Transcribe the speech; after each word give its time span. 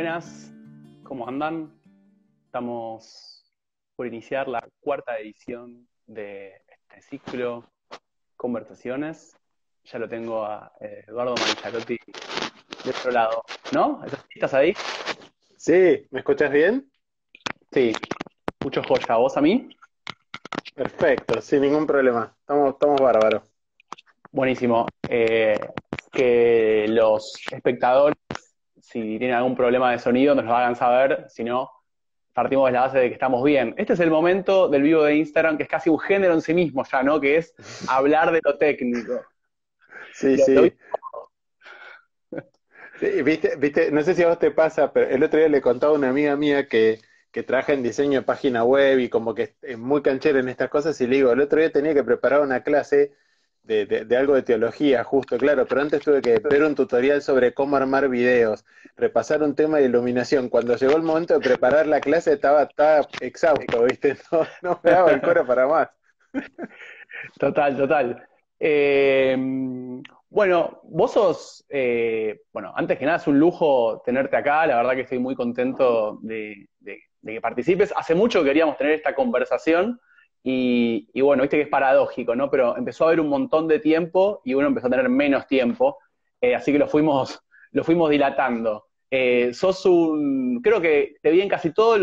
Buenas, 0.00 0.50
¿cómo 1.02 1.28
andan? 1.28 1.78
Estamos 2.46 3.44
por 3.96 4.06
iniciar 4.06 4.48
la 4.48 4.66
cuarta 4.80 5.18
edición 5.18 5.86
de 6.06 6.54
este 6.70 7.02
ciclo 7.02 7.70
Conversaciones. 8.34 9.36
Ya 9.84 9.98
lo 9.98 10.08
tengo 10.08 10.42
a 10.42 10.72
eh, 10.80 11.04
Eduardo 11.06 11.34
Mancharotti 11.34 11.98
de 12.82 12.90
otro 12.90 13.10
lado, 13.10 13.44
¿no? 13.72 14.02
¿Estás 14.34 14.54
ahí? 14.54 14.72
Sí, 15.58 16.06
¿me 16.10 16.20
escuchas 16.20 16.50
bien? 16.50 16.90
Sí, 17.70 17.92
mucho 18.64 18.82
joya. 18.82 19.16
¿Vos 19.16 19.36
a 19.36 19.42
mí? 19.42 19.68
Perfecto, 20.74 21.42
sin 21.42 21.60
ningún 21.60 21.86
problema. 21.86 22.34
Estamos, 22.40 22.72
estamos 22.72 23.02
bárbaros. 23.02 23.42
Buenísimo. 24.32 24.86
Eh, 25.10 25.60
que 26.10 26.86
los 26.88 27.34
espectadores, 27.52 28.16
si 28.82 29.18
tienen 29.18 29.32
algún 29.32 29.54
problema 29.54 29.92
de 29.92 29.98
sonido, 29.98 30.34
nos 30.34 30.44
lo 30.44 30.54
hagan 30.54 30.76
saber. 30.76 31.26
Si 31.28 31.44
no, 31.44 31.70
partimos 32.32 32.68
de 32.68 32.72
la 32.72 32.82
base 32.82 32.98
de 32.98 33.08
que 33.08 33.14
estamos 33.14 33.42
bien. 33.44 33.74
Este 33.76 33.92
es 33.92 34.00
el 34.00 34.10
momento 34.10 34.68
del 34.68 34.82
vivo 34.82 35.02
de 35.02 35.16
Instagram, 35.16 35.56
que 35.56 35.64
es 35.64 35.68
casi 35.68 35.90
un 35.90 35.98
género 35.98 36.34
en 36.34 36.42
sí 36.42 36.54
mismo 36.54 36.84
ya, 36.90 37.02
¿no? 37.02 37.20
Que 37.20 37.36
es 37.36 37.54
hablar 37.88 38.32
de 38.32 38.40
lo 38.42 38.56
técnico. 38.58 39.24
Sí, 40.12 40.36
sí. 40.38 40.72
sí. 42.98 43.22
viste, 43.22 43.56
viste, 43.56 43.90
no 43.90 44.02
sé 44.02 44.14
si 44.14 44.22
a 44.22 44.28
vos 44.28 44.38
te 44.38 44.50
pasa, 44.50 44.92
pero 44.92 45.08
el 45.08 45.22
otro 45.22 45.38
día 45.38 45.48
le 45.48 45.60
contaba 45.60 45.92
a 45.92 45.96
una 45.96 46.10
amiga 46.10 46.36
mía 46.36 46.66
que, 46.66 47.00
que 47.30 47.42
trabaja 47.42 47.72
en 47.72 47.82
diseño 47.82 48.20
de 48.20 48.26
página 48.26 48.64
web 48.64 48.98
y 48.98 49.08
como 49.08 49.34
que 49.34 49.54
es 49.62 49.78
muy 49.78 50.02
canchero 50.02 50.38
en 50.40 50.48
estas 50.48 50.68
cosas, 50.68 51.00
y 51.00 51.06
le 51.06 51.16
digo, 51.16 51.32
el 51.32 51.40
otro 51.40 51.60
día 51.60 51.70
tenía 51.70 51.94
que 51.94 52.04
preparar 52.04 52.40
una 52.40 52.62
clase 52.62 53.12
de, 53.62 54.16
algo 54.16 54.34
de 54.34 54.42
teología, 54.42 55.04
justo, 55.04 55.38
claro, 55.38 55.66
pero 55.66 55.80
antes 55.80 56.02
tuve 56.02 56.20
que 56.20 56.38
ver 56.38 56.64
un 56.64 56.74
tutorial 56.74 57.22
sobre 57.22 57.54
cómo 57.54 57.76
armar 57.76 58.08
videos, 58.08 58.64
repasar 58.96 59.42
un 59.42 59.54
tema 59.54 59.78
de 59.78 59.84
iluminación. 59.84 60.48
Cuando 60.48 60.76
llegó 60.76 60.96
el 60.96 61.02
momento 61.02 61.34
de 61.34 61.40
preparar 61.40 61.86
la 61.86 62.00
clase 62.00 62.32
estaba, 62.32 62.64
estaba 62.64 63.06
exhausto, 63.20 63.84
¿viste? 63.84 64.16
No, 64.32 64.46
no 64.62 64.80
me 64.82 64.90
daba 64.90 65.12
el 65.12 65.20
coro 65.20 65.46
para 65.46 65.66
más. 65.66 65.88
Total, 67.38 67.76
total. 67.76 68.26
Eh, 68.58 69.36
bueno, 70.28 70.80
vos 70.84 71.12
sos, 71.12 71.64
eh, 71.68 72.42
bueno, 72.52 72.72
antes 72.74 72.98
que 72.98 73.04
nada 73.04 73.18
es 73.18 73.26
un 73.26 73.38
lujo 73.38 74.00
tenerte 74.04 74.36
acá, 74.36 74.66
la 74.66 74.76
verdad 74.76 74.94
que 74.94 75.02
estoy 75.02 75.18
muy 75.18 75.34
contento 75.34 76.18
de, 76.22 76.68
de 77.22 77.32
que 77.34 77.40
participes. 77.40 77.92
Hace 77.96 78.14
mucho 78.14 78.44
queríamos 78.44 78.76
tener 78.76 78.94
esta 78.94 79.14
conversación. 79.14 80.00
Y, 80.42 81.20
bueno, 81.20 81.42
viste 81.42 81.58
que 81.58 81.64
es 81.64 81.68
paradójico, 81.68 82.34
¿no? 82.34 82.50
Pero 82.50 82.76
empezó 82.76 83.04
a 83.04 83.08
haber 83.08 83.20
un 83.20 83.28
montón 83.28 83.68
de 83.68 83.78
tiempo 83.78 84.40
y 84.44 84.54
uno 84.54 84.68
empezó 84.68 84.86
a 84.86 84.90
tener 84.90 85.08
menos 85.08 85.46
tiempo, 85.46 85.98
eh, 86.40 86.54
así 86.54 86.72
que 86.72 86.78
lo 86.78 86.88
fuimos, 86.88 87.40
lo 87.72 87.84
fuimos 87.84 88.10
dilatando. 88.10 88.86
Eh, 89.10 89.52
sos 89.52 89.84
un, 89.86 90.60
creo 90.62 90.80
que 90.80 91.16
te 91.20 91.32
vi 91.32 91.40
en 91.40 91.48
casi 91.48 91.74
todas 91.74 92.00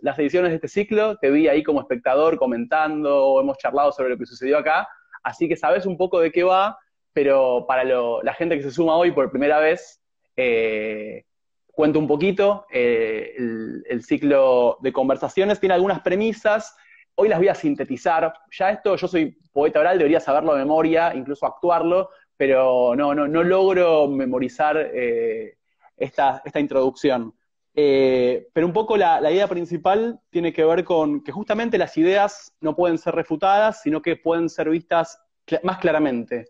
las 0.00 0.18
ediciones 0.18 0.50
de 0.50 0.56
este 0.56 0.68
ciclo, 0.68 1.16
te 1.18 1.30
vi 1.30 1.46
ahí 1.46 1.62
como 1.62 1.80
espectador 1.80 2.38
comentando, 2.38 3.38
hemos 3.40 3.58
charlado 3.58 3.92
sobre 3.92 4.10
lo 4.10 4.18
que 4.18 4.24
sucedió 4.24 4.56
acá, 4.58 4.88
así 5.22 5.46
que 5.46 5.56
sabes 5.56 5.84
un 5.84 5.98
poco 5.98 6.20
de 6.20 6.32
qué 6.32 6.44
va, 6.44 6.78
pero 7.12 7.66
para 7.68 7.84
la 7.84 8.34
gente 8.34 8.56
que 8.56 8.62
se 8.62 8.70
suma 8.70 8.96
hoy 8.96 9.12
por 9.12 9.30
primera 9.30 9.58
vez, 9.58 10.00
eh, 10.36 11.24
cuento 11.66 11.98
un 11.98 12.08
poquito, 12.08 12.64
el, 12.70 13.84
el 13.86 14.02
ciclo 14.02 14.78
de 14.80 14.92
conversaciones 14.92 15.60
tiene 15.60 15.74
algunas 15.74 16.00
premisas 16.00 16.74
Hoy 17.20 17.28
las 17.28 17.40
voy 17.40 17.48
a 17.48 17.54
sintetizar. 17.56 18.32
Ya 18.52 18.70
esto, 18.70 18.94
yo 18.94 19.08
soy 19.08 19.36
poeta 19.52 19.80
oral, 19.80 19.98
debería 19.98 20.20
saberlo 20.20 20.52
de 20.54 20.60
memoria, 20.60 21.12
incluso 21.16 21.46
actuarlo, 21.46 22.10
pero 22.36 22.94
no, 22.94 23.12
no, 23.12 23.26
no 23.26 23.42
logro 23.42 24.06
memorizar 24.06 24.76
eh, 24.94 25.58
esta, 25.96 26.40
introducción. 26.54 27.34
Eh, 27.74 28.46
pero 28.52 28.68
un 28.68 28.72
poco 28.72 28.96
la, 28.96 29.20
idea 29.32 29.48
principal 29.48 30.20
tiene 30.30 30.52
que 30.52 30.64
ver 30.64 30.84
con 30.84 31.24
que 31.24 31.32
justamente 31.32 31.76
las 31.76 31.96
ideas 31.98 32.54
no 32.60 32.76
pueden 32.76 32.98
ser 32.98 33.16
refutadas, 33.16 33.82
sino 33.82 34.00
que 34.00 34.14
pueden 34.14 34.48
ser 34.48 34.70
vistas 34.70 35.20
más 35.64 35.78
claramente. 35.78 36.44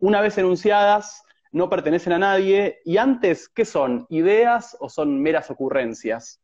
Una 0.00 0.20
vez 0.20 0.36
enunciadas, 0.36 1.24
no 1.50 1.70
pertenecen 1.70 2.12
a 2.12 2.18
nadie, 2.18 2.80
y 2.84 2.98
antes, 2.98 3.48
¿qué 3.48 3.64
son? 3.64 4.04
¿Ideas 4.10 4.76
o 4.80 4.90
son 4.90 5.18
meras 5.22 5.50
ocurrencias? 5.50 6.42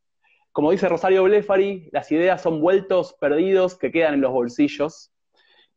Como 0.57 0.71
dice 0.71 0.89
Rosario 0.89 1.23
Blefari, 1.25 1.91
las 1.93 2.11
ideas 2.11 2.41
son 2.41 2.63
vueltos 2.63 3.13
perdidos 3.21 3.77
que 3.77 3.93
quedan 3.93 4.15
en 4.15 4.23
los 4.23 4.33
bolsillos. 4.33 5.13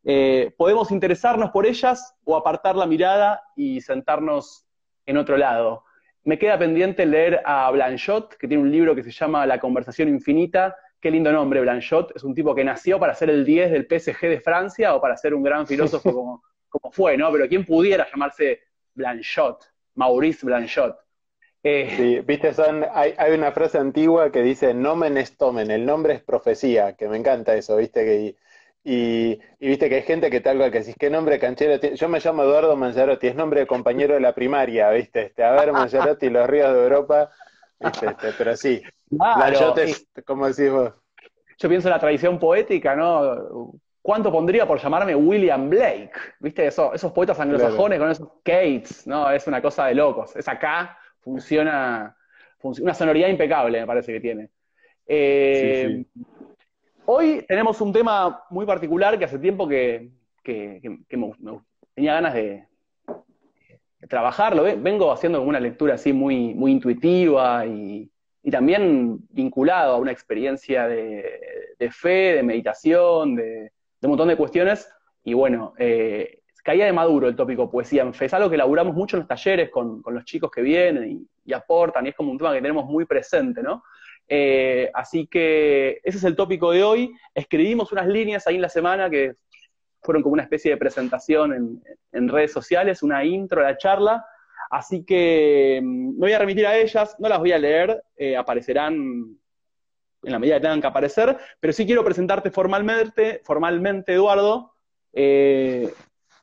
Eh, 0.04 0.54
podemos 0.56 0.90
interesarnos 0.90 1.50
por 1.50 1.66
ellas 1.66 2.16
o 2.24 2.34
apartar 2.34 2.76
la 2.76 2.86
mirada 2.86 3.42
y 3.54 3.82
sentarnos 3.82 4.66
en 5.04 5.18
otro 5.18 5.36
lado. 5.36 5.84
Me 6.24 6.38
queda 6.38 6.58
pendiente 6.58 7.04
leer 7.04 7.42
a 7.44 7.70
Blanchot, 7.70 8.38
que 8.38 8.48
tiene 8.48 8.62
un 8.62 8.72
libro 8.72 8.94
que 8.94 9.02
se 9.02 9.10
llama 9.10 9.44
La 9.44 9.60
conversación 9.60 10.08
infinita. 10.08 10.74
Qué 10.98 11.10
lindo 11.10 11.30
nombre, 11.30 11.60
Blanchot. 11.60 12.16
Es 12.16 12.24
un 12.24 12.34
tipo 12.34 12.54
que 12.54 12.64
nació 12.64 12.98
para 12.98 13.12
ser 13.12 13.28
el 13.28 13.44
10 13.44 13.72
del 13.72 13.86
PSG 13.86 14.28
de 14.28 14.40
Francia 14.40 14.94
o 14.94 15.00
para 15.02 15.14
ser 15.18 15.34
un 15.34 15.42
gran 15.42 15.66
filósofo 15.66 16.10
como, 16.14 16.42
como 16.70 16.90
fue, 16.90 17.18
¿no? 17.18 17.30
Pero 17.30 17.46
¿quién 17.48 17.66
pudiera 17.66 18.06
llamarse 18.10 18.60
Blanchot? 18.94 19.62
Maurice 19.96 20.46
Blanchot. 20.46 20.96
Eh, 21.62 21.92
sí, 21.94 22.20
viste, 22.20 22.54
son, 22.54 22.86
hay, 22.94 23.12
hay, 23.18 23.32
una 23.34 23.52
frase 23.52 23.76
antigua 23.76 24.32
que 24.32 24.42
dice 24.42 24.72
nomen 24.72 25.18
est 25.18 25.36
tomen, 25.36 25.70
el 25.70 25.84
nombre 25.84 26.14
es 26.14 26.22
profecía, 26.22 26.94
que 26.94 27.06
me 27.06 27.18
encanta 27.18 27.54
eso, 27.54 27.76
viste, 27.76 28.02
que, 28.02 28.34
y, 28.82 29.38
y, 29.58 29.68
viste 29.68 29.90
que 29.90 29.96
hay 29.96 30.02
gente 30.02 30.30
que 30.30 30.40
tal 30.40 30.56
cual 30.56 30.70
que 30.70 30.78
decís, 30.78 30.96
¿qué 30.98 31.10
nombre 31.10 31.38
canchero 31.38 31.78
tiene? 31.78 31.96
Yo 31.96 32.08
me 32.08 32.18
llamo 32.18 32.44
Eduardo 32.44 32.76
Mangiarotti, 32.76 33.26
es 33.26 33.34
nombre 33.34 33.60
de 33.60 33.66
compañero 33.66 34.14
de 34.14 34.20
la 34.20 34.34
primaria, 34.34 34.90
viste, 34.90 35.26
este, 35.26 35.44
a 35.44 35.52
ver, 35.52 35.72
Mangiarotti, 35.72 36.30
los 36.30 36.48
ríos 36.48 36.72
de 36.72 36.82
Europa, 36.82 37.30
viste, 37.78 38.06
este, 38.06 38.32
pero 38.38 38.56
sí, 38.56 38.82
claro, 39.18 39.74
como 40.24 40.48
decís 40.48 40.70
vos. 40.70 40.94
Yo 41.58 41.68
pienso 41.68 41.88
en 41.88 41.92
la 41.92 42.00
tradición 42.00 42.38
poética, 42.38 42.96
¿no? 42.96 43.74
¿Cuánto 44.00 44.32
pondría 44.32 44.66
por 44.66 44.80
llamarme 44.80 45.14
William 45.14 45.68
Blake? 45.68 46.12
¿Viste? 46.38 46.66
Eso, 46.66 46.94
esos 46.94 47.12
poetas 47.12 47.38
anglosajones 47.38 47.98
con 47.98 48.10
esos 48.10 48.28
Kates, 48.42 49.06
¿no? 49.06 49.30
Es 49.30 49.46
una 49.46 49.60
cosa 49.60 49.84
de 49.84 49.94
locos. 49.94 50.34
Es 50.36 50.48
acá 50.48 50.96
funciona, 51.20 52.16
una 52.62 52.94
sonoridad 52.94 53.28
impecable, 53.28 53.80
me 53.80 53.86
parece 53.86 54.12
que 54.12 54.20
tiene. 54.20 54.50
Eh, 55.06 56.04
hoy 57.06 57.44
tenemos 57.48 57.80
un 57.80 57.92
tema 57.92 58.44
muy 58.50 58.66
particular 58.66 59.18
que 59.18 59.24
hace 59.24 59.38
tiempo 59.38 59.66
que, 59.66 60.10
tenía 61.94 62.14
ganas 62.14 62.34
de, 62.34 62.66
trabajarlo. 64.08 64.64
Vengo 64.78 65.12
haciendo 65.12 65.42
una 65.42 65.60
lectura 65.60 65.94
así 65.94 66.12
muy, 66.12 66.54
muy 66.54 66.72
intuitiva 66.72 67.66
y, 67.66 68.10
también 68.50 69.18
vinculado 69.28 69.94
a 69.94 69.98
una 69.98 70.12
experiencia 70.12 70.88
de, 70.88 71.90
fe, 71.90 72.36
de 72.36 72.42
meditación, 72.42 73.36
de, 73.36 73.70
un 74.02 74.08
montón 74.08 74.28
de 74.28 74.36
cuestiones. 74.36 74.90
Y 75.22 75.34
bueno, 75.34 75.74
eh, 75.78 76.39
caía 76.62 76.86
de 76.86 76.92
maduro 76.92 77.28
el 77.28 77.36
tópico 77.36 77.70
poesía 77.70 78.02
en 78.02 78.14
fe. 78.14 78.26
Es 78.26 78.34
algo 78.34 78.48
que 78.48 78.54
elaboramos 78.56 78.94
mucho 78.94 79.16
en 79.16 79.20
los 79.20 79.28
talleres 79.28 79.70
con, 79.70 80.02
los 80.06 80.24
chicos 80.24 80.50
que 80.50 80.62
vienen 80.62 81.26
y, 81.44 81.52
aportan, 81.52 82.06
y 82.06 82.10
es 82.10 82.14
como 82.14 82.30
un 82.30 82.38
tema 82.38 82.52
que 82.52 82.62
tenemos 82.62 82.84
muy 82.84 83.04
presente, 83.04 83.62
¿no? 83.62 83.82
Eh, 84.28 84.88
así 84.94 85.26
que 85.26 86.00
ese 86.04 86.18
es 86.18 86.24
el 86.24 86.36
tópico 86.36 86.70
de 86.70 86.84
hoy. 86.84 87.12
Escribimos 87.34 87.90
unas 87.90 88.06
líneas 88.06 88.46
ahí 88.46 88.54
en 88.54 88.62
la 88.62 88.68
semana 88.68 89.10
que 89.10 89.34
fueron 90.02 90.22
como 90.22 90.34
una 90.34 90.44
especie 90.44 90.70
de 90.70 90.76
presentación 90.76 91.82
en, 92.12 92.28
redes 92.28 92.52
sociales, 92.52 93.02
una 93.02 93.24
intro 93.24 93.60
a 93.60 93.64
la 93.64 93.76
charla. 93.76 94.24
Así 94.70 95.04
que 95.04 95.80
mm, 95.82 96.12
me 96.12 96.18
voy 96.18 96.32
a 96.32 96.38
remitir 96.38 96.66
a 96.66 96.76
ellas, 96.76 97.16
no 97.18 97.28
las 97.28 97.40
voy 97.40 97.52
a 97.52 97.58
leer, 97.58 98.02
eh, 98.16 98.36
aparecerán 98.36 98.94
en 100.22 100.32
la 100.32 100.38
medida 100.38 100.56
que 100.56 100.60
tengan 100.60 100.80
que 100.80 100.86
aparecer, 100.86 101.36
pero 101.58 101.72
sí 101.72 101.86
quiero 101.86 102.04
presentarte 102.04 102.50
formalmente, 102.50 103.40
formalmente 103.44 104.12
Eduardo, 104.12 104.74
eh, 105.12 105.92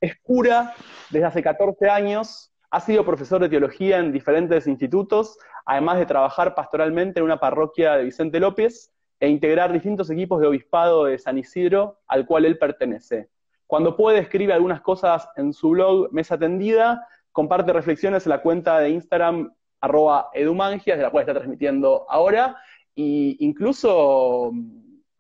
es 0.02 0.20
cura 0.22 0.74
desde 1.10 1.26
hace 1.26 1.44
14 1.44 1.90
años, 1.90 2.52
ha 2.70 2.80
sido 2.82 3.06
profesor 3.06 3.42
de 3.42 3.50
teología 3.50 3.98
en 4.00 4.12
diferentes 4.12 4.68
institutos, 4.68 5.38
además 5.66 5.98
de 5.98 6.06
trabajar 6.06 6.56
pastoralmente 6.56 7.20
en 7.20 7.26
una 7.26 7.40
parroquia 7.40 7.96
de 7.96 8.04
Vicente 8.06 8.40
López 8.40 8.92
e 9.20 9.30
integrar 9.30 9.72
distintos 9.72 10.10
equipos 10.10 10.40
de 10.42 10.48
obispado 10.48 11.06
de 11.06 11.18
San 11.18 11.38
Isidro 11.38 12.00
al 12.08 12.26
cual 12.26 12.46
él 12.46 12.58
pertenece. 12.58 13.30
Cuando 13.66 13.98
puede 13.98 14.20
escribe 14.20 14.54
algunas 14.54 14.82
cosas 14.82 15.28
en 15.36 15.54
su 15.54 15.72
blog 15.72 16.12
Mesa 16.12 16.38
Tendida, 16.38 17.08
comparte 17.32 17.74
reflexiones 17.74 18.26
en 18.26 18.30
la 18.32 18.42
cuenta 18.42 18.80
de 18.80 18.90
Instagram 18.90 19.54
arroba 19.80 20.30
edumangias, 20.34 20.98
de 20.98 21.04
la 21.04 21.12
cual 21.12 21.22
está 21.22 21.34
transmitiendo 21.34 22.06
ahora, 22.10 22.58
e 22.96 23.36
incluso 23.40 24.52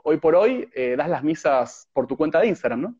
hoy 0.04 0.18
por 0.18 0.36
hoy 0.36 0.68
eh, 0.74 0.96
das 0.98 1.10
las 1.10 1.24
misas 1.24 1.90
por 1.94 2.07
tu 2.07 2.18
cuenta 2.18 2.40
de 2.40 2.48
Instagram, 2.48 2.81
¿no? 2.81 2.96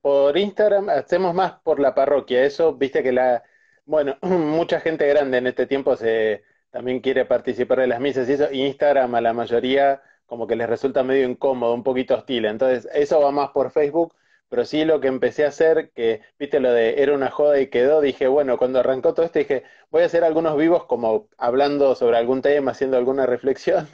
Por 0.00 0.36
Instagram 0.36 0.88
hacemos 0.90 1.34
más 1.34 1.52
por 1.62 1.80
la 1.80 1.94
parroquia. 1.94 2.44
Eso, 2.44 2.74
viste 2.74 3.02
que 3.02 3.12
la, 3.12 3.42
bueno, 3.86 4.16
mucha 4.22 4.80
gente 4.80 5.06
grande 5.08 5.38
en 5.38 5.46
este 5.46 5.66
tiempo 5.66 5.96
se 5.96 6.44
también 6.70 7.00
quiere 7.00 7.24
participar 7.24 7.80
de 7.80 7.86
las 7.86 8.00
misas 8.00 8.28
y 8.28 8.32
eso. 8.32 8.50
Instagram 8.52 9.14
a 9.14 9.20
la 9.20 9.32
mayoría 9.32 10.02
como 10.26 10.46
que 10.46 10.56
les 10.56 10.68
resulta 10.68 11.02
medio 11.04 11.28
incómodo, 11.28 11.74
un 11.74 11.82
poquito 11.82 12.14
hostil. 12.14 12.46
Entonces, 12.46 12.88
eso 12.94 13.20
va 13.20 13.30
más 13.30 13.50
por 13.50 13.70
Facebook, 13.70 14.14
pero 14.48 14.64
sí 14.64 14.84
lo 14.84 15.00
que 15.00 15.08
empecé 15.08 15.44
a 15.44 15.48
hacer, 15.48 15.90
que 15.94 16.22
viste 16.38 16.60
lo 16.60 16.72
de 16.72 17.02
era 17.02 17.14
una 17.14 17.30
joda 17.30 17.60
y 17.60 17.68
quedó, 17.68 18.00
dije, 18.00 18.26
bueno, 18.28 18.56
cuando 18.58 18.80
arrancó 18.80 19.14
todo 19.14 19.26
esto 19.26 19.38
dije, 19.38 19.64
voy 19.90 20.02
a 20.02 20.06
hacer 20.06 20.24
algunos 20.24 20.56
vivos 20.56 20.86
como 20.86 21.28
hablando 21.38 21.94
sobre 21.94 22.16
algún 22.16 22.42
tema, 22.42 22.72
haciendo 22.72 22.96
alguna 22.96 23.26
reflexión. 23.26 23.88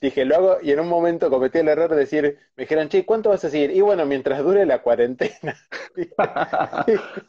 Dije, 0.00 0.24
lo 0.24 0.36
hago 0.36 0.58
y 0.62 0.72
en 0.72 0.80
un 0.80 0.88
momento 0.88 1.30
cometí 1.30 1.58
el 1.58 1.68
error 1.68 1.90
de 1.90 1.96
decir, 1.96 2.38
me 2.56 2.64
dijeron, 2.64 2.88
che, 2.88 3.06
¿cuánto 3.06 3.30
vas 3.30 3.44
a 3.44 3.50
seguir? 3.50 3.70
Y 3.70 3.80
bueno, 3.80 4.04
mientras 4.06 4.42
dure 4.42 4.66
la 4.66 4.82
cuarentena. 4.82 5.56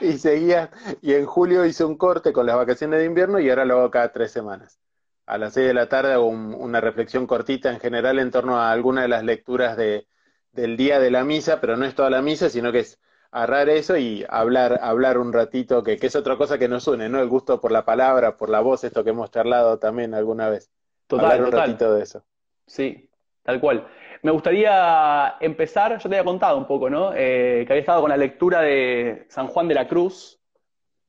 y, 0.00 0.18
seguía, 0.18 0.70
y 1.02 1.14
en 1.14 1.26
julio 1.26 1.64
hice 1.66 1.84
un 1.84 1.96
corte 1.96 2.32
con 2.32 2.46
las 2.46 2.56
vacaciones 2.56 3.00
de 3.00 3.06
invierno 3.06 3.40
y 3.40 3.50
ahora 3.50 3.64
lo 3.64 3.78
hago 3.78 3.90
cada 3.90 4.12
tres 4.12 4.30
semanas. 4.30 4.78
A 5.26 5.38
las 5.38 5.54
seis 5.54 5.66
de 5.66 5.74
la 5.74 5.88
tarde 5.88 6.12
hago 6.12 6.28
una 6.28 6.80
reflexión 6.80 7.26
cortita 7.26 7.70
en 7.70 7.80
general 7.80 8.18
en 8.18 8.30
torno 8.30 8.58
a 8.58 8.72
alguna 8.72 9.02
de 9.02 9.08
las 9.08 9.24
lecturas 9.24 9.76
de, 9.76 10.06
del 10.52 10.76
día 10.76 10.98
de 11.00 11.10
la 11.10 11.24
misa, 11.24 11.60
pero 11.60 11.76
no 11.76 11.84
es 11.84 11.94
toda 11.94 12.10
la 12.10 12.22
misa, 12.22 12.50
sino 12.50 12.72
que 12.72 12.80
es 12.80 12.98
agarrar 13.30 13.68
eso 13.68 13.96
y 13.96 14.24
hablar, 14.28 14.80
hablar 14.82 15.18
un 15.18 15.32
ratito, 15.32 15.82
que, 15.82 15.98
que, 15.98 16.06
es 16.08 16.16
otra 16.16 16.36
cosa 16.36 16.58
que 16.58 16.68
nos 16.68 16.86
une, 16.88 17.08
¿no? 17.08 17.20
El 17.20 17.28
gusto 17.28 17.60
por 17.60 17.72
la 17.72 17.84
palabra, 17.84 18.36
por 18.36 18.48
la 18.50 18.60
voz, 18.60 18.84
esto 18.84 19.04
que 19.04 19.10
hemos 19.10 19.30
charlado 19.30 19.78
también 19.78 20.14
alguna 20.14 20.48
vez. 20.48 20.70
Total, 21.10 21.32
hablar 21.32 21.46
un 21.46 21.52
ratito 21.52 21.94
de 21.94 22.02
eso. 22.02 22.24
Sí, 22.66 23.10
tal 23.42 23.60
cual. 23.60 23.86
Me 24.22 24.30
gustaría 24.30 25.36
empezar, 25.40 25.98
yo 25.98 26.08
te 26.08 26.16
había 26.16 26.24
contado 26.24 26.56
un 26.56 26.66
poco, 26.66 26.88
¿no? 26.88 27.12
Eh, 27.14 27.64
que 27.66 27.72
había 27.72 27.80
estado 27.80 28.00
con 28.00 28.10
la 28.10 28.16
lectura 28.16 28.62
de 28.62 29.26
San 29.28 29.48
Juan 29.48 29.68
de 29.68 29.74
la 29.74 29.88
Cruz, 29.88 30.40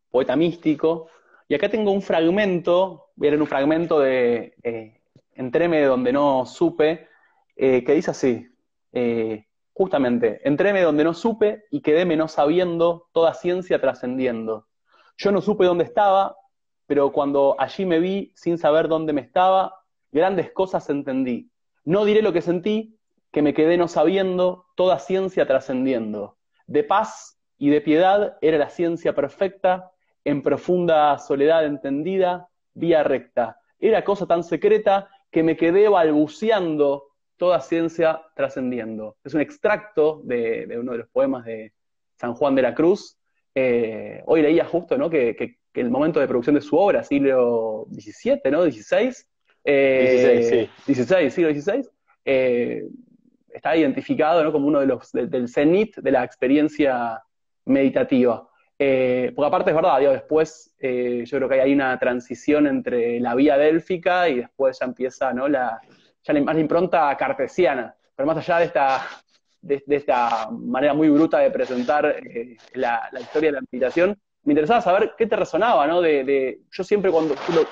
poeta 0.10 0.36
místico, 0.36 1.08
y 1.48 1.56
acá 1.56 1.70
tengo 1.70 1.92
un 1.92 2.02
fragmento, 2.02 3.12
voy 3.16 3.28
a 3.28 3.32
leer 3.32 3.42
un 3.42 3.48
fragmento 3.48 4.00
de 4.00 4.56
eh, 4.64 5.02
Entréme 5.34 5.80
de 5.80 5.86
donde 5.86 6.12
no 6.12 6.46
supe, 6.46 7.08
eh, 7.56 7.84
que 7.84 7.94
dice 7.94 8.12
así, 8.12 8.48
eh, 8.92 9.48
justamente, 9.74 10.42
entréme 10.48 10.82
donde 10.82 11.04
no 11.04 11.14
supe 11.14 11.66
y 11.72 11.82
quedéme 11.82 12.18
no 12.18 12.28
sabiendo, 12.28 13.08
toda 13.14 13.34
ciencia 13.34 13.80
trascendiendo. 13.80 14.68
Yo 15.18 15.32
no 15.32 15.42
supe 15.42 15.66
dónde 15.66 15.86
estaba, 15.86 16.36
pero 16.86 17.12
cuando 17.12 17.56
allí 17.58 17.86
me 17.86 18.00
vi 18.00 18.34
sin 18.36 18.58
saber 18.58 18.88
dónde 18.88 19.14
me 19.14 19.22
estaba, 19.22 19.81
grandes 20.12 20.52
cosas 20.52 20.90
entendí. 20.90 21.50
No 21.84 22.06
diré 22.06 22.22
lo 22.22 22.34
que 22.34 22.42
sentí, 22.42 22.98
que 23.32 23.42
me 23.42 23.54
quedé 23.54 23.78
no 23.78 23.88
sabiendo, 23.88 24.66
toda 24.76 25.00
ciencia 25.00 25.46
trascendiendo. 25.46 26.38
De 26.68 26.84
paz 26.84 27.40
y 27.58 27.70
de 27.70 27.82
piedad 27.82 28.38
era 28.42 28.58
la 28.58 28.70
ciencia 28.70 29.14
perfecta, 29.14 29.92
en 30.24 30.44
profunda 30.44 31.18
soledad 31.18 31.66
entendida, 31.66 32.48
vía 32.74 33.04
recta. 33.04 33.60
Era 33.80 34.04
cosa 34.04 34.28
tan 34.28 34.44
secreta 34.44 35.10
que 35.32 35.44
me 35.44 35.58
quedé 35.58 35.90
balbuceando, 35.90 37.08
toda 37.38 37.60
ciencia 37.60 38.22
trascendiendo. 38.36 39.18
Es 39.24 39.34
un 39.34 39.42
extracto 39.42 40.22
de, 40.24 40.78
uno 40.80 40.92
de 40.92 41.00
los 41.00 41.08
poemas 41.10 41.46
de 41.46 41.74
San 42.16 42.36
Juan 42.36 42.54
de 42.54 42.62
la 42.62 42.76
Cruz. 42.76 43.18
Eh, 43.56 44.22
hoy 44.28 44.44
leía 44.44 44.66
justo 44.66 44.98
¿no? 44.98 45.10
que, 45.10 45.58
el 45.74 45.90
momento 45.90 46.20
de 46.20 46.28
producción 46.28 46.56
de 46.56 46.62
su 46.62 46.78
obra, 46.78 47.04
siglo 47.04 47.88
XVII, 47.90 48.52
¿no? 48.52 48.64
XVI. 48.64 49.12
Eh, 49.64 50.70
16, 50.88 51.34
siglo 51.34 51.54
XVI 51.54 51.88
está 53.54 53.76
identificado 53.76 54.44
¿no? 54.44 54.52
como 54.52 54.68
uno 54.68 54.80
de 54.80 54.88
los 54.88 55.12
del 55.12 55.48
cenit 55.48 55.98
de 55.98 56.12
la 56.12 56.24
experiencia 56.24 57.22
meditativa. 57.66 58.48
Eh, 58.84 59.32
porque 59.36 59.48
aparte 59.48 59.70
es 59.70 59.76
verdad, 59.76 60.00
después 60.00 60.76
eh, 60.80 61.24
yo 61.26 61.38
creo 61.38 61.50
que 61.50 61.62
hay 61.62 61.74
una 61.74 62.00
transición 62.00 62.66
entre 62.66 63.20
la 63.20 63.36
vía 63.36 63.58
délfica 63.58 64.28
y 64.28 64.38
después 64.38 64.80
ya 64.80 64.86
empieza 64.86 65.32
¿no? 65.34 65.48
la, 65.48 65.80
ya 66.24 66.34
más 66.34 66.56
la 66.56 66.62
impronta 66.62 67.16
cartesiana. 67.16 67.96
Pero 68.16 68.26
más 68.26 68.38
allá 68.38 68.58
de 68.58 68.66
esta, 68.66 69.08
de, 69.62 69.84
esta 69.88 70.50
manera 70.50 70.94
muy 70.94 71.10
bruta 71.10 71.40
de 71.40 71.52
presentar 71.52 72.08
eh, 72.08 72.58
la, 72.74 73.08
historia 73.20 73.52
de 73.52 73.58
la 73.58 73.64
meditación, 73.72 74.18
me 74.44 74.54
interesaba 74.54 74.82
saber 74.82 75.14
qué 75.16 75.28
te 75.28 75.36
resonaba, 75.36 75.86
¿no? 75.86 76.02
De, 76.02 76.62
yo 76.72 76.84
siempre 76.84 77.12
cuando 77.12 77.36
tú 77.36 77.54
lo, 77.54 77.68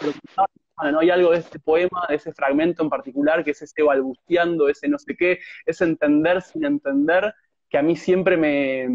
¿no? 0.92 1.00
Hay 1.00 1.10
algo 1.10 1.32
de 1.32 1.40
este 1.40 1.60
poema, 1.60 2.06
de 2.08 2.16
ese 2.16 2.34
fragmento 2.34 2.84
en 2.84 2.90
particular, 2.90 3.44
que 3.44 3.52
es 3.52 3.62
ese 3.62 3.84
balbuceando, 3.84 4.70
ese 4.70 4.88
no 4.88 4.98
sé 4.98 5.16
qué, 5.16 5.40
ese 5.66 5.84
entender 5.84 6.42
sin 6.42 6.66
entender, 6.66 7.34
que 7.70 7.78
a 7.78 7.82
mí 7.82 7.96
siempre 7.96 8.38
me, 8.38 8.88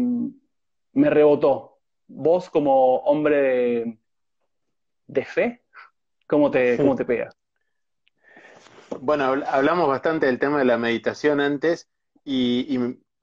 me 0.93 1.09
rebotó. 1.09 1.79
Vos 2.07 2.49
como 2.49 2.97
hombre 2.97 3.97
de, 5.07 5.25
fe, 5.25 5.63
¿cómo 6.27 6.51
te, 6.51 6.77
cómo 6.77 6.95
te 6.95 7.05
pegas? 7.05 7.35
Bueno, 8.99 9.25
hablamos 9.47 9.87
bastante 9.87 10.27
del 10.27 10.39
tema 10.39 10.59
de 10.59 10.65
la 10.65 10.77
meditación 10.77 11.39
antes 11.39 11.89
y, 12.23 12.79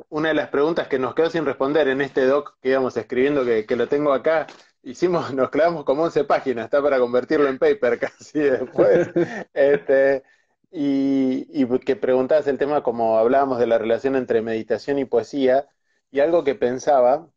una 0.09 0.31
de 0.31 0.35
las 0.35 0.49
preguntas 0.49 0.89
que 0.89 0.99
nos 0.99 1.15
quedó 1.15 1.31
sin 1.31 1.45
responder 1.45 1.87
en 1.87 2.01
este 2.01 2.25
doc 2.25 2.57
que 2.61 2.71
íbamos 2.71 2.97
escribiendo, 2.97 3.45
que, 3.45 3.67
que 3.67 3.77
lo 3.77 3.87
tengo 3.87 4.13
acá, 4.13 4.49
hicimos, 4.83 5.33
nos 5.35 5.51
clavamos 5.51 5.85
como 5.85 6.05
11 6.05 6.25
páginas, 6.25 6.67
está 6.67 6.83
para 6.83 6.99
convertirlo 6.99 7.49
en 7.49 7.59
paper 7.59 7.99
casi 8.01 8.41
después. 8.41 9.09
este, 9.55 10.23
y, 10.71 11.47
y, 11.51 11.79
que 11.81 11.97
preguntabas 11.97 12.47
el 12.47 12.59
tema 12.59 12.83
como 12.83 13.19
hablábamos 13.19 13.59
de 13.59 13.67
la 13.67 13.79
relación 13.79 14.17
entre 14.17 14.43
meditación 14.43 14.99
y 14.99 15.05
poesía, 15.05 15.69
y 16.11 16.21
algo 16.21 16.45
que 16.45 16.55
pensaba 16.55 17.29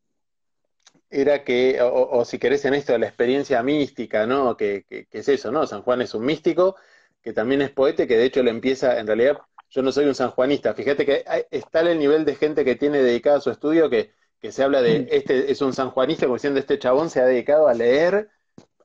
era 1.10 1.44
que, 1.44 1.80
o, 1.82 2.26
si 2.26 2.40
querés 2.40 2.66
en 2.66 2.74
esto 2.74 2.94
de 2.94 3.00
la 3.00 3.08
experiencia 3.08 3.62
mística, 3.64 4.26
¿no? 4.26 4.58
Que, 4.58 4.86
que, 4.90 5.08
es 5.12 5.30
eso, 5.30 5.52
¿no? 5.52 5.66
San 5.68 5.82
Juan 5.82 6.02
es 6.02 6.14
un 6.14 6.26
místico, 6.26 6.76
que 7.22 7.34
también 7.34 7.62
es 7.62 7.72
poeta, 7.72 8.08
que 8.08 8.18
de 8.18 8.26
hecho 8.26 8.44
le 8.44 8.52
empieza, 8.52 9.00
en 9.00 9.08
realidad, 9.08 9.40
yo 9.70 9.82
no 9.82 9.92
soy 9.92 10.06
un 10.06 10.16
sanjuanista, 10.16 10.74
fíjate 10.74 11.06
que 11.06 11.24
está 11.52 11.82
el 11.82 12.00
nivel 12.00 12.26
de 12.26 12.36
gente 12.36 12.66
que 12.66 12.76
tiene 12.76 13.02
dedicado 13.02 13.38
a 13.38 13.42
su 13.42 13.52
estudio 13.52 13.90
que 13.90 14.12
que 14.46 14.52
se 14.52 14.64
habla 14.64 14.84
de, 14.84 15.00
mm. 15.00 15.08
este 15.10 15.52
es 15.52 15.60
un 15.64 15.74
sanjuanista, 15.74 16.28
como 16.28 16.36
diciendo, 16.36 16.60
este 16.60 16.78
chabón 16.78 17.10
se 17.10 17.20
ha 17.20 17.26
dedicado 17.26 17.68
a 17.68 17.74
leer 17.74 18.30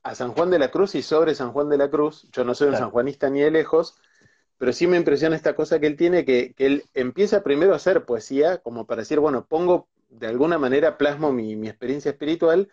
a 0.03 0.15
San 0.15 0.33
Juan 0.33 0.51
de 0.51 0.59
la 0.59 0.71
Cruz 0.71 0.95
y 0.95 1.03
sobre 1.03 1.35
San 1.35 1.53
Juan 1.53 1.69
de 1.69 1.77
la 1.77 1.91
Cruz. 1.91 2.27
Yo 2.33 2.45
no 2.45 2.55
soy 2.55 2.69
un 2.69 2.77
sanjuanista 2.77 3.29
ni 3.29 3.41
de 3.41 3.51
lejos, 3.51 4.01
pero 4.57 4.73
sí 4.73 4.87
me 4.87 4.97
impresiona 4.97 5.37
esta 5.37 5.55
cosa 5.55 5.79
que 5.79 5.87
él 5.87 5.99
tiene, 5.99 6.25
que, 6.25 6.55
él 6.57 6.85
empieza 6.95 7.43
primero 7.43 7.75
a 7.75 7.77
hacer 7.77 8.07
poesía, 8.07 8.59
como 8.59 8.87
para 8.87 9.03
decir, 9.03 9.21
bueno, 9.21 9.45
pongo 9.45 9.91
de 10.09 10.29
alguna 10.29 10.57
manera, 10.57 10.97
plasmo 10.97 11.31
mi, 11.31 11.53
experiencia 11.69 12.11
espiritual, 12.11 12.71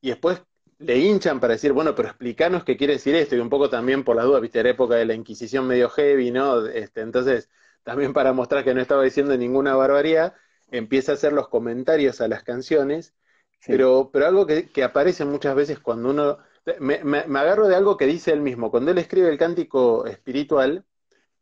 y 0.00 0.10
después 0.10 0.40
le 0.78 0.96
hinchan 0.96 1.40
para 1.40 1.54
decir, 1.54 1.72
bueno, 1.72 1.96
pero 1.96 2.10
explícanos 2.10 2.62
qué 2.62 2.76
quiere 2.76 2.92
decir 2.92 3.16
esto, 3.16 3.34
y 3.34 3.40
un 3.40 3.50
poco 3.50 3.68
también 3.68 4.04
por 4.04 4.14
las 4.14 4.26
dudas, 4.26 4.40
viste, 4.42 4.62
la 4.62 4.70
época 4.70 4.94
de 4.94 5.06
la 5.06 5.14
Inquisición 5.14 5.66
medio 5.66 5.88
heavy, 5.90 6.30
¿no? 6.30 6.66
Este, 6.66 7.00
entonces, 7.00 7.48
también 7.82 8.12
para 8.12 8.32
mostrar 8.32 8.62
que 8.62 8.74
no 8.74 8.80
estaba 8.80 9.02
diciendo 9.02 9.36
ninguna 9.36 9.74
barbaridad, 9.74 10.34
empieza 10.70 11.12
a 11.12 11.14
hacer 11.14 11.32
los 11.32 11.48
comentarios 11.48 12.20
a 12.20 12.28
las 12.28 12.42
canciones, 12.42 13.14
pero, 13.66 14.10
pero 14.12 14.26
algo 14.26 14.46
que, 14.46 14.68
aparece 14.82 15.24
muchas 15.24 15.54
veces 15.54 15.78
cuando 15.78 16.10
uno... 16.10 16.38
Me, 16.80 17.02
me, 17.02 17.38
agarro 17.38 17.66
de 17.66 17.76
algo 17.76 17.96
que 17.96 18.06
dice 18.06 18.30
él 18.30 18.42
mismo. 18.42 18.70
Cuando 18.70 18.90
él 18.90 18.98
escribe 18.98 19.30
el 19.30 19.38
cántico 19.38 20.04
espiritual, 20.04 20.84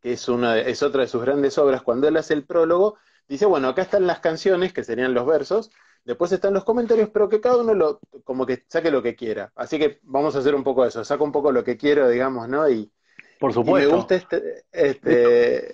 que 0.01 0.13
es, 0.13 0.29
una, 0.29 0.57
es 0.57 0.81
otra 0.83 1.01
de 1.01 1.07
sus 1.07 1.21
grandes 1.21 1.57
obras, 1.57 1.81
cuando 1.81 2.07
él 2.07 2.15
hace 2.15 2.33
el 2.33 2.45
prólogo, 2.45 2.97
dice, 3.27 3.45
bueno, 3.45 3.67
acá 3.67 3.81
están 3.81 4.07
las 4.07 4.19
canciones, 4.19 4.71
que 4.71 4.85
serían 4.85 5.13
los 5.13 5.25
versos, 5.25 5.69
después 6.05 6.31
están 6.31 6.53
los 6.53 6.63
comentarios, 6.63 7.09
pero 7.09 7.27
que 7.27 7.41
cada 7.41 7.57
uno 7.57 7.73
lo, 7.73 7.99
como 8.23 8.45
que 8.45 8.63
saque 8.67 8.89
lo 8.89 9.03
que 9.03 9.15
quiera. 9.15 9.51
Así 9.55 9.77
que 9.77 9.99
vamos 10.03 10.35
a 10.35 10.39
hacer 10.39 10.55
un 10.55 10.63
poco 10.63 10.85
eso, 10.85 11.03
saco 11.03 11.25
un 11.25 11.33
poco 11.33 11.51
lo 11.51 11.63
que 11.63 11.75
quiero, 11.75 12.07
digamos, 12.07 12.47
¿no? 12.47 12.69
Y, 12.69 12.89
Por 13.37 13.51
supuesto. 13.51 13.89
me 13.89 13.95
gusta 13.95 14.15
este, 14.15 14.63
este 14.71 15.73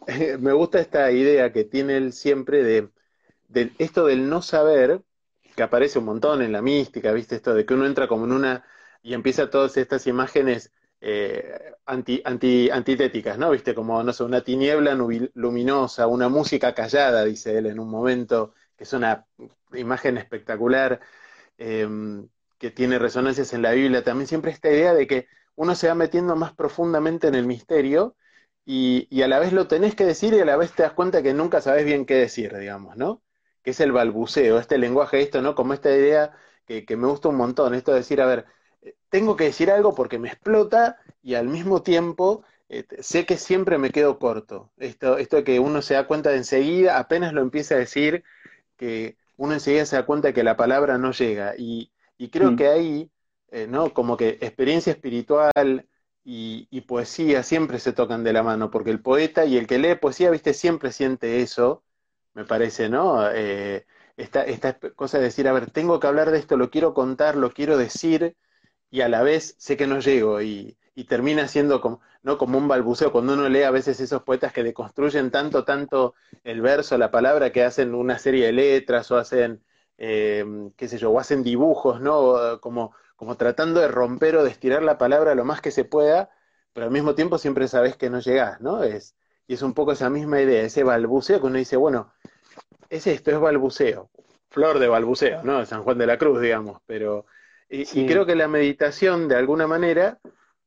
me 0.38 0.52
gusta 0.52 0.80
esta 0.80 1.10
idea 1.12 1.52
que 1.52 1.64
tiene 1.64 1.96
él 1.96 2.12
siempre 2.12 2.62
de, 2.62 2.90
esto 3.78 4.06
del 4.06 4.28
no 4.28 4.42
saber, 4.42 5.02
que 5.56 5.62
aparece 5.62 5.98
un 5.98 6.06
montón 6.06 6.42
en 6.42 6.52
la 6.52 6.62
mística, 6.62 7.12
¿viste? 7.12 7.36
Esto 7.36 7.54
de 7.54 7.66
que 7.66 7.74
uno 7.74 7.86
entra 7.86 8.08
como 8.08 8.24
en 8.24 8.32
una 8.32 8.64
y 9.02 9.14
empieza 9.14 9.50
todas 9.50 9.76
estas 9.76 10.06
imágenes 10.06 10.72
eh, 11.00 11.74
anti, 11.86 12.22
anti, 12.24 12.70
antitéticas, 12.70 13.38
¿no? 13.38 13.50
¿Viste? 13.50 13.74
Como, 13.74 14.02
no 14.02 14.12
sé, 14.12 14.24
una 14.24 14.42
tiniebla 14.42 14.94
luminosa, 15.34 16.06
una 16.06 16.28
música 16.28 16.74
callada, 16.74 17.24
dice 17.24 17.58
él 17.58 17.66
en 17.66 17.80
un 17.80 17.88
momento, 17.90 18.54
que 18.76 18.84
es 18.84 18.92
una 18.92 19.26
imagen 19.74 20.18
espectacular, 20.18 21.00
em, 21.58 22.28
que 22.58 22.70
tiene 22.70 22.98
resonancias 22.98 23.52
en 23.54 23.62
la 23.62 23.72
Biblia. 23.72 24.04
También 24.04 24.26
siempre 24.28 24.52
esta 24.52 24.70
idea 24.70 24.94
de 24.94 25.06
que 25.06 25.26
uno 25.56 25.74
se 25.74 25.88
va 25.88 25.94
metiendo 25.94 26.36
más 26.36 26.54
profundamente 26.54 27.28
en 27.28 27.34
el 27.34 27.46
misterio 27.46 28.16
y, 28.72 29.22
a 29.22 29.28
la 29.28 29.40
vez 29.40 29.52
lo 29.52 29.66
tenés 29.66 29.96
que 29.96 30.04
decir 30.04 30.32
y 30.32 30.38
a 30.38 30.44
la 30.44 30.56
vez 30.56 30.72
te 30.72 30.84
das 30.84 30.92
cuenta 30.92 31.22
que 31.24 31.34
nunca 31.34 31.60
sabes 31.60 31.84
bien 31.84 32.06
qué 32.06 32.14
decir, 32.14 32.56
digamos, 32.56 32.96
¿no? 32.96 33.20
Que 33.64 33.72
es 33.72 33.80
el 33.80 33.90
balbuceo, 33.90 34.60
este 34.60 34.78
lenguaje, 34.78 35.20
esto, 35.20 35.42
¿no? 35.42 35.56
Como 35.56 35.74
esta 35.74 35.90
idea 35.90 36.32
que, 36.64 36.84
me 36.96 37.08
gusta 37.08 37.28
un 37.28 37.36
montón, 37.36 37.74
esto 37.74 37.90
de 37.90 37.98
decir, 37.98 38.20
a 38.20 38.26
ver, 38.26 38.46
eh, 38.82 38.94
tengo 39.08 39.34
que 39.36 39.44
decir 39.44 39.72
algo 39.72 39.94
porque 39.96 40.20
me 40.20 40.28
explota 40.28 40.98
y 41.20 41.34
al 41.34 41.48
mismo 41.48 41.82
tiempo 41.82 42.44
eh, 42.68 42.86
sé 43.00 43.26
que 43.26 43.38
siempre 43.38 43.76
me 43.76 43.90
quedo 43.90 44.20
corto. 44.20 44.70
Esto, 44.76 45.18
esto 45.18 45.36
de 45.38 45.44
que 45.44 45.58
uno 45.58 45.82
se 45.82 45.94
da 45.94 46.06
cuenta 46.06 46.30
de 46.30 46.36
enseguida, 46.36 46.98
apenas 46.98 47.32
lo 47.32 47.42
empieza 47.42 47.74
a 47.74 47.78
decir, 47.78 48.22
que 48.76 49.16
uno 49.36 49.54
enseguida 49.54 49.84
se 49.84 49.96
da 49.96 50.06
cuenta 50.06 50.28
de 50.28 50.34
que 50.34 50.44
la 50.44 50.56
palabra 50.56 50.96
no 50.96 51.10
llega. 51.10 51.54
Y, 51.58 51.90
creo 52.30 52.52
mm. 52.52 52.56
que 52.56 52.68
ahí, 52.68 53.10
eh, 53.50 53.66
¿no? 53.68 53.92
Como 53.92 54.16
que 54.16 54.38
experiencia 54.40 54.92
espiritual, 54.92 55.88
y, 56.24 56.80
poesía 56.82 57.42
siempre 57.42 57.78
se 57.78 57.92
tocan 57.92 58.24
de 58.24 58.32
la 58.32 58.42
mano, 58.42 58.70
porque 58.70 58.90
el 58.90 59.00
poeta 59.00 59.44
y 59.44 59.56
el 59.56 59.66
que 59.66 59.78
lee 59.78 59.94
poesía, 59.96 60.30
viste, 60.30 60.54
siempre 60.54 60.92
siente 60.92 61.40
eso. 61.42 61.84
me 62.34 62.44
parece, 62.44 62.88
¿no? 62.88 63.28
Eh, 63.32 63.86
esta, 64.16 64.44
esta 64.44 64.78
cosa 64.78 65.18
de 65.18 65.24
decir, 65.24 65.48
a 65.48 65.52
ver, 65.52 65.70
tengo 65.70 66.00
que 66.00 66.06
hablar 66.06 66.30
de 66.30 66.38
esto, 66.38 66.56
lo 66.56 66.70
quiero 66.70 66.94
contar, 66.94 67.36
lo 67.36 67.52
quiero 67.52 67.76
decir, 67.78 68.36
y 68.90 69.02
a 69.02 69.08
la 69.08 69.22
vez 69.22 69.54
sé 69.58 69.76
que 69.76 69.86
no 69.86 70.00
llego, 70.00 70.42
y, 70.42 70.76
termina 71.08 71.48
siendo 71.48 71.80
como, 71.80 72.00
¿no? 72.22 72.36
como 72.38 72.58
un 72.58 72.68
balbuceo, 72.68 73.12
cuando 73.12 73.32
uno 73.34 73.48
lee 73.48 73.62
a 73.62 73.70
veces 73.70 74.00
esos 74.00 74.22
poetas 74.22 74.52
que 74.52 74.62
deconstruyen 74.62 75.30
tanto, 75.30 75.64
tanto 75.64 76.14
el 76.44 76.60
verso, 76.60 76.98
la 76.98 77.10
palabra, 77.10 77.52
que 77.52 77.64
hacen 77.64 77.94
una 77.94 78.18
serie 78.18 78.46
de 78.46 78.52
letras 78.52 79.10
o 79.10 79.16
hacen, 79.16 79.64
eh, 79.98 80.44
qué 80.76 80.88
sé 80.88 80.98
yo, 80.98 81.10
o 81.10 81.18
hacen 81.18 81.42
dibujos, 81.42 82.00
¿no? 82.02 82.60
Como, 82.60 82.94
como 83.20 83.36
tratando 83.36 83.80
de 83.80 83.88
romper 83.88 84.36
o 84.36 84.44
de 84.44 84.48
estirar 84.48 84.82
la 84.82 84.96
palabra 84.96 85.34
lo 85.34 85.44
más 85.44 85.60
que 85.60 85.70
se 85.70 85.84
pueda, 85.84 86.30
pero 86.72 86.86
al 86.86 86.90
mismo 86.90 87.14
tiempo 87.14 87.36
siempre 87.36 87.68
sabes 87.68 87.94
que 87.94 88.08
no 88.08 88.18
llegás, 88.18 88.62
¿no? 88.62 88.82
Es, 88.82 89.14
y 89.46 89.52
es 89.52 89.60
un 89.60 89.74
poco 89.74 89.92
esa 89.92 90.08
misma 90.08 90.40
idea, 90.40 90.62
ese 90.62 90.84
balbuceo 90.84 91.38
que 91.38 91.46
uno 91.46 91.58
dice, 91.58 91.76
bueno, 91.76 92.14
es 92.88 93.06
esto, 93.06 93.30
es 93.30 93.38
balbuceo, 93.38 94.08
flor 94.48 94.78
de 94.78 94.88
balbuceo, 94.88 95.42
¿no? 95.42 95.66
San 95.66 95.82
Juan 95.82 95.98
de 95.98 96.06
la 96.06 96.16
Cruz, 96.16 96.40
digamos, 96.40 96.80
pero... 96.86 97.26
Y, 97.68 97.82
y 98.00 98.06
creo 98.06 98.24
que 98.24 98.34
la 98.34 98.48
meditación, 98.48 99.28
de 99.28 99.36
alguna 99.36 99.66
manera, 99.66 100.18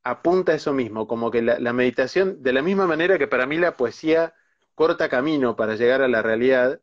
apunta 0.04 0.52
a 0.52 0.56
eso 0.56 0.74
mismo, 0.74 1.08
como 1.08 1.32
que 1.32 1.42
la, 1.42 1.74
meditación, 1.74 2.44
de 2.44 2.54
la 2.54 2.62
misma 2.62 2.86
manera 2.86 3.18
que 3.18 3.28
para 3.28 3.48
mí 3.48 3.58
la 3.58 3.78
poesía 3.78 4.36
corta 4.76 5.10
camino 5.10 5.56
para 5.56 5.74
llegar 5.74 6.04
a 6.04 6.08
la 6.08 6.22
realidad, 6.22 6.82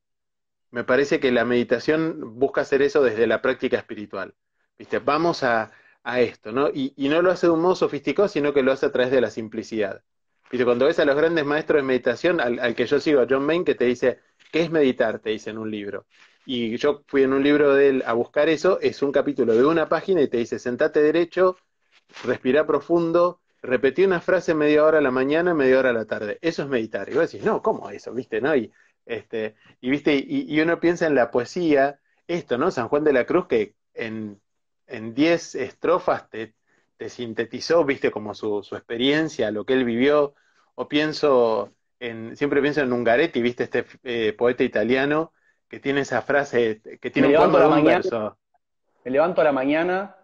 me 0.73 0.83
parece 0.83 1.21
que 1.21 1.31
la 1.31 1.45
meditación 1.45 2.41
busca 2.41 2.62
hacer 2.62 2.83
eso 2.83 3.05
desde 3.05 3.29
la 3.29 3.41
práctica 3.41 3.77
espiritual. 3.77 4.35
¿Viste? 4.80 4.99
Vamos 4.99 5.42
a, 5.42 5.70
esto, 6.16 6.52
¿no? 6.52 6.70
Y, 6.72 6.94
no 6.96 7.20
lo 7.20 7.30
hace 7.30 7.46
de 7.46 7.52
un 7.52 7.60
modo 7.60 7.75
sofisticado, 7.76 8.28
sino 8.28 8.54
que 8.54 8.62
lo 8.62 8.72
hace 8.72 8.87
a 8.87 8.92
través 8.92 9.12
de 9.12 9.20
la 9.20 9.28
simplicidad. 9.28 10.02
¿Viste? 10.50 10.64
Cuando 10.64 10.87
ves 10.87 10.99
a 10.99 11.04
los 11.04 11.14
grandes 11.14 11.44
maestros 11.44 11.82
de 11.82 11.87
meditación, 11.87 12.40
al, 12.40 12.58
al 12.58 12.75
que 12.75 12.87
yo 12.87 12.99
sigo, 12.99 13.20
a 13.20 13.26
John 13.28 13.44
Main, 13.44 13.62
que 13.62 13.75
te 13.75 13.84
dice, 13.84 14.20
¿qué 14.50 14.62
es 14.62 14.70
meditar? 14.70 15.18
Te 15.18 15.30
dice 15.30 15.50
en 15.50 15.58
un 15.58 15.70
libro. 15.70 16.06
Y 16.46 16.78
yo 16.78 17.04
fui 17.08 17.25
en 17.25 17.34
un 17.34 17.42
libro 17.42 17.75
de 17.75 17.90
él 17.90 18.02
a 18.06 18.14
buscar 18.14 18.49
eso, 18.49 18.80
es 18.80 19.02
un 19.02 19.12
capítulo 19.12 19.52
de 19.54 19.66
una 19.66 19.87
página 19.87 20.22
y 20.22 20.28
te 20.28 20.38
dice, 20.38 20.58
sentate 20.58 21.02
derecho, 21.02 21.58
respira 22.25 22.66
profundo, 22.66 23.40
repetí 23.60 24.02
una 24.04 24.22
frase 24.22 24.54
media 24.54 24.82
hora 24.82 24.96
a 24.96 25.02
la 25.02 25.10
mañana, 25.10 25.52
media 25.52 25.78
hora 25.78 25.90
a 25.90 25.92
la 25.92 26.06
tarde. 26.06 26.38
Eso 26.40 26.62
es 26.62 26.70
meditar. 26.70 27.10
Y 27.10 27.16
vos 27.16 27.30
decís, 27.30 27.44
no, 27.44 27.60
¿cómo 27.60 27.90
eso? 27.90 28.14
¿Viste? 28.14 28.40
¿No? 28.40 28.56
Y, 28.56 28.72
este, 29.04 29.56
y 29.82 29.90
viste, 29.90 30.14
y, 30.26 30.58
uno 30.58 30.80
piensa 30.80 31.06
en 31.06 31.14
la 31.14 31.30
poesía, 31.30 32.00
esto, 32.26 32.56
¿no? 32.56 32.70
San 32.70 32.88
Juan 32.88 33.04
de 33.04 33.12
la 33.12 33.26
Cruz, 33.26 33.46
que 33.46 33.75
en, 33.92 34.40
en 34.90 35.14
diez 35.14 35.54
estrofas 35.54 36.28
te, 36.28 36.54
te, 36.97 37.09
sintetizó, 37.09 37.85
viste, 37.85 38.11
como 38.11 38.35
su, 38.35 38.62
su, 38.62 38.76
experiencia, 38.76 39.50
lo 39.50 39.64
que 39.64 39.75
él 39.75 39.85
vivió. 39.85 40.35
O 40.75 40.88
pienso 40.88 41.73
en, 41.99 42.37
siempre 42.37 42.61
pienso 42.62 42.80
en 42.80 42.92
Ungaretti, 42.92 43.42
viste, 43.42 43.64
este 43.64 43.85
eh, 44.04 44.32
poeta 44.32 44.64
italiano, 44.64 45.32
que 45.68 45.80
tiene 45.80 46.00
esa 46.00 46.23
frase, 46.23 46.80
que 47.00 47.11
tiene 47.11 47.28
me 47.28 47.35
un 47.35 47.40
levanto 47.40 47.59
a 47.59 47.61
la 47.61 47.68
mañana, 47.68 48.37
Me 49.04 49.11
levanto 49.11 49.40
a 49.40 49.44
la 49.44 49.52
mañana 49.52 50.16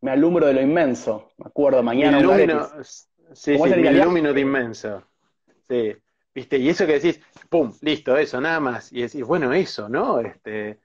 me 0.00 0.10
alumbro 0.10 0.46
de 0.46 0.54
lo 0.54 0.60
inmenso. 0.60 1.32
Me 1.38 1.46
acuerdo, 1.46 1.82
mañana. 1.82 2.20
Ilumino, 2.20 2.68
sí, 2.82 3.06
sí, 3.32 3.58
me 3.58 3.90
ilumino 3.90 4.32
de 4.32 4.40
inmenso. 4.40 5.02
Sí, 5.68 5.96
viste, 6.34 6.58
y 6.58 6.68
eso 6.68 6.86
que 6.86 6.94
decís, 6.94 7.20
pum, 7.48 7.72
listo, 7.82 8.16
eso, 8.16 8.40
nada 8.40 8.60
más. 8.60 8.92
Y 8.92 9.02
decís, 9.02 9.22
bueno, 9.24 9.52
eso, 9.52 9.88
¿no? 9.88 10.20
Este, 10.20 10.78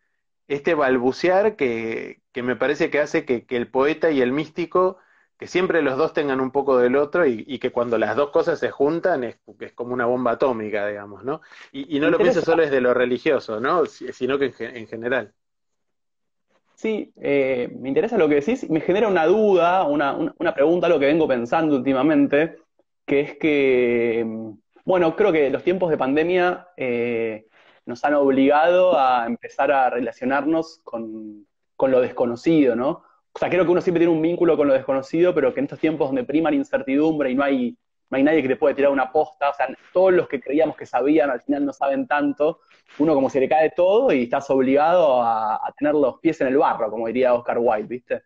este 0.47 0.75
balbucear 0.75 1.55
que, 1.55 2.21
que 2.31 2.43
me 2.43 2.55
parece 2.55 2.89
que 2.89 2.99
hace 2.99 3.25
que, 3.25 3.45
que, 3.45 3.57
el 3.57 3.67
poeta 3.67 4.11
y 4.11 4.21
el 4.21 4.31
místico, 4.31 4.97
que 5.37 5.47
siempre 5.47 5.81
los 5.81 5.97
dos 5.97 6.13
tengan 6.13 6.41
un 6.41 6.51
poco 6.51 6.77
del 6.77 6.95
otro 6.95 7.25
y, 7.25 7.43
y 7.47 7.59
que 7.59 7.71
cuando 7.71 7.97
las 7.97 8.15
dos 8.15 8.31
cosas 8.31 8.59
se 8.59 8.71
juntan 8.71 9.23
es, 9.23 9.37
es 9.59 9.73
como 9.73 9.93
una 9.93 10.05
bomba 10.05 10.31
atómica, 10.31 10.87
digamos, 10.87 11.23
¿no? 11.23 11.41
Y, 11.71 11.97
y 11.97 11.99
no 11.99 12.09
lo 12.09 12.17
pienso 12.17 12.41
solo 12.41 12.63
desde 12.63 12.81
lo 12.81 12.93
religioso, 12.93 13.59
¿no? 13.59 13.85
Sino 13.85 14.37
que 14.37 14.53
en, 14.59 14.77
en 14.77 14.87
general. 14.87 15.33
Sí, 16.83 17.13
eh, 17.21 17.69
me 17.79 17.87
interesa 17.87 18.17
lo 18.17 18.27
que 18.27 18.35
decís 18.35 18.63
y 18.63 18.69
me 18.69 18.81
genera 18.81 19.07
una 19.07 19.25
duda, 19.25 19.85
una, 19.85 20.17
una, 20.37 20.53
pregunta, 20.53 20.89
lo 20.89 20.99
que 20.99 21.05
vengo 21.05 21.25
pensando 21.27 21.77
últimamente, 21.77 22.57
que 23.05 23.21
es 23.21 23.37
que, 23.37 24.23
mm, 24.25 24.49
bueno, 24.83 25.15
creo 25.15 25.31
que 25.31 25.49
los 25.49 25.63
tiempos 25.63 25.89
de 25.89 25.97
pandemia 25.97 26.67
eh, 26.75 27.45
nos 27.85 28.03
han 28.05 28.15
obligado 28.15 28.97
a 28.97 29.25
empezar 29.25 29.71
a 29.71 29.89
relacionarnos 29.89 30.79
con, 30.83 31.45
con, 31.75 31.91
lo 31.91 32.01
desconocido, 32.01 32.75
¿no? 32.75 33.03
O 33.33 33.39
sea, 33.39 33.49
creo 33.49 33.65
que 33.65 33.71
uno 33.71 33.81
siempre 33.81 33.99
tiene 33.99 34.13
un 34.13 34.21
vínculo 34.21 34.55
con 34.55 34.67
lo 34.67 34.73
desconocido, 34.73 35.33
pero 35.33 35.53
que 35.53 35.59
en 35.59 35.65
estos 35.65 35.79
tiempos 35.79 36.07
donde 36.07 36.23
prima 36.23 36.49
la 36.49 36.57
incertidumbre 36.57 37.31
y 37.31 37.35
no 37.35 37.43
hay 37.43 37.77
no 38.13 38.17
hay 38.17 38.23
nadie 38.23 38.43
que 38.43 38.47
te 38.47 38.55
puede 38.57 38.75
tirar 38.75 38.91
una 38.91 39.11
posta, 39.11 39.49
o 39.49 39.53
sea, 39.55 39.67
todos 39.91 40.13
los 40.13 40.27
que 40.27 40.39
creíamos 40.39 40.77
que 40.77 40.85
sabían 40.85 41.31
al 41.31 41.41
final 41.41 41.65
no 41.65 41.73
saben 41.73 42.05
tanto, 42.05 42.59
uno 42.99 43.15
como 43.15 43.27
se 43.27 43.39
le 43.39 43.49
cae 43.49 43.71
todo 43.71 44.13
y 44.13 44.25
estás 44.25 44.51
obligado 44.51 45.19
a, 45.23 45.59
tener 45.79 45.95
los 45.95 46.19
pies 46.19 46.39
en 46.41 46.49
el 46.49 46.57
barro, 46.57 46.91
como 46.91 47.07
diría 47.07 47.33
Oscar 47.33 47.57
Wilde, 47.57 47.87
¿viste? 47.87 48.21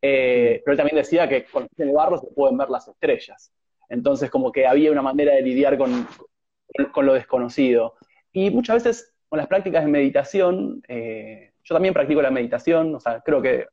Eh, 0.00 0.62
pero 0.64 0.72
él 0.72 0.76
también 0.78 0.96
decía 0.96 1.28
que 1.28 1.44
con 1.46 1.62
los 1.62 1.70
pies 1.70 1.80
en 1.80 1.88
el 1.88 1.94
barro 1.96 2.18
se 2.18 2.28
pueden 2.28 2.56
ver 2.56 2.70
las 2.70 2.86
estrellas. 2.86 3.52
Entonces, 3.88 4.30
como 4.30 4.52
que 4.52 4.64
había 4.64 4.92
una 4.92 5.02
manera 5.02 5.34
de 5.34 5.42
lidiar 5.42 5.76
con, 5.76 6.06
con, 6.92 7.04
lo 7.04 7.14
desconocido. 7.14 7.96
Y 8.32 8.50
muchas 8.50 8.82
veces 8.82 9.14
con 9.28 9.38
las 9.38 9.46
prácticas 9.46 9.84
de 9.84 9.90
meditación, 9.90 10.82
eh, 10.88 11.52
yo 11.64 11.74
también 11.74 11.94
practico 11.94 12.20
la 12.22 12.30
meditación, 12.30 12.94
o 12.94 13.00
sea, 13.00 13.20
creo 13.20 13.40
que 13.40 13.66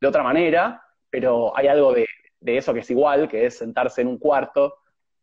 de 0.00 0.06
otra 0.06 0.22
manera, 0.22 0.82
pero 1.10 1.56
hay 1.56 1.68
algo 1.68 1.92
de, 1.92 2.06
de 2.40 2.56
eso 2.56 2.74
que 2.74 2.80
es 2.80 2.90
igual, 2.90 3.28
que 3.28 3.46
es 3.46 3.58
sentarse 3.58 4.02
en 4.02 4.08
un 4.08 4.18
cuarto 4.18 4.74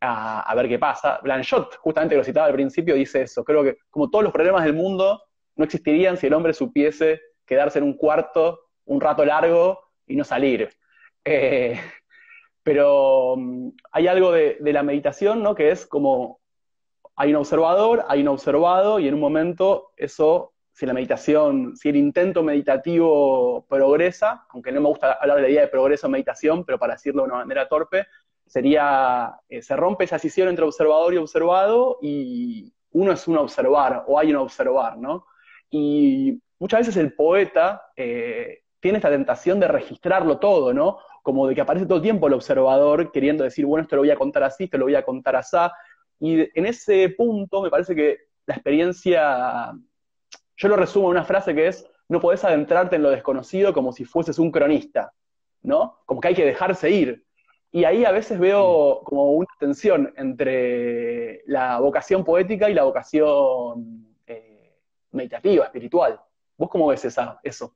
a, 0.06 0.54
ver 0.56 0.68
qué 0.68 0.80
pasa. 0.80 1.20
Blanchot, 1.24 1.78
justamente 1.78 2.16
lo 2.16 2.24
citaba 2.24 2.48
al 2.48 2.54
principio, 2.54 2.96
dice 2.96 3.24
eso. 3.24 3.44
Creo 3.44 3.64
que 3.64 3.78
como 3.90 4.10
todos 4.10 4.24
los 4.24 4.34
problemas 4.34 4.64
del 4.64 4.74
mundo 4.74 5.24
no 5.56 5.66
existirían 5.66 6.18
si 6.18 6.28
el 6.28 6.34
hombre 6.34 6.54
supiese 6.54 7.22
quedarse 7.46 7.80
en 7.80 7.86
un 7.86 7.94
cuarto 7.94 8.60
un 8.86 9.00
rato 9.00 9.24
largo 9.24 9.80
y 10.06 10.16
no 10.16 10.24
salir. 10.24 10.70
Eh, 11.24 11.80
pero 12.64 13.36
mm, 13.38 13.70
hay 13.92 14.08
algo 14.08 14.32
de, 14.32 14.58
la 14.60 14.84
meditación, 14.84 15.42
¿no? 15.42 15.56
Que 15.56 15.72
es 15.72 15.86
como 15.86 16.42
hay 17.16 17.30
un 17.32 17.38
observador, 17.38 18.06
hay 18.08 18.22
un 18.22 18.30
observado, 18.30 19.00
y 19.00 19.08
en 19.08 19.14
un 19.14 19.20
momento 19.20 19.92
eso, 19.98 20.54
si 20.72 20.86
la 20.86 20.94
meditación, 20.94 21.76
si 21.76 21.90
el 21.90 21.96
intento 21.96 22.44
meditativo 22.44 23.66
progresa, 23.68 24.46
aunque 24.50 24.72
no 24.72 24.82
me 24.82 24.88
gusta 24.90 25.14
hablar 25.14 25.38
de 25.38 25.44
la 25.44 25.50
idea 25.50 25.62
de 25.62 25.68
progreso 25.68 26.08
en 26.08 26.14
meditación, 26.14 26.66
pero 26.66 26.80
para 26.80 26.94
decirlo 26.94 27.24
de 27.24 27.30
una 27.30 27.40
manera 27.40 27.68
torpe, 27.68 28.08
sería, 28.46 29.40
eh, 29.50 29.62
se 29.62 29.76
rompe 29.76 30.06
esa 30.06 30.18
escisión 30.18 30.48
entre 30.48 30.66
observador 30.66 31.14
y 31.14 31.18
observado 31.18 32.00
y 32.02 32.74
uno 32.92 33.12
es 33.12 33.28
un 33.28 33.38
observar 33.38 34.04
o 34.08 34.20
hay 34.20 34.32
un 34.32 34.38
observar, 34.38 34.98
¿no? 34.98 35.26
Y 35.70 36.40
muchas 36.60 36.82
veces 36.82 36.98
el 36.98 37.14
poeta 37.14 37.82
eh, 37.96 38.62
tiene 38.80 38.98
esta 38.98 39.10
tentación 39.10 39.60
de 39.60 39.68
registrarlo 39.68 40.40
todo, 40.40 40.74
¿no? 40.74 41.00
Como 41.24 41.48
de 41.48 41.56
que 41.56 41.62
aparece 41.62 41.86
todo 41.86 41.98
el 41.98 42.04
tiempo 42.04 42.28
el 42.28 42.34
observador 42.34 43.12
queriendo 43.12 43.44
decir, 43.44 43.66
bueno, 43.66 43.84
esto 43.84 43.96
lo 43.96 44.02
voy 44.02 44.12
a 44.12 44.16
contar 44.16 44.44
así, 44.44 44.66
esto 44.66 44.78
lo 44.78 44.86
voy 44.86 44.96
a 44.96 45.04
contar 45.04 45.36
así. 45.36 45.58
Y 46.24 46.50
en 46.58 46.66
ese 46.66 47.10
punto 47.10 47.62
me 47.62 47.70
parece 47.70 47.94
que 47.94 48.18
la 48.46 48.54
experiencia, 48.54 49.74
yo 50.56 50.68
lo 50.70 50.78
resumo 50.78 51.08
en 51.08 51.18
una 51.18 51.26
frase 51.26 51.54
que 51.54 51.68
es, 51.68 51.86
no 52.08 52.22
podés 52.22 52.46
adentrarte 52.46 52.96
en 52.96 53.04
lo 53.04 53.10
desconocido 53.10 53.74
como 53.74 53.92
si 53.92 54.06
fueses 54.06 54.40
un 54.40 54.50
cronista, 54.50 55.12
¿no? 55.64 56.00
Como 56.06 56.22
que 56.22 56.30
hay 56.30 56.34
que 56.34 56.46
dejarse 56.46 56.90
ir. 56.90 57.26
Y 57.72 57.84
ahí 57.84 58.06
a 58.06 58.12
veces 58.12 58.40
veo 58.40 59.02
como 59.04 59.34
una 59.34 59.50
tensión 59.60 60.14
entre 60.16 61.42
la 61.46 61.82
vocación 61.82 62.24
poética 62.24 62.70
y 62.70 62.74
la 62.74 62.84
vocación 62.84 64.16
eh, 64.26 64.78
meditativa, 65.12 65.66
espiritual. 65.66 66.22
¿Vos 66.56 66.70
cómo 66.70 66.88
ves 66.88 67.04
esa, 67.04 67.38
eso? 67.44 67.76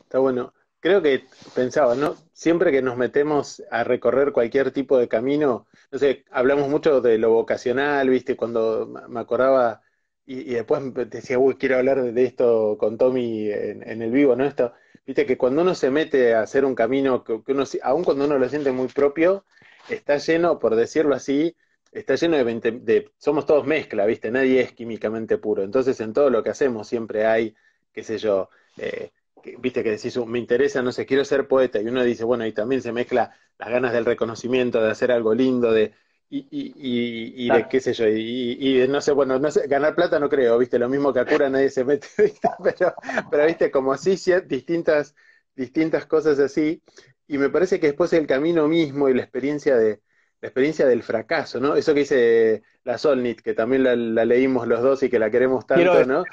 Está 0.00 0.18
bueno. 0.18 0.52
Creo 0.84 1.00
que 1.00 1.24
pensaba, 1.54 1.94
¿no? 1.94 2.14
Siempre 2.34 2.70
que 2.70 2.82
nos 2.82 2.98
metemos 2.98 3.62
a 3.70 3.84
recorrer 3.84 4.32
cualquier 4.32 4.70
tipo 4.70 4.98
de 4.98 5.08
camino, 5.08 5.66
no 5.90 5.98
sé, 5.98 6.26
hablamos 6.30 6.68
mucho 6.68 7.00
de 7.00 7.16
lo 7.16 7.30
vocacional, 7.30 8.10
¿viste? 8.10 8.36
Cuando 8.36 8.86
me 9.08 9.20
acordaba 9.20 9.80
y, 10.26 10.52
después 10.52 10.82
decía, 11.08 11.38
uy, 11.38 11.54
quiero 11.54 11.78
hablar 11.78 12.12
de 12.12 12.24
esto 12.24 12.76
con 12.78 12.98
Tommy 12.98 13.50
en, 13.50 13.88
en 13.88 14.02
el 14.02 14.10
vivo, 14.10 14.36
¿no? 14.36 14.44
Esto, 14.44 14.74
Viste 15.06 15.24
que 15.24 15.38
cuando 15.38 15.62
uno 15.62 15.74
se 15.74 15.90
mete 15.90 16.34
a 16.34 16.42
hacer 16.42 16.66
un 16.66 16.74
camino 16.74 17.24
que, 17.24 17.40
uno, 17.48 17.64
aun 17.82 18.04
cuando 18.04 18.26
uno 18.26 18.38
lo 18.38 18.48
siente 18.50 18.70
muy 18.70 18.88
propio, 18.88 19.46
está 19.88 20.18
lleno, 20.18 20.58
por 20.58 20.76
decirlo 20.76 21.14
así, 21.14 21.56
está 21.92 22.14
lleno 22.16 22.36
de, 22.36 22.44
20, 22.44 22.72
de, 22.72 23.10
somos 23.16 23.46
todos 23.46 23.66
mezcla, 23.66 24.04
¿viste? 24.04 24.30
Nadie 24.30 24.60
es 24.60 24.72
químicamente 24.72 25.38
puro. 25.38 25.62
Entonces, 25.62 25.98
en 26.00 26.12
todo 26.12 26.28
lo 26.28 26.42
que 26.42 26.50
hacemos 26.50 26.88
siempre 26.88 27.24
hay, 27.24 27.54
qué 27.92 28.04
sé 28.04 28.18
yo, 28.18 28.50
eh, 28.76 29.12
viste 29.58 29.82
que 29.82 29.90
decís, 29.92 30.16
me 30.26 30.38
interesa, 30.38 30.82
no 30.82 30.92
sé, 30.92 31.06
quiero 31.06 31.24
ser 31.24 31.48
poeta, 31.48 31.80
y 31.80 31.86
uno 31.86 32.02
dice, 32.02 32.24
bueno, 32.24 32.46
y 32.46 32.52
también 32.52 32.82
se 32.82 32.92
mezcla 32.92 33.36
las 33.58 33.68
ganas 33.68 33.92
del 33.92 34.04
reconocimiento, 34.04 34.82
de 34.82 34.90
hacer 34.90 35.12
algo 35.12 35.34
lindo, 35.34 35.72
de, 35.72 35.92
y, 36.28 36.46
y, 36.50 37.46
y, 37.46 37.50
de 37.50 37.68
qué 37.68 37.80
sé 37.80 37.92
yo, 37.92 38.08
y, 38.08 38.86
no 38.88 39.00
sé, 39.00 39.12
bueno, 39.12 39.38
no 39.38 39.50
sé, 39.50 39.66
ganar 39.66 39.94
plata 39.94 40.18
no 40.18 40.28
creo, 40.28 40.58
viste, 40.58 40.78
lo 40.78 40.88
mismo 40.88 41.12
que 41.12 41.20
a 41.20 41.26
cura 41.26 41.48
nadie 41.50 41.70
se 41.70 41.84
mete, 41.84 42.08
pero, 42.62 42.94
pero 43.30 43.46
viste, 43.46 43.70
como 43.70 43.92
así, 43.92 44.16
distintas, 44.46 45.14
distintas 45.54 46.06
cosas 46.06 46.38
así, 46.38 46.82
y 47.26 47.38
me 47.38 47.50
parece 47.50 47.80
que 47.80 47.88
después 47.88 48.12
el 48.12 48.26
camino 48.26 48.68
mismo 48.68 49.08
y 49.08 49.14
la 49.14 49.22
experiencia 49.22 49.76
de, 49.76 50.00
experiencia 50.46 50.86
del 50.86 51.02
fracaso, 51.02 51.60
¿no? 51.60 51.76
Eso 51.76 51.94
que 51.94 52.00
dice 52.00 52.62
la 52.84 52.98
Solnit, 52.98 53.40
que 53.40 53.54
también 53.54 53.82
la, 54.14 54.24
leímos 54.24 54.66
los 54.68 54.82
dos 54.82 55.02
y 55.02 55.10
que 55.10 55.18
la 55.18 55.30
queremos 55.30 55.66
tanto, 55.66 56.04
¿no? 56.04 56.24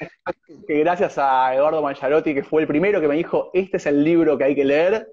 Que 0.66 0.80
gracias 0.80 1.16
a 1.18 1.54
Eduardo 1.54 1.82
Mancharotti, 1.82 2.34
que 2.34 2.44
fue 2.44 2.62
el 2.62 2.68
primero 2.68 3.00
que 3.00 3.08
me 3.08 3.16
dijo, 3.16 3.50
este 3.54 3.78
es 3.78 3.86
el 3.86 4.04
libro 4.04 4.36
que 4.36 4.44
hay 4.44 4.54
que 4.54 4.64
leer, 4.64 5.08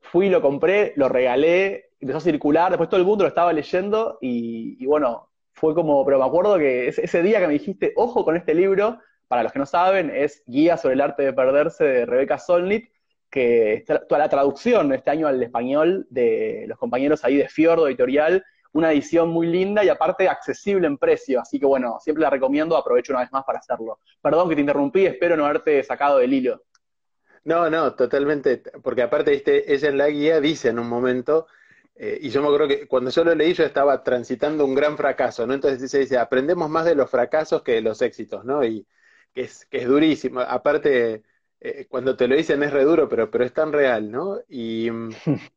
fui, 0.00 0.28
lo 0.28 0.42
compré, 0.42 0.92
lo 0.96 1.08
regalé, 1.08 1.90
empezó 2.00 2.18
a 2.18 2.22
circular, 2.22 2.70
después 2.70 2.88
todo 2.88 3.00
el 3.00 3.06
mundo 3.06 3.24
lo 3.24 3.28
estaba 3.28 3.52
leyendo 3.52 4.18
y, 4.20 4.84
bueno, 4.86 5.30
fue 5.54 5.74
como, 5.74 6.04
pero 6.04 6.18
me 6.18 6.24
acuerdo 6.24 6.58
que 6.58 6.88
ese, 6.88 7.22
día 7.22 7.40
que 7.40 7.46
me 7.46 7.54
dijiste, 7.54 7.92
ojo 7.96 8.24
con 8.24 8.36
este 8.36 8.54
libro, 8.54 8.98
para 9.26 9.42
los 9.42 9.52
que 9.52 9.58
no 9.58 9.66
saben, 9.66 10.10
es 10.10 10.42
Guía 10.46 10.76
sobre 10.76 10.94
el 10.94 11.00
arte 11.00 11.22
de 11.22 11.32
perderse 11.32 11.84
de 11.84 12.06
Rebeca 12.06 12.38
Solnit, 12.38 12.90
que 13.30 13.84
toda 14.08 14.18
la 14.18 14.28
traducción 14.28 14.92
este 14.92 15.10
año 15.10 15.26
al 15.26 15.42
español 15.42 16.06
de 16.10 16.64
los 16.66 16.78
compañeros 16.78 17.24
ahí 17.24 17.36
de 17.36 17.48
Fiordo 17.48 17.86
Editorial, 17.88 18.44
una 18.72 18.92
edición 18.92 19.28
muy 19.28 19.46
linda 19.46 19.84
y 19.84 19.88
aparte 19.88 20.28
accesible 20.28 20.86
en 20.86 20.98
precio, 20.98 21.40
así 21.40 21.58
que 21.58 21.66
bueno, 21.66 21.98
siempre 22.00 22.22
la 22.22 22.30
recomiendo, 22.30 22.76
aprovecho 22.76 23.12
una 23.12 23.20
vez 23.20 23.32
más 23.32 23.44
para 23.44 23.58
hacerlo. 23.58 23.98
Perdón 24.20 24.48
que 24.48 24.54
te 24.54 24.60
interrumpí, 24.60 25.06
espero 25.06 25.36
no 25.36 25.44
haberte 25.44 25.82
sacado 25.82 26.18
del 26.18 26.32
hilo. 26.32 26.62
No, 27.44 27.70
no, 27.70 27.94
totalmente, 27.94 28.62
porque 28.82 29.02
aparte 29.02 29.32
este, 29.32 29.72
ella 29.72 29.88
en 29.88 29.98
la 29.98 30.08
guía 30.08 30.40
dice 30.40 30.68
en 30.68 30.78
un 30.78 30.88
momento, 30.88 31.46
eh, 31.94 32.18
y 32.20 32.30
yo 32.30 32.40
me 32.40 32.48
acuerdo 32.48 32.68
que 32.68 32.86
cuando 32.86 33.10
yo 33.10 33.24
lo 33.24 33.34
leí 33.34 33.54
yo 33.54 33.64
estaba 33.64 34.02
transitando 34.04 34.64
un 34.64 34.74
gran 34.74 34.96
fracaso, 34.96 35.46
¿no? 35.46 35.54
Entonces 35.54 35.80
dice, 35.80 35.98
dice, 35.98 36.18
aprendemos 36.18 36.68
más 36.70 36.84
de 36.84 36.94
los 36.94 37.10
fracasos 37.10 37.62
que 37.62 37.72
de 37.72 37.80
los 37.80 38.00
éxitos, 38.02 38.44
¿no? 38.44 38.64
Y 38.64 38.86
que 39.34 39.42
es, 39.42 39.66
que 39.66 39.78
es 39.78 39.88
durísimo. 39.88 40.40
Aparte, 40.40 41.24
eh, 41.60 41.86
cuando 41.88 42.16
te 42.16 42.28
lo 42.28 42.36
dicen 42.36 42.62
es 42.62 42.72
re 42.72 42.84
duro, 42.84 43.08
pero, 43.08 43.30
pero 43.30 43.44
es 43.44 43.52
tan 43.52 43.72
real, 43.72 44.10
¿no? 44.10 44.38
Y, 44.48 44.88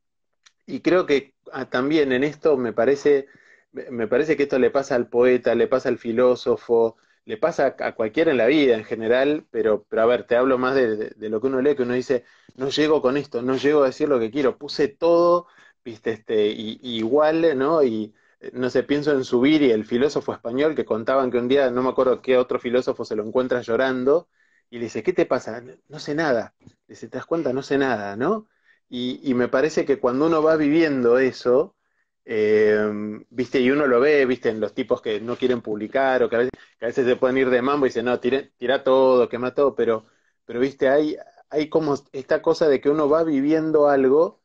y 0.66 0.80
creo 0.80 1.06
que 1.06 1.34
ah, 1.52 1.68
también 1.68 2.12
en 2.12 2.24
esto 2.24 2.56
me 2.56 2.72
parece, 2.72 3.28
me 3.72 4.08
parece 4.08 4.36
que 4.36 4.44
esto 4.44 4.58
le 4.58 4.70
pasa 4.70 4.94
al 4.94 5.08
poeta, 5.08 5.54
le 5.54 5.68
pasa 5.68 5.88
al 5.88 5.98
filósofo, 5.98 6.96
le 7.24 7.36
pasa 7.36 7.76
a 7.78 7.94
cualquiera 7.94 8.30
en 8.32 8.36
la 8.38 8.46
vida 8.46 8.76
en 8.76 8.84
general, 8.84 9.46
pero, 9.50 9.84
pero 9.88 10.02
a 10.02 10.06
ver, 10.06 10.26
te 10.26 10.36
hablo 10.36 10.58
más 10.58 10.74
de, 10.74 11.14
lo 11.18 11.40
que 11.40 11.46
uno 11.46 11.62
lee, 11.62 11.76
que 11.76 11.82
uno 11.82 11.94
dice, 11.94 12.24
no 12.56 12.68
llego 12.68 13.00
con 13.02 13.16
esto, 13.16 13.42
no 13.42 13.56
llego 13.56 13.82
a 13.82 13.86
decir 13.86 14.08
lo 14.08 14.18
que 14.18 14.30
quiero, 14.30 14.58
puse 14.58 14.88
todo, 14.88 15.46
viste, 15.84 16.12
este, 16.12 16.48
y, 16.48 16.80
igual, 16.82 17.56
¿no? 17.58 17.82
Y 17.82 18.14
eh, 18.40 18.50
no 18.54 18.70
sé, 18.70 18.82
pienso 18.82 19.12
en 19.12 19.24
Subir 19.24 19.62
y 19.62 19.70
el 19.70 19.84
filósofo 19.84 20.32
español 20.32 20.74
que 20.74 20.84
contaban 20.84 21.30
que 21.30 21.38
un 21.38 21.48
día, 21.48 21.70
no 21.70 21.82
me 21.82 21.90
acuerdo 21.90 22.22
qué 22.22 22.36
otro 22.36 22.58
filósofo 22.58 23.04
se 23.04 23.16
lo 23.16 23.24
encuentra 23.24 23.62
llorando, 23.62 24.28
y 24.72 24.78
le 24.78 24.84
dice, 24.84 25.02
¿qué 25.02 25.12
te 25.12 25.26
pasa? 25.26 25.62
No 25.88 25.98
sé 25.98 26.14
nada. 26.14 26.54
Le 26.60 26.94
dice, 26.94 27.08
¿te 27.08 27.18
das 27.18 27.26
cuenta? 27.26 27.52
No 27.52 27.62
sé 27.62 27.76
nada, 27.76 28.16
¿no? 28.16 28.48
Y, 28.88 29.20
y 29.22 29.34
me 29.34 29.48
parece 29.48 29.84
que 29.84 30.00
cuando 30.00 30.26
uno 30.26 30.42
va 30.42 30.56
viviendo 30.56 31.18
eso, 31.18 31.76
eh, 32.24 32.80
viste, 33.28 33.60
y 33.60 33.70
uno 33.70 33.86
lo 33.86 34.00
ve, 34.00 34.24
viste, 34.24 34.48
en 34.48 34.60
los 34.60 34.72
tipos 34.74 35.02
que 35.02 35.20
no 35.20 35.36
quieren 35.36 35.60
publicar 35.60 36.22
o 36.22 36.30
que 36.30 36.36
a 36.36 36.38
veces, 36.80 37.04
se 37.04 37.16
pueden 37.16 37.36
ir 37.36 37.50
de 37.50 37.60
mambo 37.60 37.84
y 37.84 37.90
dicen, 37.90 38.06
no, 38.06 38.18
tira, 38.18 38.82
todo, 38.82 39.28
quema 39.28 39.54
todo, 39.54 39.74
pero, 39.74 40.06
pero 40.46 40.58
viste, 40.60 40.88
hay, 40.88 41.16
hay 41.50 41.68
como 41.68 41.94
esta 42.12 42.40
cosa 42.40 42.66
de 42.68 42.80
que 42.80 42.88
uno 42.90 43.10
va 43.10 43.24
viviendo 43.24 43.88
algo, 43.88 44.40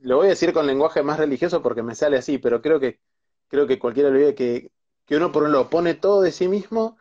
lo 0.00 0.18
voy 0.18 0.26
a 0.26 0.30
decir 0.30 0.52
con 0.52 0.68
lenguaje 0.68 1.02
más 1.02 1.18
religioso 1.18 1.62
porque 1.62 1.82
me 1.82 1.96
sale 1.96 2.16
así, 2.16 2.38
pero 2.38 2.62
creo 2.62 2.78
que, 2.80 3.00
creo 3.48 3.66
que 3.66 3.78
cualquiera 3.80 4.10
lo 4.10 4.18
vive, 4.18 4.34
que, 4.36 4.70
que 5.04 5.16
uno 5.16 5.32
por 5.32 5.42
un 5.42 5.52
lado 5.52 5.68
pone 5.70 5.94
todo 5.94 6.22
de 6.22 6.30
sí 6.32 6.46
mismo 6.48 6.96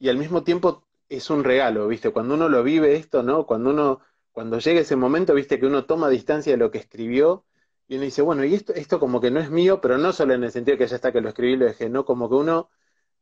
y 0.00 0.08
al 0.08 0.18
mismo 0.18 0.42
tiempo 0.44 0.84
es 1.16 1.30
un 1.30 1.44
regalo, 1.44 1.86
viste, 1.88 2.10
cuando 2.10 2.34
uno 2.34 2.48
lo 2.48 2.62
vive 2.62 2.96
esto, 2.96 3.22
¿no? 3.22 3.46
Cuando 3.46 3.70
uno, 3.70 4.00
cuando 4.32 4.58
llega 4.58 4.80
ese 4.80 4.96
momento, 4.96 5.34
viste, 5.34 5.58
que 5.60 5.66
uno 5.66 5.84
toma 5.84 6.08
distancia 6.08 6.52
de 6.52 6.58
lo 6.58 6.70
que 6.70 6.78
escribió, 6.78 7.44
y 7.88 7.96
uno 7.96 8.04
dice, 8.04 8.22
bueno, 8.22 8.44
y 8.44 8.54
esto, 8.54 8.72
esto 8.74 8.98
como 9.00 9.20
que 9.20 9.30
no 9.30 9.40
es 9.40 9.50
mío, 9.50 9.80
pero 9.80 9.98
no 9.98 10.12
solo 10.12 10.34
en 10.34 10.44
el 10.44 10.52
sentido 10.52 10.78
que 10.78 10.86
ya 10.86 10.96
está 10.96 11.12
que 11.12 11.20
lo 11.20 11.28
escribí 11.28 11.54
y 11.54 11.56
lo 11.56 11.66
dejé, 11.66 11.88
no, 11.90 12.04
como 12.04 12.28
que 12.28 12.36
uno, 12.36 12.70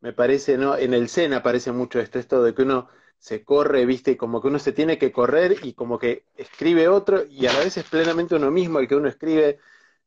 me 0.01 0.13
parece, 0.13 0.57
¿no? 0.59 0.77
En 0.77 0.95
el 0.95 1.09
Zen 1.09 1.35
aparece 1.35 1.73
mucho 1.73 2.01
esto, 2.01 2.19
esto 2.19 2.43
de 2.43 2.55
que 2.55 2.63
uno 2.63 2.89
se 3.19 3.45
corre, 3.45 3.87
viste, 3.87 4.17
como 4.17 4.41
que 4.41 4.49
uno 4.49 4.59
se 4.59 4.73
tiene 4.73 4.99
que 4.99 5.13
correr 5.13 5.57
y 5.63 5.75
como 5.75 5.99
que 5.99 6.27
escribe 6.37 6.89
otro 6.89 7.25
y 7.29 7.47
a 7.47 7.53
la 7.53 7.61
vez 7.61 7.77
es 7.77 7.85
plenamente 7.89 8.35
uno 8.37 8.51
mismo 8.51 8.79
el 8.79 8.89
que 8.89 8.97
uno 8.97 9.09
escribe, 9.09 9.59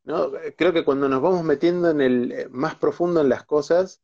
¿no? 0.04 0.32
Creo 0.58 0.74
que 0.74 0.84
cuando 0.86 1.10
nos 1.10 1.22
vamos 1.22 1.44
metiendo 1.44 1.90
en 1.92 2.02
el 2.02 2.32
eh, 2.32 2.48
más 2.50 2.76
profundo 2.76 3.22
en 3.22 3.30
las 3.30 3.44
cosas, 3.46 4.02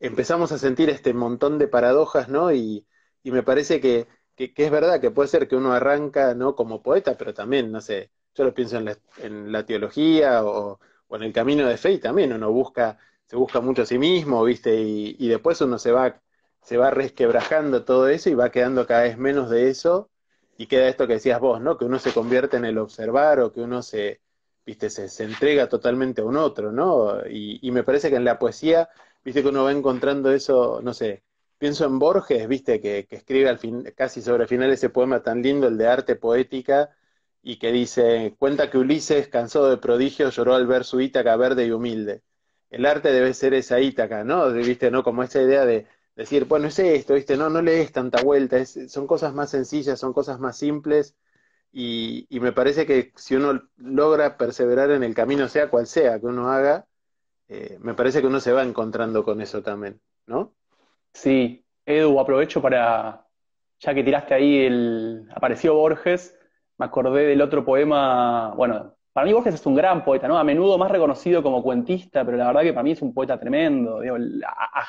empezamos 0.00 0.52
a 0.52 0.58
sentir 0.58 0.90
este 0.90 1.14
montón 1.14 1.58
de 1.58 1.68
paradojas, 1.68 2.28
¿no? 2.28 2.52
Y, 2.52 2.86
y 3.22 3.30
me 3.30 3.42
parece 3.42 3.80
que, 3.80 4.06
que, 4.36 4.52
que, 4.54 4.64
es 4.64 4.70
verdad 4.70 5.00
que 5.00 5.10
puede 5.10 5.28
ser 5.28 5.48
que 5.48 5.56
uno 5.56 5.72
arranca, 5.72 6.34
¿no? 6.34 6.54
Como 6.56 6.82
poeta, 6.82 7.16
pero 7.16 7.34
también, 7.34 7.70
no 7.72 7.80
sé, 7.80 8.10
yo 8.34 8.44
lo 8.44 8.54
pienso 8.54 8.78
en 8.78 8.86
la, 8.86 8.98
en 9.18 9.52
la 9.52 9.64
teología 9.66 10.44
o, 10.44 10.80
en 11.10 11.22
el 11.22 11.32
camino 11.32 11.68
de 11.68 11.76
fe 11.76 11.92
y 11.92 11.98
también 11.98 12.32
uno 12.32 12.50
busca, 12.52 12.98
se 13.26 13.36
busca 13.36 13.60
mucho 13.60 13.82
a 13.82 13.86
sí 13.86 13.98
mismo, 13.98 14.42
¿viste? 14.44 14.74
Y, 14.80 15.16
y 15.18 15.28
después 15.28 15.60
uno 15.60 15.78
se 15.78 15.92
va, 15.92 16.22
se 16.62 16.76
va 16.78 16.90
resquebrajando 16.90 17.84
todo 17.84 18.08
eso 18.08 18.30
y 18.30 18.34
va 18.34 18.50
quedando 18.50 18.86
cada 18.86 19.02
vez 19.02 19.18
menos 19.18 19.50
de 19.50 19.68
eso 19.70 20.10
y 20.56 20.66
queda 20.66 20.88
esto 20.88 21.06
que 21.06 21.14
decías 21.14 21.40
vos, 21.40 21.60
¿no? 21.60 21.76
Que 21.78 21.84
uno 21.84 21.98
se 21.98 22.12
convierte 22.12 22.56
en 22.56 22.64
el 22.64 22.78
observar 22.78 23.40
o 23.40 23.52
que 23.52 23.60
uno 23.60 23.82
se, 23.82 24.20
viste, 24.64 24.90
se, 24.90 25.08
se 25.08 25.24
entrega 25.24 25.68
totalmente 25.68 26.22
a 26.22 26.24
un 26.24 26.36
otro, 26.36 26.72
¿no? 26.72 27.26
Y, 27.28 27.58
y, 27.66 27.70
me 27.72 27.82
parece 27.84 28.10
que 28.10 28.16
en 28.16 28.24
la 28.24 28.38
poesía, 28.38 28.88
viste 29.24 29.42
que 29.42 29.48
uno 29.48 29.64
va 29.64 29.72
encontrando 29.72 30.32
eso, 30.32 30.80
no 30.82 30.94
sé, 30.94 31.24
pienso 31.62 31.84
en 31.84 32.00
Borges, 32.00 32.48
viste, 32.48 32.80
que, 32.80 33.06
que 33.06 33.14
escribe 33.14 33.48
al 33.48 33.60
casi 33.94 34.20
sobre 34.20 34.42
el 34.44 34.48
final 34.48 34.72
ese 34.72 34.90
poema 34.90 35.22
tan 35.22 35.42
lindo, 35.42 35.68
el 35.68 35.78
de 35.78 35.86
arte 35.86 36.16
poética, 36.16 36.90
y 37.40 37.58
que 37.60 37.70
dice, 37.70 38.34
cuenta 38.36 38.68
que 38.68 38.78
Ulises, 38.78 39.28
cansado 39.28 39.70
de 39.70 39.76
prodigios, 39.76 40.34
lloró 40.34 40.56
al 40.56 40.66
ver 40.66 40.84
su 40.84 41.00
Ítaca 41.00 41.36
verde 41.36 41.64
y 41.66 41.70
humilde. 41.70 42.22
El 42.70 42.84
arte 42.84 43.12
debe 43.12 43.32
ser 43.32 43.54
esa 43.54 43.78
Ítaca, 43.80 44.24
¿no? 44.24 44.52
¿Viste, 44.52 44.90
no? 44.90 45.04
Como 45.04 45.22
esa 45.22 45.40
idea 45.40 45.64
de 45.64 45.86
decir, 46.16 46.46
bueno, 46.46 46.66
es 46.66 46.78
esto, 46.80 47.14
¿viste? 47.14 47.36
No, 47.36 47.48
no 47.48 47.62
lees 47.62 47.92
tanta 47.92 48.22
vuelta, 48.22 48.64
son 48.66 49.06
cosas 49.06 49.32
más 49.32 49.50
sencillas, 49.50 50.00
son 50.00 50.12
cosas 50.12 50.40
más 50.40 50.56
simples, 50.56 51.14
y, 51.72 52.26
y, 52.28 52.40
me 52.40 52.52
parece 52.52 52.86
que 52.86 53.12
si 53.16 53.36
uno 53.36 53.62
logra 53.76 54.36
perseverar 54.36 54.90
en 54.90 55.04
el 55.04 55.14
camino, 55.14 55.48
sea 55.48 55.70
cual 55.70 55.86
sea 55.86 56.18
que 56.20 56.26
uno 56.26 56.50
haga, 56.50 56.86
eh, 57.48 57.78
me 57.80 57.94
parece 57.94 58.20
que 58.20 58.26
uno 58.28 58.40
se 58.40 58.52
va 58.52 58.64
encontrando 58.64 59.24
con 59.24 59.40
eso 59.40 59.62
también, 59.62 60.00
¿no? 60.26 60.54
Sí, 61.14 61.64
Edu, 61.86 62.18
aprovecho 62.18 62.62
para, 62.62 63.26
ya 63.80 63.94
que 63.94 64.04
tiraste 64.04 64.34
ahí 64.34 64.64
el, 64.66 65.28
apareció 65.34 65.74
Borges, 65.74 66.38
me 66.78 66.86
acordé 66.86 67.26
del 67.26 67.42
otro 67.42 67.64
poema, 67.64 68.54
bueno, 68.54 68.94
para 69.12 69.26
mí 69.26 69.32
Borges 69.34 69.54
es 69.54 69.66
un 69.66 69.74
gran 69.74 70.04
poeta, 70.04 70.26
¿no? 70.26 70.38
A 70.38 70.44
menudo 70.44 70.78
más 70.78 70.90
reconocido 70.90 71.42
como 71.42 71.62
cuentista, 71.62 72.24
pero 72.24 72.38
la 72.38 72.46
verdad 72.46 72.62
que 72.62 72.72
para 72.72 72.82
mí 72.82 72.92
es 72.92 73.02
un 73.02 73.12
poeta 73.12 73.38
tremendo, 73.38 74.00
digo, 74.00 74.16
el 74.16 74.42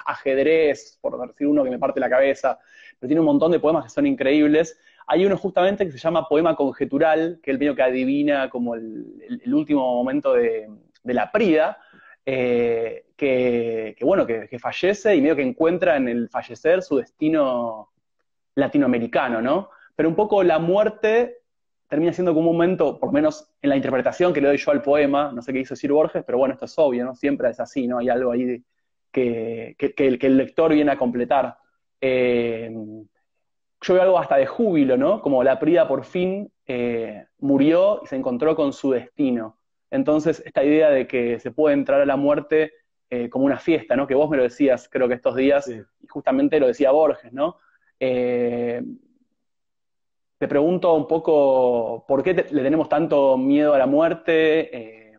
ajedrez, 0.06 0.98
por 1.02 1.20
decir 1.28 1.48
uno 1.48 1.64
que 1.64 1.70
me 1.70 1.78
parte 1.78 2.00
la 2.00 2.10
cabeza, 2.10 2.58
pero 3.00 3.10
tiene 3.10 3.20
un 3.20 3.26
montón 3.26 3.52
de 3.52 3.60
poemas 3.60 3.84
que 3.84 3.90
son 3.90 4.08
increíbles. 4.08 4.80
Hay 5.08 5.26
uno 5.26 5.38
justamente 5.38 5.86
que 5.86 5.92
se 5.92 5.98
llama 5.98 6.30
Poema 6.30 6.56
Conjetural, 6.56 7.40
que 7.44 7.52
el 7.52 7.60
medio 7.60 7.76
que 7.76 7.84
adivina 7.84 8.50
como 8.50 8.76
el, 8.76 9.54
último 9.54 9.82
momento 9.82 10.34
de, 10.34 10.70
la 11.04 11.30
Prida, 11.30 11.78
eh, 12.26 13.06
que, 13.16 13.96
bueno, 14.02 14.26
que, 14.26 14.48
que, 14.48 14.60
fallece 14.60 15.16
y 15.16 15.22
medio 15.22 15.36
que 15.36 15.42
encuentra 15.44 15.98
en 15.98 16.08
el 16.08 16.30
fallecer 16.30 16.82
su 16.82 16.98
destino 16.98 17.92
latinoamericano, 18.56 19.42
¿no? 19.42 19.70
Pero 19.96 20.10
un 20.10 20.16
poco 20.16 20.44
la 20.44 20.60
muerte 20.60 21.44
termina 21.88 22.12
siendo 22.12 22.34
como 22.34 22.50
un 22.50 22.56
momento, 22.56 23.00
por 23.00 23.10
lo 23.10 23.14
menos 23.14 23.52
en 23.62 23.70
la 23.70 23.76
interpretación 23.76 24.34
que 24.34 24.42
le 24.42 24.48
doy 24.48 24.58
yo 24.58 24.72
al 24.72 24.82
poema, 24.82 25.32
no 25.32 25.42
sé 25.42 25.54
qué 25.54 25.60
hizo 25.60 25.76
Sir 25.76 25.92
Borges, 25.92 26.24
pero 26.26 26.38
bueno, 26.38 26.54
esto 26.54 26.66
es 26.66 26.74
obvio, 26.78 27.06
¿no? 27.06 27.16
Siempre 27.16 27.50
es 27.50 27.60
así, 27.60 27.88
¿no? 27.88 28.00
Hay 28.00 28.10
algo 28.10 28.32
ahí 28.32 28.64
que, 29.12 29.76
el, 29.80 30.38
lector 30.38 30.74
viene 30.74 30.92
a 30.92 30.98
completar. 30.98 31.58
Eh, 32.02 32.74
yo 33.82 33.94
veo 33.94 34.04
algo 34.04 34.18
hasta 34.18 34.38
de 34.38 34.48
júbilo, 34.48 34.98
¿no? 34.98 35.22
Como 35.22 35.44
la 35.44 35.60
Prida 35.60 35.88
por 35.88 36.04
fin 36.04 36.52
eh, 36.66 37.26
murió 37.40 38.02
y 38.04 38.08
se 38.08 38.16
encontró 38.16 38.56
con 38.56 38.74
su 38.74 38.92
destino. 38.92 39.58
Entonces, 39.94 40.42
esta 40.46 40.64
idea 40.64 40.90
de 40.90 41.08
que 41.08 41.40
se 41.40 41.52
puede 41.52 41.76
entrar 41.76 42.02
a 42.02 42.06
la 42.06 42.18
muerte 42.18 42.74
eh, 43.10 43.30
como 43.30 43.46
una 43.46 43.60
fiesta, 43.60 43.96
¿no? 43.96 44.08
Que 44.08 44.16
vos 44.16 44.30
me 44.30 44.38
lo 44.38 44.44
decías, 44.44 44.90
creo 44.90 45.08
que 45.08 45.14
estos 45.14 45.36
días, 45.36 45.70
y 45.70 46.08
justamente 46.08 46.60
lo 46.60 46.68
decía 46.68 46.92
Borges, 46.92 47.32
¿no? 47.32 47.58
te 50.44 50.48
pregunto 50.50 50.94
un 50.94 51.08
poco 51.08 52.04
por 52.06 52.22
qué 52.22 52.34
le 52.34 52.64
tenemos 52.64 52.90
tanto 52.90 53.38
miedo 53.38 53.74
a 53.74 53.78
la 53.78 53.86
muerte, 53.86 54.78
eh, 54.78 55.18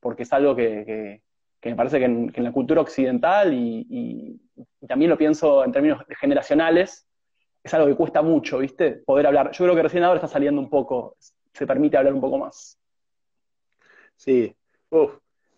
porque 0.00 0.22
es 0.22 0.32
algo 0.32 0.56
que, 0.56 1.20
me 1.62 1.76
parece 1.76 1.98
que 1.98 2.06
en, 2.06 2.32
la 2.36 2.50
cultura 2.50 2.80
occidental 2.80 3.52
y, 3.52 4.40
también 4.88 5.10
lo 5.10 5.18
pienso 5.18 5.64
en 5.66 5.72
términos 5.72 6.02
generacionales, 6.18 7.06
es 7.62 7.74
algo 7.74 7.88
que 7.88 7.94
cuesta 7.94 8.22
mucho, 8.22 8.58
¿viste? 8.58 8.92
Poder 8.92 9.26
hablar. 9.26 9.50
Yo 9.50 9.64
creo 9.66 9.74
que 9.74 9.82
recién 9.82 10.04
ahora 10.04 10.16
está 10.16 10.28
saliendo 10.28 10.62
un 10.62 10.70
poco, 10.70 11.16
se 11.52 11.66
permite 11.66 11.98
hablar 11.98 12.14
un 12.14 12.22
poco 12.22 12.38
más. 12.38 12.78
Sí, 14.16 14.56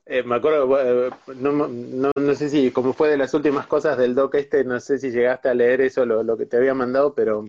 eh, 0.04 0.22
me 0.22 0.36
acuerdo, 0.36 1.08
eh, 1.08 1.10
no, 1.36 2.34
sé 2.34 2.48
si, 2.48 2.70
como 2.70 2.92
fue 2.92 3.08
de 3.08 3.16
las 3.16 3.34
últimas 3.34 3.66
cosas 3.66 3.98
del 3.98 4.14
doc 4.14 4.34
este, 4.36 4.64
no 4.64 4.78
sé 4.80 4.98
si 4.98 5.10
llegaste 5.10 5.48
a 5.48 5.54
leer 5.54 5.80
eso, 5.80 6.06
lo 6.06 6.36
que 6.36 6.46
te 6.46 6.56
había 6.56 6.74
mandado, 6.74 7.14
pero 7.14 7.48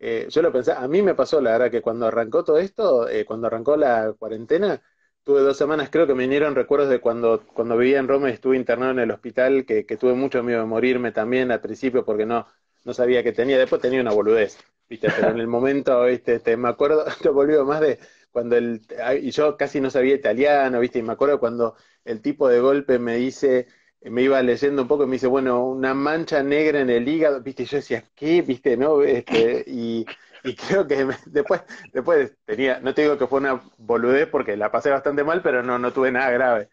eh, 0.00 0.26
yo 0.30 0.42
lo 0.42 0.52
pensé, 0.52 0.72
a 0.72 0.88
mí 0.88 1.02
me 1.02 1.14
pasó 1.14 1.40
la 1.40 1.52
verdad 1.52 1.70
que 1.70 1.82
cuando 1.82 2.06
arrancó 2.06 2.44
todo 2.44 2.58
esto, 2.58 3.08
eh, 3.08 3.24
cuando 3.26 3.48
arrancó 3.48 3.76
la 3.76 4.14
cuarentena, 4.18 4.82
tuve 5.24 5.40
dos 5.42 5.56
semanas, 5.56 5.90
creo 5.90 6.06
que 6.06 6.14
me 6.14 6.24
vinieron 6.24 6.54
recuerdos 6.54 6.90
de 6.90 7.00
cuando, 7.00 7.44
cuando 7.54 7.76
vivía 7.78 7.98
en 8.00 8.08
Roma 8.08 8.30
y 8.30 8.34
estuve 8.34 8.56
internado 8.56 8.92
en 8.92 9.00
el 9.00 9.10
hospital, 9.12 9.66
que, 9.66 9.86
que 9.86 9.96
tuve 9.96 10.14
mucho 10.14 10.42
miedo 10.42 10.60
de 10.60 10.66
morirme 10.66 11.12
también 11.12 11.52
al 11.52 11.60
principio 11.60 12.04
porque 12.04 12.26
no, 12.26 12.46
no 12.84 12.94
sabía 12.94 13.22
que 13.22 13.32
tenía, 13.32 13.58
después 13.58 13.82
tenía 13.82 14.00
una 14.00 14.12
boludez, 14.12 14.58
¿viste? 14.88 15.08
Pero 15.16 15.30
en 15.30 15.38
el 15.40 15.46
momento, 15.48 16.04
¿viste? 16.04 16.36
Este, 16.36 16.56
me 16.56 16.68
acuerdo, 16.68 17.04
te 17.22 17.28
volvió 17.30 17.64
más 17.64 17.80
de 17.80 17.98
cuando 18.30 18.56
el, 18.56 18.82
y 19.22 19.30
yo 19.30 19.56
casi 19.56 19.80
no 19.80 19.90
sabía 19.90 20.14
italiano, 20.14 20.80
¿viste? 20.80 20.98
Y 21.00 21.02
me 21.02 21.12
acuerdo 21.12 21.40
cuando 21.40 21.76
el 22.04 22.22
tipo 22.22 22.48
de 22.48 22.60
golpe 22.60 22.98
me 22.98 23.16
dice, 23.16 23.66
me 24.02 24.22
iba 24.22 24.42
leyendo 24.42 24.82
un 24.82 24.88
poco 24.88 25.04
y 25.04 25.06
me 25.06 25.14
dice, 25.14 25.26
bueno, 25.26 25.64
una 25.66 25.94
mancha 25.94 26.42
negra 26.42 26.80
en 26.80 26.90
el 26.90 27.08
hígado, 27.08 27.42
¿viste? 27.42 27.64
Y 27.64 27.66
yo 27.66 27.76
decía, 27.78 28.04
¿qué? 28.14 28.42
¿Viste? 28.42 28.76
¿No? 28.76 29.02
Este, 29.02 29.64
y, 29.66 30.06
y 30.44 30.56
creo 30.56 30.86
que 30.86 31.06
después, 31.26 31.62
después 31.92 32.36
tenía, 32.44 32.80
no 32.80 32.94
te 32.94 33.02
digo 33.02 33.18
que 33.18 33.26
fue 33.26 33.40
una 33.40 33.60
boludez 33.78 34.28
porque 34.28 34.56
la 34.56 34.70
pasé 34.70 34.90
bastante 34.90 35.24
mal, 35.24 35.42
pero 35.42 35.62
no, 35.62 35.78
no 35.78 35.92
tuve 35.92 36.12
nada 36.12 36.30
grave. 36.30 36.68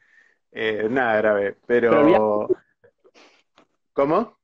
Eh, 0.52 0.88
nada 0.90 1.18
grave. 1.18 1.58
Pero. 1.66 2.48
¿Cómo? 3.94 4.38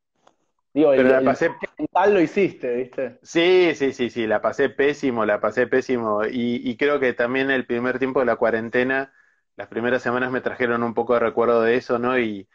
Digo, 0.74 0.92
pero 0.92 1.10
la 1.10 1.24
pasé. 1.24 1.52
Mental 1.84 2.14
lo 2.14 2.22
hiciste, 2.22 2.76
¿viste? 2.76 3.20
Sí, 3.22 3.74
sí, 3.76 3.94
sí, 3.94 4.10
sí, 4.10 4.28
la 4.28 4.42
pasé 4.42 4.70
pésimo, 4.70 5.26
la 5.26 5.40
pasé 5.40 5.68
pésimo. 5.68 6.26
Y, 6.26 6.62
y 6.70 6.78
creo 6.78 7.00
que 7.00 7.14
también 7.14 7.52
el 7.52 7.66
primer 7.66 8.00
tiempo 8.00 8.20
de 8.20 8.26
la 8.26 8.36
cuarentena, 8.36 9.14
las 9.56 9.68
primeras 9.70 10.02
semanas 10.04 10.32
me 10.32 10.42
trajeron 10.42 10.84
un 10.84 10.94
poco 10.94 11.14
de 11.14 11.20
recuerdo 11.22 11.62
de 11.62 11.76
eso, 11.76 12.00
¿no? 12.00 12.18
Y, 12.20 12.50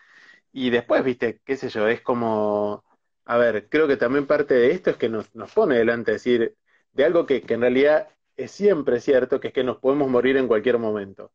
y 0.52 0.70
después, 0.70 1.04
viste, 1.04 1.40
qué 1.44 1.56
sé 1.56 1.68
yo, 1.70 1.88
es 1.88 2.02
como 2.02 2.84
a 3.26 3.38
ver, 3.38 3.68
creo 3.70 3.88
que 3.88 3.96
también 3.98 4.26
parte 4.26 4.54
de 4.54 4.72
esto 4.72 4.90
es 4.90 4.96
que 4.96 5.08
nos, 5.10 5.34
nos 5.34 5.52
pone 5.52 5.76
delante, 5.78 6.12
decir, 6.12 6.56
de 6.92 7.04
algo 7.04 7.26
que, 7.26 7.42
que, 7.42 7.54
en 7.54 7.60
realidad 7.62 8.08
es 8.36 8.52
siempre 8.52 9.00
cierto, 9.00 9.40
que 9.40 9.48
es 9.48 9.54
que 9.54 9.64
nos 9.64 9.78
podemos 9.78 10.08
morir 10.10 10.36
en 10.38 10.48
cualquier 10.48 10.78
momento, 10.78 11.32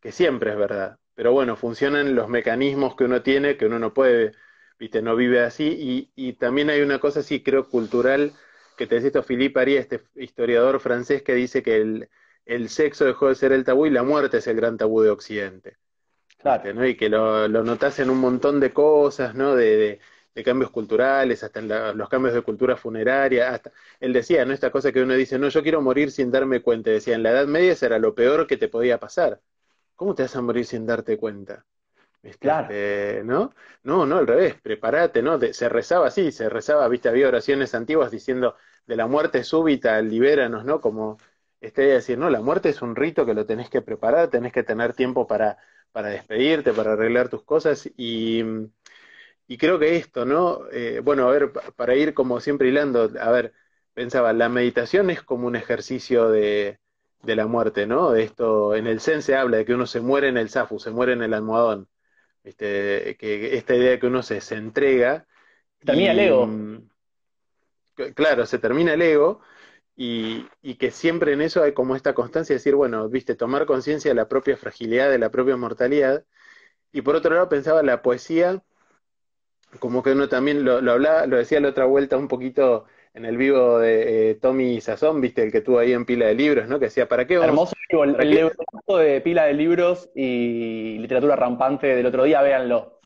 que 0.00 0.12
siempre 0.12 0.50
es 0.52 0.56
verdad. 0.58 0.98
Pero 1.14 1.32
bueno, 1.32 1.56
funcionan 1.56 2.14
los 2.14 2.28
mecanismos 2.28 2.96
que 2.96 3.04
uno 3.04 3.22
tiene, 3.22 3.56
que 3.56 3.66
uno 3.66 3.78
no 3.78 3.94
puede, 3.94 4.32
viste, 4.78 5.02
no 5.02 5.16
vive 5.16 5.40
así, 5.40 6.10
y, 6.16 6.28
y 6.28 6.34
también 6.34 6.70
hay 6.70 6.80
una 6.82 6.98
cosa 7.00 7.20
así, 7.20 7.42
creo, 7.42 7.68
cultural, 7.68 8.32
que 8.76 8.86
te 8.86 8.96
decía 8.96 9.08
esto 9.08 9.22
Philippe 9.22 9.60
Aria, 9.60 9.80
este 9.80 10.02
historiador 10.14 10.80
francés, 10.80 11.22
que 11.22 11.34
dice 11.34 11.62
que 11.62 11.76
el, 11.76 12.08
el 12.44 12.68
sexo 12.68 13.04
dejó 13.04 13.28
de 13.28 13.34
ser 13.34 13.52
el 13.52 13.64
tabú 13.64 13.86
y 13.86 13.90
la 13.90 14.02
muerte 14.02 14.38
es 14.38 14.46
el 14.46 14.56
gran 14.56 14.76
tabú 14.76 15.02
de 15.02 15.10
Occidente. 15.10 15.76
Claro. 16.38 16.74
¿no? 16.74 16.86
Y 16.86 16.96
que 16.96 17.08
lo, 17.08 17.48
lo 17.48 17.64
notas 17.64 17.98
en 17.98 18.10
un 18.10 18.18
montón 18.18 18.60
de 18.60 18.72
cosas, 18.72 19.34
¿no? 19.34 19.54
de, 19.54 19.76
de 19.76 20.00
de 20.36 20.44
cambios 20.44 20.70
culturales, 20.70 21.42
hasta 21.42 21.62
los 21.94 22.08
cambios 22.10 22.34
de 22.34 22.42
cultura 22.42 22.76
funeraria, 22.76 23.54
hasta, 23.54 23.72
él 24.00 24.12
decía, 24.12 24.44
¿no? 24.44 24.52
Esta 24.52 24.70
cosa 24.70 24.92
que 24.92 25.00
uno 25.00 25.14
dice, 25.14 25.38
no, 25.38 25.48
yo 25.48 25.62
quiero 25.62 25.80
morir 25.80 26.10
sin 26.10 26.30
darme 26.30 26.60
cuenta, 26.60 26.90
decía, 26.90 27.14
en 27.14 27.22
la 27.22 27.30
Edad 27.30 27.46
Media 27.46 27.72
eso 27.72 27.86
era 27.86 27.98
lo 27.98 28.14
peor 28.14 28.46
que 28.46 28.58
te 28.58 28.68
podía 28.68 29.00
pasar. 29.00 29.40
¿Cómo 29.94 30.14
te 30.14 30.24
vas 30.24 30.36
a 30.36 30.42
morir 30.42 30.66
sin 30.66 30.84
darte 30.86 31.16
cuenta? 31.16 31.64
Claro. 32.38 32.68
Eh, 32.70 33.22
¿No? 33.24 33.54
No, 33.82 34.06
no, 34.06 34.16
al 34.18 34.26
revés, 34.26 34.54
prepárate, 34.60 35.22
¿no? 35.22 35.38
se 35.52 35.68
rezaba 35.68 36.08
así, 36.08 36.32
se 36.32 36.48
rezaba, 36.48 36.88
viste, 36.88 37.08
había 37.08 37.28
oraciones 37.28 37.74
antiguas 37.74 38.10
diciendo, 38.10 38.56
de 38.86 38.96
la 38.96 39.06
muerte 39.06 39.44
súbita, 39.44 40.00
libéranos, 40.02 40.64
¿no? 40.64 40.80
Como, 40.80 41.18
este, 41.60 41.82
decir, 41.82 42.18
no, 42.18 42.30
la 42.30 42.40
muerte 42.40 42.70
es 42.70 42.82
un 42.82 42.96
rito 42.96 43.24
que 43.26 43.34
lo 43.34 43.46
tenés 43.46 43.70
que 43.70 43.82
preparar, 43.82 44.28
tenés 44.30 44.52
que 44.52 44.62
tener 44.64 44.94
tiempo 44.94 45.26
para, 45.26 45.58
para 45.92 46.08
despedirte, 46.08 46.72
para 46.72 46.92
arreglar 46.92 47.28
tus 47.28 47.42
cosas, 47.44 47.88
y 47.96 48.42
y 49.48 49.58
creo 49.58 49.78
que 49.78 49.96
esto, 49.96 50.24
¿no? 50.24 50.62
Eh, 50.72 51.00
bueno, 51.02 51.28
a 51.28 51.30
ver, 51.30 51.52
para 51.76 51.94
ir 51.94 52.14
como 52.14 52.40
siempre 52.40 52.68
hilando, 52.68 53.10
a 53.20 53.30
ver, 53.30 53.52
pensaba, 53.94 54.32
la 54.32 54.48
meditación 54.48 55.10
es 55.10 55.22
como 55.22 55.46
un 55.46 55.56
ejercicio 55.56 56.28
de, 56.30 56.80
de 57.22 57.36
la 57.36 57.46
muerte, 57.46 57.86
¿no? 57.86 58.10
De 58.12 58.22
esto, 58.24 58.74
en 58.74 58.86
el 58.86 59.00
Zen 59.00 59.22
se 59.22 59.36
habla 59.36 59.58
de 59.58 59.64
que 59.64 59.74
uno 59.74 59.86
se 59.86 60.00
muere 60.00 60.28
en 60.28 60.36
el 60.36 60.50
zafu, 60.50 60.78
se 60.80 60.90
muere 60.90 61.12
en 61.12 61.22
el 61.22 61.34
almohadón. 61.34 61.88
¿Viste? 62.46 63.16
Que 63.18 63.56
esta 63.56 63.74
idea 63.74 63.90
de 63.90 63.98
que 63.98 64.06
uno 64.06 64.22
se, 64.22 64.40
se 64.40 64.54
entrega. 64.54 65.26
Termina 65.84 66.12
el 66.12 66.20
ego. 66.20 66.48
Claro, 68.14 68.46
se 68.46 68.60
termina 68.60 68.94
el 68.94 69.02
ego 69.02 69.40
y, 69.96 70.46
y, 70.62 70.76
que 70.76 70.92
siempre 70.92 71.32
en 71.32 71.40
eso 71.40 71.62
hay 71.62 71.72
como 71.72 71.96
esta 71.96 72.14
constancia 72.14 72.54
de 72.54 72.58
decir, 72.58 72.76
bueno, 72.76 73.08
viste, 73.08 73.34
tomar 73.34 73.66
conciencia 73.66 74.12
de 74.12 74.14
la 74.14 74.28
propia 74.28 74.56
fragilidad, 74.56 75.10
de 75.10 75.18
la 75.18 75.30
propia 75.30 75.56
mortalidad. 75.56 76.24
Y 76.92 77.02
por 77.02 77.16
otro 77.16 77.34
lado 77.34 77.48
pensaba 77.48 77.82
la 77.82 78.00
poesía 78.00 78.62
como 79.80 80.04
que 80.04 80.12
uno 80.12 80.28
también 80.28 80.64
lo, 80.64 80.80
lo 80.80 80.92
hablaba, 80.92 81.26
lo 81.26 81.36
decía 81.36 81.58
la 81.58 81.70
otra 81.70 81.84
vuelta 81.84 82.16
un 82.16 82.28
poquito 82.28 82.86
en 83.12 83.24
el 83.24 83.36
vivo 83.36 83.78
de 83.80 84.30
eh, 84.30 84.34
Tommy 84.36 84.80
Sazón, 84.80 85.20
viste, 85.20 85.42
el 85.42 85.50
que 85.50 85.62
tuvo 85.62 85.80
ahí 85.80 85.92
en 85.92 86.04
pila 86.04 86.26
de 86.26 86.34
libros, 86.34 86.68
¿no? 86.68 86.78
Que 86.78 86.86
decía, 86.86 87.08
¿para 87.08 87.26
qué 87.26 87.38
vamos? 87.38 87.48
Hermoso 87.48 87.75
el, 87.88 88.20
el 88.20 88.52
de 88.86 89.20
pila 89.20 89.44
de 89.44 89.54
libros 89.54 90.10
y 90.14 90.98
literatura 90.98 91.36
rampante 91.36 91.86
del 91.88 92.06
otro 92.06 92.24
día, 92.24 92.42
véanlo. 92.42 93.00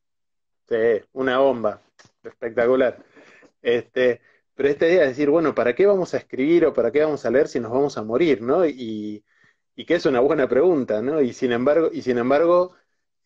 Sí, 0.68 0.76
una 1.12 1.38
bomba, 1.38 1.82
espectacular. 2.22 3.04
Este, 3.60 4.20
pero 4.54 4.68
esta 4.68 4.86
idea 4.86 5.02
de 5.02 5.08
decir, 5.08 5.30
bueno, 5.30 5.54
¿para 5.54 5.74
qué 5.74 5.86
vamos 5.86 6.14
a 6.14 6.18
escribir 6.18 6.66
o 6.66 6.72
para 6.72 6.90
qué 6.90 7.02
vamos 7.02 7.24
a 7.26 7.30
leer 7.30 7.48
si 7.48 7.60
nos 7.60 7.72
vamos 7.72 7.98
a 7.98 8.02
morir, 8.02 8.40
¿no? 8.42 8.66
Y, 8.66 9.24
y 9.74 9.84
que 9.84 9.94
es 9.94 10.06
una 10.06 10.20
buena 10.20 10.48
pregunta, 10.48 11.02
¿no? 11.02 11.20
Y 11.20 11.32
sin 11.32 11.52
embargo, 11.52 11.90
y 11.92 12.02
sin 12.02 12.18
embargo, 12.18 12.74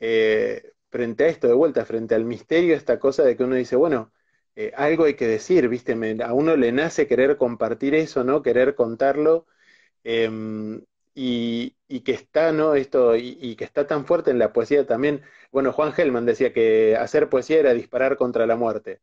eh, 0.01 0.73
frente 0.91 1.25
a 1.25 1.29
esto 1.29 1.49
de 1.49 1.55
vuelta, 1.55 1.85
frente 1.85 2.15
al 2.15 2.25
misterio, 2.25 2.75
esta 2.75 2.99
cosa 2.99 3.25
de 3.25 3.37
que 3.37 3.45
uno 3.45 3.57
dice, 3.57 3.77
bueno, 3.77 4.13
eh, 4.57 4.73
algo 4.77 5.05
hay 5.05 5.15
que 5.15 5.27
decir, 5.27 5.69
¿viste? 5.69 5.93
a 6.23 6.33
uno 6.33 6.57
le 6.57 6.73
nace 6.73 7.07
querer 7.07 7.37
compartir 7.37 7.95
eso, 7.95 8.25
¿no? 8.25 8.43
Querer 8.43 8.75
contarlo. 8.75 9.47
Eh, 10.05 10.31
y, 11.15 11.77
y, 11.89 12.01
que 12.01 12.13
está, 12.13 12.53
¿no? 12.53 12.75
Esto, 12.75 13.17
y, 13.17 13.39
y, 13.41 13.57
que 13.57 13.65
está 13.65 13.87
tan 13.87 14.07
fuerte 14.07 14.31
en 14.31 14.39
la 14.39 14.53
poesía 14.53 14.87
también. 14.87 15.23
Bueno, 15.53 15.73
Juan 15.73 15.93
Gelman 15.93 16.27
decía 16.27 16.53
que 16.53 16.97
hacer 16.97 17.29
poesía 17.29 17.61
era 17.61 17.75
disparar 17.75 18.17
contra 18.17 18.47
la 18.47 18.57
muerte. 18.57 19.01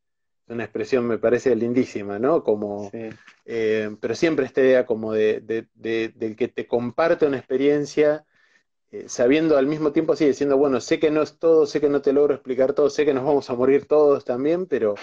Es 0.48 0.54
una 0.54 0.64
expresión, 0.64 1.08
me 1.08 1.18
parece 1.18 1.56
lindísima, 1.56 2.20
¿no? 2.20 2.44
Como, 2.44 2.90
sí. 2.92 3.10
eh, 3.46 3.96
pero 4.02 4.16
siempre 4.16 4.46
esta 4.46 4.62
idea 4.62 4.86
como 4.86 5.14
de, 5.14 5.40
de, 5.42 5.68
de, 5.76 6.10
del 6.16 6.36
que 6.36 6.48
te 6.50 6.68
comparte 6.68 7.26
una 7.26 7.38
experiencia 7.38 8.26
eh, 8.92 9.08
sabiendo 9.08 9.58
al 9.58 9.68
mismo 9.68 9.92
tiempo 9.94 10.14
así, 10.14 10.26
diciendo, 10.26 10.58
bueno, 10.58 10.82
sé 10.82 11.00
que 11.00 11.12
no 11.12 11.22
es 11.22 11.40
todo, 11.40 11.66
sé 11.66 11.80
que 11.82 11.90
no 11.90 12.02
te 12.02 12.14
logro 12.14 12.34
explicar 12.36 12.74
todo, 12.74 12.90
sé 12.90 13.06
que 13.06 13.14
nos 13.14 13.24
vamos 13.26 13.50
a 13.50 13.56
morir 13.56 13.86
todos 13.88 14.26
también, 14.26 14.66
pero, 14.68 14.96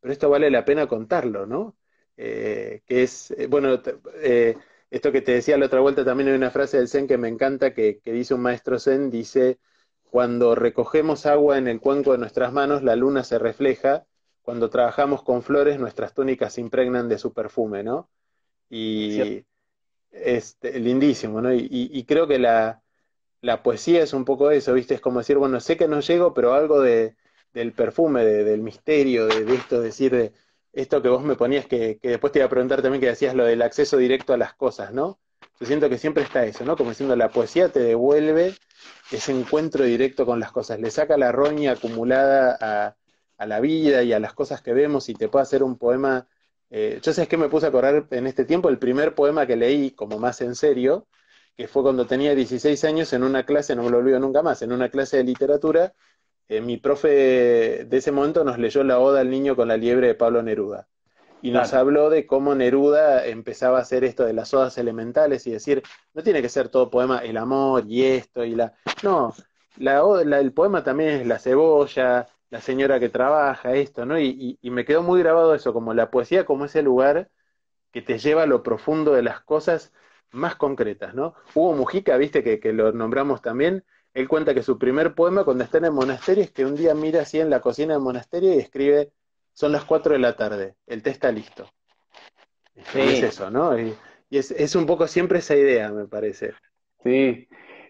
pero 0.00 0.12
esto 0.12 0.28
vale 0.30 0.50
la 0.50 0.64
pena 0.64 0.86
contarlo, 0.88 1.46
¿no? 1.46 1.76
Eh, 2.16 2.82
que 2.86 3.02
es, 3.02 3.34
bueno, 3.48 3.80
eh, 4.22 4.56
esto 4.90 5.12
que 5.12 5.22
te 5.22 5.32
decía 5.32 5.56
la 5.58 5.66
otra 5.66 5.80
vuelta, 5.80 6.04
también 6.04 6.28
hay 6.30 6.34
una 6.34 6.50
frase 6.50 6.78
del 6.78 6.88
Zen 6.88 7.06
que 7.06 7.18
me 7.18 7.28
encanta, 7.28 7.74
que, 7.74 8.00
que 8.00 8.12
dice 8.12 8.34
un 8.34 8.42
maestro 8.42 8.78
Zen, 8.78 9.10
dice, 9.10 9.58
cuando 10.04 10.54
recogemos 10.54 11.26
agua 11.26 11.58
en 11.58 11.68
el 11.68 11.80
cuenco 11.80 12.12
de 12.12 12.18
nuestras 12.18 12.52
manos, 12.52 12.82
la 12.82 12.96
luna 12.96 13.24
se 13.24 13.38
refleja, 13.38 14.06
cuando 14.42 14.68
trabajamos 14.70 15.22
con 15.22 15.42
flores, 15.42 15.78
nuestras 15.78 16.14
túnicas 16.14 16.54
se 16.54 16.60
impregnan 16.60 17.08
de 17.08 17.18
su 17.18 17.32
perfume, 17.32 17.84
¿no? 17.84 18.10
Y 18.68 19.20
sí. 19.22 19.46
es 20.10 20.58
lindísimo, 20.62 21.40
¿no? 21.40 21.52
Y, 21.52 21.60
y, 21.70 21.90
y 21.92 22.04
creo 22.04 22.26
que 22.26 22.38
la, 22.38 22.82
la 23.40 23.62
poesía 23.62 24.02
es 24.02 24.12
un 24.12 24.24
poco 24.24 24.50
eso, 24.50 24.74
¿viste? 24.74 24.94
Es 24.94 25.00
como 25.00 25.20
decir, 25.20 25.38
bueno, 25.38 25.60
sé 25.60 25.76
que 25.76 25.88
no 25.88 26.00
llego, 26.00 26.34
pero 26.34 26.54
algo 26.54 26.80
de, 26.80 27.16
del 27.52 27.72
perfume, 27.72 28.24
de, 28.24 28.44
del 28.44 28.60
misterio, 28.62 29.26
de, 29.26 29.44
de, 29.44 29.54
esto, 29.54 29.80
decir, 29.80 30.12
de 30.12 30.32
esto 30.72 31.02
que 31.02 31.08
vos 31.08 31.22
me 31.22 31.36
ponías, 31.36 31.66
que, 31.66 31.98
que, 32.00 32.10
después 32.10 32.32
te 32.32 32.38
iba 32.40 32.46
a 32.46 32.50
preguntar 32.50 32.82
también 32.82 33.00
que 33.00 33.08
decías 33.08 33.34
lo 33.34 33.44
del 33.44 33.62
acceso 33.62 33.96
directo 33.96 34.32
a 34.32 34.36
las 34.36 34.54
cosas, 34.54 34.92
¿no? 34.92 35.18
Yo 35.58 35.66
siento 35.66 35.88
que 35.88 35.98
siempre 35.98 36.22
está 36.22 36.44
eso, 36.44 36.64
¿no? 36.64 36.76
Como 36.76 36.90
diciendo, 36.90 37.16
la 37.16 37.30
poesía 37.30 37.68
te 37.70 37.80
devuelve 37.80 38.54
ese 39.10 39.32
encuentro 39.32 39.84
directo 39.84 40.24
con 40.26 40.40
las 40.40 40.52
cosas, 40.52 40.80
le 40.80 40.90
saca 40.90 41.16
la 41.16 41.32
roña 41.32 41.72
acumulada 41.72 42.56
a, 42.60 42.96
a 43.40 43.46
la 43.46 43.58
vida 43.60 44.02
y 44.02 44.12
a 44.12 44.20
las 44.20 44.34
cosas 44.34 44.60
que 44.60 44.74
vemos 44.74 45.08
y 45.08 45.14
te 45.14 45.28
puede 45.28 45.44
hacer 45.44 45.62
un 45.62 45.78
poema. 45.78 46.28
Eh, 46.68 47.00
yo 47.02 47.12
sé 47.14 47.26
que 47.26 47.38
me 47.38 47.48
puse 47.48 47.66
a 47.66 47.72
correr 47.72 48.06
en 48.10 48.26
este 48.26 48.44
tiempo, 48.44 48.68
el 48.68 48.78
primer 48.78 49.14
poema 49.14 49.46
que 49.46 49.56
leí 49.56 49.92
como 49.92 50.18
más 50.18 50.42
en 50.42 50.54
serio, 50.54 51.08
que 51.56 51.66
fue 51.66 51.82
cuando 51.82 52.06
tenía 52.06 52.34
16 52.34 52.84
años 52.84 53.12
en 53.14 53.22
una 53.24 53.44
clase, 53.46 53.74
no 53.74 53.82
me 53.82 53.90
lo 53.90 53.98
olvido 53.98 54.20
nunca 54.20 54.42
más, 54.42 54.60
en 54.60 54.72
una 54.72 54.90
clase 54.90 55.16
de 55.16 55.24
literatura, 55.24 55.94
eh, 56.50 56.60
mi 56.60 56.78
profe 56.78 57.84
de 57.84 57.96
ese 57.96 58.10
momento 58.10 58.42
nos 58.42 58.58
leyó 58.58 58.82
la 58.82 58.98
Oda 58.98 59.20
al 59.20 59.30
niño 59.30 59.54
con 59.54 59.68
la 59.68 59.76
liebre 59.76 60.08
de 60.08 60.14
Pablo 60.16 60.42
Neruda. 60.42 60.88
Y 61.42 61.52
nos 61.52 61.72
habló 61.72 62.10
de 62.10 62.26
cómo 62.26 62.54
Neruda 62.54 63.24
empezaba 63.24 63.78
a 63.78 63.82
hacer 63.82 64.04
esto 64.04 64.24
de 64.24 64.34
las 64.34 64.52
odas 64.52 64.76
elementales 64.76 65.46
y 65.46 65.52
decir, 65.52 65.82
no 66.12 66.22
tiene 66.22 66.42
que 66.42 66.50
ser 66.50 66.68
todo 66.68 66.90
poema 66.90 67.20
el 67.20 67.38
amor 67.38 67.84
y 67.86 68.04
esto 68.04 68.44
y 68.44 68.54
la... 68.54 68.74
No, 69.02 69.32
la, 69.78 70.02
la, 70.24 70.40
el 70.40 70.52
poema 70.52 70.84
también 70.84 71.20
es 71.20 71.26
la 71.26 71.38
cebolla, 71.38 72.28
la 72.50 72.60
señora 72.60 73.00
que 73.00 73.08
trabaja, 73.08 73.74
esto, 73.74 74.04
¿no? 74.04 74.18
Y, 74.18 74.26
y, 74.26 74.58
y 74.60 74.70
me 74.70 74.84
quedó 74.84 75.02
muy 75.02 75.20
grabado 75.20 75.54
eso, 75.54 75.72
como 75.72 75.94
la 75.94 76.10
poesía 76.10 76.44
como 76.44 76.66
ese 76.66 76.82
lugar 76.82 77.30
que 77.92 78.02
te 78.02 78.18
lleva 78.18 78.42
a 78.42 78.46
lo 78.46 78.62
profundo 78.62 79.12
de 79.12 79.22
las 79.22 79.40
cosas 79.40 79.92
más 80.32 80.56
concretas, 80.56 81.14
¿no? 81.14 81.34
Hugo 81.54 81.74
Mujica, 81.74 82.16
viste 82.16 82.42
que, 82.42 82.60
que, 82.60 82.72
lo 82.72 82.92
nombramos 82.92 83.40
también, 83.40 83.84
él 84.14 84.28
cuenta 84.28 84.54
que 84.54 84.62
su 84.62 84.78
primer 84.78 85.14
poema 85.14 85.44
cuando 85.44 85.64
está 85.64 85.78
en 85.78 85.86
el 85.86 85.92
monasterio 85.92 86.44
es 86.44 86.50
que 86.50 86.64
un 86.64 86.74
día 86.74 86.94
mira 86.94 87.22
así 87.22 87.38
en 87.38 87.50
la 87.50 87.60
cocina 87.60 87.94
del 87.94 88.02
monasterio 88.02 88.54
y 88.54 88.58
escribe, 88.58 89.10
son 89.52 89.72
las 89.72 89.84
4 89.84 90.14
de 90.14 90.18
la 90.18 90.36
tarde, 90.36 90.74
el 90.86 91.02
té 91.02 91.10
está 91.10 91.30
listo. 91.30 91.70
Sí. 92.92 92.98
Y 92.98 93.02
es 93.02 93.22
eso, 93.22 93.50
¿no? 93.50 93.78
Y, 93.78 93.94
y 94.30 94.38
es, 94.38 94.50
es, 94.50 94.74
un 94.74 94.86
poco 94.86 95.06
siempre 95.06 95.40
esa 95.40 95.54
idea, 95.54 95.90
me 95.90 96.06
parece. 96.06 96.52
Sí. 97.02 97.48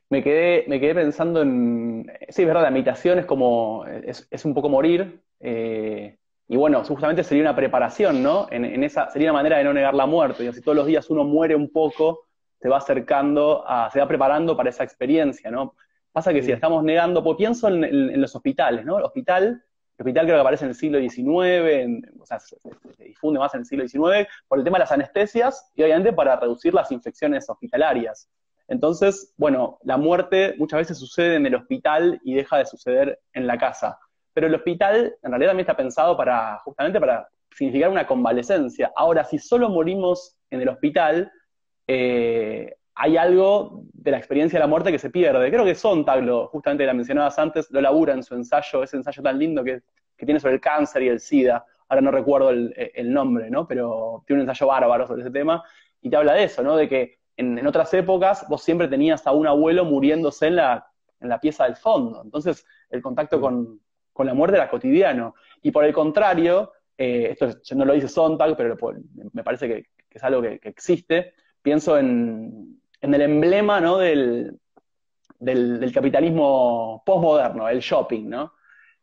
me 0.08 0.22
quedé, 0.22 0.64
me 0.68 0.80
quedé 0.80 0.94
pensando 0.94 1.42
en, 1.42 2.10
sí, 2.28 2.42
es 2.42 2.46
verdad, 2.46 2.62
la 2.62 2.70
meditación 2.70 3.18
es 3.18 3.26
como, 3.26 3.84
es, 3.86 4.44
un 4.44 4.54
poco 4.54 4.68
morir, 4.68 5.20
eh, 5.38 6.16
y 6.48 6.56
bueno, 6.56 6.82
justamente 6.84 7.22
sería 7.22 7.44
una 7.44 7.54
preparación, 7.54 8.22
¿no? 8.22 8.48
En, 8.50 8.82
esa, 8.82 9.08
sería 9.10 9.30
una 9.30 9.38
manera 9.38 9.58
de 9.58 9.64
no 9.64 9.72
negar 9.72 9.94
la 9.94 10.06
muerte, 10.06 10.52
si 10.52 10.60
todos 10.60 10.76
los 10.76 10.86
días 10.86 11.08
uno 11.10 11.24
muere 11.24 11.54
un 11.54 11.70
poco, 11.70 12.26
se 12.60 12.68
va 12.68 12.78
acercando, 12.78 13.64
a, 13.66 13.88
se 13.90 14.00
va 14.00 14.08
preparando 14.08 14.56
para 14.56 14.70
esa 14.70 14.82
experiencia, 14.82 15.50
¿no? 15.50 15.74
Pasa 16.12 16.32
que 16.32 16.42
si 16.42 16.50
estamos 16.50 16.82
negando, 16.82 17.22
pues 17.22 17.36
pienso 17.36 17.68
en, 17.68 18.20
los 18.20 18.34
hospitales, 18.34 18.84
¿no? 18.84 18.98
El 18.98 19.04
hospital, 19.04 19.44
el 19.44 20.02
hospital 20.02 20.26
creo 20.26 20.36
que 20.36 20.40
aparece 20.40 20.64
en 20.64 20.70
el 20.70 20.74
siglo 20.74 20.98
XIX, 20.98 22.08
o 22.18 22.26
sea, 22.26 22.40
se, 22.40 22.56
difunde 22.98 23.38
más 23.38 23.54
en 23.54 23.60
el 23.60 23.66
siglo 23.66 23.86
XIX 23.86 24.28
por 24.48 24.58
el 24.58 24.64
tema 24.64 24.78
de 24.78 24.84
las 24.84 24.92
anestesias 24.92 25.70
y 25.76 25.82
obviamente 25.82 26.12
para 26.12 26.36
reducir 26.36 26.74
las 26.74 26.90
infecciones 26.90 27.48
hospitalarias. 27.48 28.28
Entonces, 28.66 29.34
bueno, 29.36 29.78
la 29.82 29.96
muerte 29.96 30.54
muchas 30.58 30.78
veces 30.78 30.98
sucede 30.98 31.36
en 31.36 31.46
el 31.46 31.54
hospital 31.54 32.20
y 32.24 32.34
deja 32.34 32.58
de 32.58 32.66
suceder 32.66 33.20
en 33.32 33.46
la 33.46 33.58
casa. 33.58 33.98
Pero 34.32 34.46
el 34.46 34.54
hospital 34.54 35.16
en 35.22 35.30
realidad 35.30 35.50
también 35.50 35.64
está 35.64 35.76
pensado 35.76 36.16
para, 36.16 36.58
justamente 36.64 37.00
para 37.00 37.28
significar 37.54 37.90
una 37.90 38.06
convalecencia. 38.06 38.92
Ahora, 38.96 39.24
si 39.24 39.38
solo 39.38 39.68
morimos 39.68 40.36
en 40.50 40.60
el 40.60 40.68
hospital, 40.68 41.32
eh, 41.86 42.76
hay 43.02 43.16
algo 43.16 43.84
de 43.94 44.10
la 44.10 44.18
experiencia 44.18 44.58
de 44.58 44.60
la 44.60 44.66
muerte 44.66 44.92
que 44.92 44.98
se 44.98 45.08
pierde. 45.08 45.50
Creo 45.50 45.64
que 45.64 45.74
Sontag, 45.74 46.22
lo, 46.22 46.48
justamente 46.48 46.84
la 46.84 46.92
mencionabas 46.92 47.38
antes, 47.38 47.70
lo 47.70 47.80
labura 47.80 48.12
en 48.12 48.22
su 48.22 48.34
ensayo, 48.34 48.82
ese 48.82 48.98
ensayo 48.98 49.22
tan 49.22 49.38
lindo 49.38 49.64
que, 49.64 49.82
tiene 50.18 50.38
sobre 50.38 50.56
el 50.56 50.60
cáncer 50.60 51.04
y 51.04 51.08
el 51.08 51.18
SIDA. 51.18 51.64
Ahora 51.88 52.02
no 52.02 52.10
recuerdo 52.10 52.50
el, 52.50 53.10
nombre, 53.10 53.48
¿no? 53.50 53.66
Pero 53.66 54.22
tiene 54.26 54.42
un 54.42 54.48
ensayo 54.50 54.66
bárbaro 54.66 55.06
sobre 55.06 55.22
ese 55.22 55.30
tema 55.30 55.64
y 56.02 56.10
te 56.10 56.16
habla 56.16 56.34
de 56.34 56.44
eso, 56.44 56.62
¿no? 56.62 56.76
De 56.76 56.90
que 56.90 57.20
en, 57.38 57.66
otras 57.66 57.94
épocas 57.94 58.44
vos 58.50 58.62
siempre 58.62 58.86
tenías 58.86 59.26
a 59.26 59.32
un 59.32 59.46
abuelo 59.46 59.86
muriéndose 59.86 60.48
en 60.48 60.56
la, 60.56 60.86
en 61.20 61.30
la 61.30 61.40
pieza 61.40 61.64
del 61.64 61.76
fondo. 61.76 62.20
Entonces 62.22 62.66
el 62.90 63.00
contacto 63.00 63.38
mm. 63.38 63.40
con, 64.12 64.26
la 64.26 64.34
muerte 64.34 64.58
era 64.58 64.68
cotidiano. 64.68 65.34
Y 65.62 65.70
por 65.70 65.86
el 65.86 65.94
contrario, 65.94 66.72
eh, 66.98 67.28
esto 67.30 67.74
no 67.76 67.86
lo 67.86 67.94
dice 67.94 68.08
Sontag, 68.08 68.58
pero 68.58 68.76
me 69.32 69.42
parece 69.42 69.68
que, 69.68 69.86
es 70.10 70.22
algo 70.22 70.42
que 70.42 70.60
existe, 70.64 71.32
pienso 71.62 71.96
en, 71.96 72.79
en 73.00 73.14
el 73.14 73.22
emblema 73.22 73.80
¿no? 73.80 73.98
del, 73.98 74.58
del, 75.38 75.92
capitalismo 75.92 77.02
postmoderno, 77.04 77.68
el 77.68 77.80
shopping, 77.80 78.28
¿no? 78.28 78.54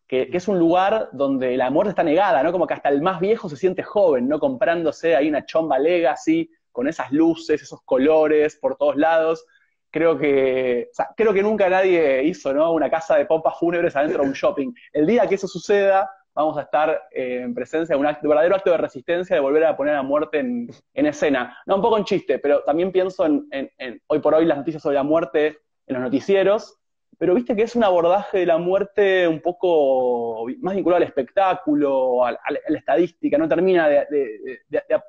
Que, 0.08 0.30
es 0.32 0.48
un 0.48 0.58
lugar 0.58 1.10
donde 1.12 1.58
la 1.58 1.70
muerte 1.70 1.90
está 1.90 2.04
negada, 2.04 2.42
¿no? 2.44 2.52
Como 2.52 2.68
que 2.68 2.76
hasta 2.76 2.90
el 2.90 3.02
más 3.02 3.20
viejo 3.20 3.50
se 3.50 3.58
siente 3.58 3.84
joven, 3.84 4.28
¿no? 4.28 4.40
Comprándose 4.40 5.16
ahí 5.16 5.28
una 5.28 5.46
chomba 5.46 5.80
legacy, 5.80 6.50
con 6.72 6.88
esas 6.88 7.12
luces, 7.12 7.62
esos 7.62 7.82
colores 7.82 8.56
por 8.56 8.78
todos 8.78 8.96
lados. 8.96 9.46
Creo 9.90 10.18
que, 10.18 10.90
creo 11.16 11.34
que 11.34 11.42
nunca 11.42 11.68
nadie 11.70 12.24
hizo, 12.24 12.54
¿no? 12.54 12.72
Una 12.72 12.90
casa 12.90 13.16
de 13.16 13.26
pompas 13.26 13.58
fúnebres 13.60 13.96
adentro 13.96 14.22
de 14.22 14.30
un 14.30 14.36
shopping. 14.36 14.72
El 14.94 15.08
día 15.08 15.28
que 15.28 15.36
eso 15.36 15.48
suceda, 15.48 16.10
vamos 16.38 16.58
a 16.58 16.62
estar 16.62 17.08
eh, 17.12 17.42
en 17.42 17.56
presencia 17.56 17.96
de 17.96 18.00
un, 18.00 18.30
verdadero 18.30 18.56
acto 18.56 18.70
de 18.70 18.78
resistencia, 18.78 19.36
de 19.36 19.40
volver 19.40 19.66
a 19.66 19.76
poner 19.76 19.96
a 19.96 20.04
muerte 20.04 20.40
en, 20.40 20.70
escena. 20.94 21.58
No, 21.66 21.78
un 21.78 21.82
poco 21.82 21.98
en 21.98 22.04
chiste, 22.04 22.38
pero 22.38 22.64
también 22.64 22.92
pienso 22.92 23.26
en, 23.26 23.72
hoy 24.06 24.20
por 24.20 24.36
hoy 24.36 24.46
las 24.46 24.60
noticias 24.60 24.84
sobre 24.84 24.96
la 24.96 25.04
muerte 25.04 25.58
en 25.88 25.96
los 25.96 26.04
noticieros, 26.04 26.78
pero 27.18 27.34
viste 27.34 27.56
que 27.56 27.64
es 27.64 27.76
un 27.76 27.84
abordaje 27.84 28.38
de 28.38 28.46
la 28.46 28.60
muerte 28.60 29.28
un 29.28 29.42
poco 29.42 30.46
más 30.60 30.76
vinculado 30.76 31.02
al 31.02 31.08
espectáculo, 31.08 32.24
a, 32.24 32.34
la 32.34 32.78
estadística, 32.78 33.38
no 33.40 33.48
termina 33.50 33.90
de, 33.90 34.62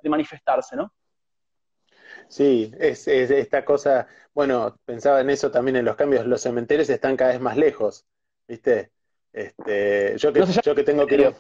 manifestarse, 0.05 0.77
¿no? 0.77 0.95
Sí, 2.29 2.73
es, 2.79 3.07
esta 3.07 3.67
cosa, 3.67 4.07
bueno, 4.33 4.79
pensaba 4.87 5.21
en 5.21 5.29
eso 5.29 5.51
también 5.51 5.77
en 5.77 5.85
los 5.85 5.97
cambios, 5.97 6.27
los 6.27 6.41
cementerios 6.41 6.89
están 6.89 7.19
cada 7.19 7.33
vez 7.33 7.41
más 7.41 7.59
lejos, 7.59 8.07
¿viste? 8.47 8.93
Este, 9.33 10.17
yo, 10.19 10.33
que, 10.33 10.45
yo 10.65 10.75
que 10.75 10.83
tengo 10.85 11.07
que 11.07 11.35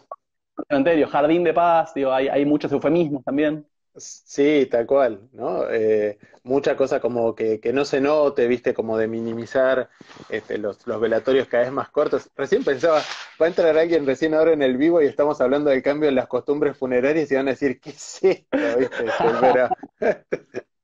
Cementerio, 0.68 1.07
jardín 1.07 1.44
de 1.44 1.55
paz, 1.55 1.94
digo, 1.94 2.12
hay, 2.12 2.29
hay 2.29 2.44
muchos 2.44 2.72
eufemismos 2.72 3.24
también. 3.24 3.64
Sí, 3.98 4.68
tal 4.70 4.87
cual, 4.87 5.29
¿no? 5.33 5.68
Eh, 5.70 6.18
mucha 6.44 6.77
cosa 6.77 7.01
como 7.01 7.35
que, 7.35 7.61
no 7.72 7.85
se 7.85 8.01
note, 8.01 8.46
viste, 8.46 8.72
como 8.72 8.96
de 8.96 9.09
minimizar 9.09 9.88
este, 10.29 10.59
los, 10.59 10.85
velatorios 11.01 11.48
cada 11.48 11.64
vez 11.64 11.72
más 11.72 11.90
cortos. 11.90 12.31
Recién 12.37 12.64
pensaba, 12.64 13.03
va 13.40 13.46
a 13.46 13.48
entrar 13.48 13.77
alguien 13.77 14.07
recién 14.07 14.35
ahora 14.35 14.53
en 14.53 14.62
el 14.62 14.77
vivo 14.77 15.03
y 15.03 15.07
estamos 15.07 15.40
hablando 15.40 15.70
del 15.70 15.83
cambio 15.83 16.09
en 16.09 16.14
las 16.14 16.29
costumbres 16.29 16.77
funerarias 16.77 17.31
y 17.31 17.35
van 17.35 17.48
a 17.48 17.53
decir, 17.53 17.81
¿qué 17.81 17.90
es 17.90 18.20
esto? 18.22 18.46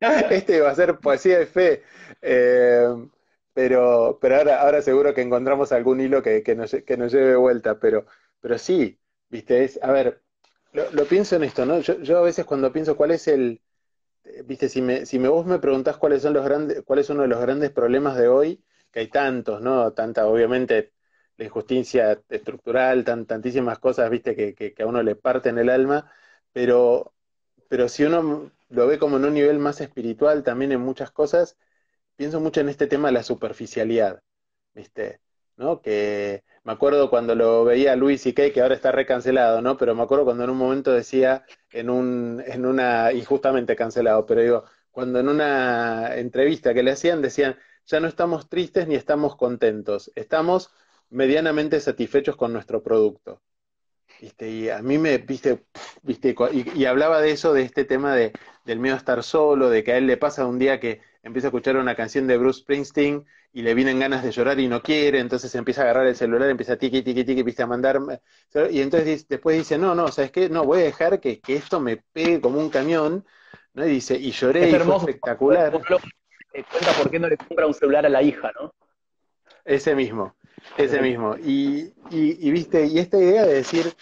este 0.30 0.60
va 0.60 0.70
a 0.70 0.74
ser 0.74 0.98
poesía 0.98 1.38
de 1.38 1.46
fe. 1.46 1.82
Eh, 2.20 2.88
pero, 3.54 4.18
pero 4.20 4.36
ahora, 4.36 4.60
ahora 4.62 4.82
seguro 4.82 5.14
que 5.14 5.22
encontramos 5.22 5.72
algún 5.72 6.00
hilo 6.00 6.22
que, 6.22 6.42
que, 6.42 6.54
nos, 6.56 6.72
que 6.72 6.96
nos 6.96 7.12
lleve 7.12 7.36
vuelta, 7.36 7.78
pero, 7.80 8.06
pero 8.40 8.58
sí, 8.58 9.00
viste, 9.30 9.64
es, 9.64 9.80
a 9.82 9.92
ver, 9.92 10.22
lo, 10.72 11.04
pienso 11.06 11.36
en 11.36 11.44
esto, 11.44 11.64
¿no? 11.66 11.80
Yo, 11.80 12.00
yo, 12.00 12.18
a 12.18 12.22
veces 12.22 12.44
cuando 12.44 12.72
pienso 12.72 12.96
cuál 12.96 13.12
es 13.12 13.28
el, 13.28 13.62
viste, 14.44 14.68
si 14.68 14.82
me, 14.82 15.06
si 15.06 15.18
me 15.18 15.28
vos 15.28 15.46
me 15.46 15.58
preguntás 15.58 15.96
cuáles 15.96 16.22
son 16.22 16.34
los 16.34 16.44
grandes, 16.44 16.82
cuál 16.84 16.98
es 16.98 17.10
uno 17.10 17.22
de 17.22 17.28
los 17.28 17.40
grandes 17.40 17.70
problemas 17.70 18.16
de 18.16 18.28
hoy, 18.28 18.64
que 18.90 19.00
hay 19.00 19.08
tantos, 19.08 19.60
¿no? 19.62 19.92
Tanta, 19.92 20.26
obviamente, 20.26 20.92
la 21.36 21.44
injusticia 21.46 22.22
estructural, 22.28 23.04
tan, 23.04 23.26
tantísimas 23.26 23.78
cosas, 23.78 24.10
viste, 24.10 24.36
que, 24.36 24.54
que, 24.54 24.74
que 24.74 24.82
a 24.82 24.86
uno 24.86 25.02
le 25.02 25.16
parten 25.16 25.58
el 25.58 25.70
alma, 25.70 26.10
pero, 26.52 27.14
pero 27.68 27.88
si 27.88 28.04
uno 28.04 28.50
lo 28.68 28.86
ve 28.86 28.98
como 28.98 29.16
en 29.18 29.24
un 29.26 29.34
nivel 29.34 29.58
más 29.58 29.80
espiritual 29.80 30.42
también 30.42 30.72
en 30.72 30.80
muchas 30.80 31.10
cosas, 31.10 31.56
pienso 32.16 32.40
mucho 32.40 32.60
en 32.60 32.68
este 32.68 32.86
tema 32.86 33.08
de 33.08 33.14
la 33.14 33.22
superficialidad, 33.22 34.22
¿viste? 34.74 35.20
¿No? 35.56 35.80
Que 35.82 36.44
me 36.64 36.72
acuerdo 36.72 37.10
cuando 37.10 37.34
lo 37.34 37.64
veía 37.64 37.96
Luis 37.96 38.26
y 38.26 38.32
que 38.32 38.60
ahora 38.60 38.74
está 38.74 38.92
recancelado, 38.92 39.62
¿no? 39.62 39.76
Pero 39.76 39.94
me 39.94 40.02
acuerdo 40.02 40.24
cuando 40.24 40.44
en 40.44 40.50
un 40.50 40.56
momento 40.56 40.92
decía, 40.92 41.44
en, 41.70 41.90
un, 41.90 42.42
en 42.46 42.66
una, 42.66 43.12
injustamente 43.12 43.76
cancelado, 43.76 44.26
pero 44.26 44.42
digo, 44.42 44.64
cuando 44.90 45.20
en 45.20 45.28
una 45.28 46.16
entrevista 46.16 46.74
que 46.74 46.82
le 46.82 46.92
hacían 46.92 47.22
decían, 47.22 47.56
ya 47.86 48.00
no 48.00 48.08
estamos 48.08 48.48
tristes 48.48 48.88
ni 48.88 48.94
estamos 48.94 49.36
contentos, 49.36 50.10
estamos 50.14 50.70
medianamente 51.10 51.80
satisfechos 51.80 52.36
con 52.36 52.52
nuestro 52.52 52.82
producto. 52.82 53.42
¿Viste? 54.20 54.48
Y 54.48 54.68
a 54.70 54.80
mí 54.80 54.96
me, 54.96 55.18
viste, 55.18 55.66
viste 56.02 56.34
y, 56.74 56.84
hablaba 56.86 57.20
de 57.20 57.32
eso, 57.32 57.52
de 57.52 57.62
este 57.62 57.84
tema 57.84 58.14
de, 58.14 58.32
del 58.64 58.78
miedo 58.78 58.94
a 58.94 58.98
estar 58.98 59.22
solo, 59.22 59.68
de 59.68 59.84
que 59.84 59.92
a 59.92 59.98
él 59.98 60.06
le 60.06 60.16
pasa 60.16 60.46
un 60.46 60.58
día 60.58 60.80
que 60.80 61.00
empieza 61.24 61.48
a 61.48 61.50
escuchar 61.50 61.76
una 61.76 61.94
canción 61.94 62.26
de 62.26 62.36
Bruce 62.36 62.60
Springsteen 62.60 63.24
y 63.52 63.62
le 63.62 63.74
vienen 63.74 63.98
ganas 63.98 64.22
de 64.22 64.30
llorar 64.30 64.60
y 64.60 64.68
no 64.68 64.82
quiere, 64.82 65.18
entonces 65.18 65.54
empieza 65.54 65.80
a 65.80 65.84
agarrar 65.84 66.06
el 66.06 66.16
celular, 66.16 66.50
empieza 66.50 66.74
a 66.74 66.76
tiqui, 66.76 67.02
tiqui, 67.02 67.24
tiqui, 67.24 67.40
empieza 67.40 67.64
a 67.64 67.66
mandarme, 67.66 68.20
y 68.70 68.80
entonces 68.80 69.26
después 69.26 69.56
dice, 69.56 69.78
no, 69.78 69.94
no, 69.94 70.08
¿sabes 70.08 70.30
qué? 70.30 70.48
No, 70.50 70.64
voy 70.64 70.80
a 70.80 70.84
dejar 70.84 71.20
que, 71.20 71.40
esto 71.48 71.80
me 71.80 71.96
pegue 71.96 72.40
como 72.40 72.60
un 72.60 72.68
camión, 72.68 73.24
¿no? 73.72 73.86
Y 73.86 73.90
dice, 73.90 74.16
y 74.16 74.32
lloré, 74.32 74.68
y 74.68 74.74
fue 74.74 74.96
espectacular. 74.96 75.72
cuenta 75.72 76.92
por 76.98 77.10
qué 77.10 77.18
no 77.18 77.28
le 77.28 77.36
compra 77.38 77.66
un 77.66 77.74
celular 77.74 78.04
a 78.04 78.10
la 78.10 78.22
hija, 78.22 78.52
¿no? 78.60 78.74
Ese 79.64 79.94
mismo, 79.94 80.36
ese 80.76 81.00
mismo. 81.00 81.36
Y, 81.36 81.94
y, 82.10 82.48
y 82.48 82.50
viste, 82.50 82.84
y 82.86 82.98
esta 82.98 83.18
idea 83.18 83.46
de 83.46 83.54
decir, 83.54 83.94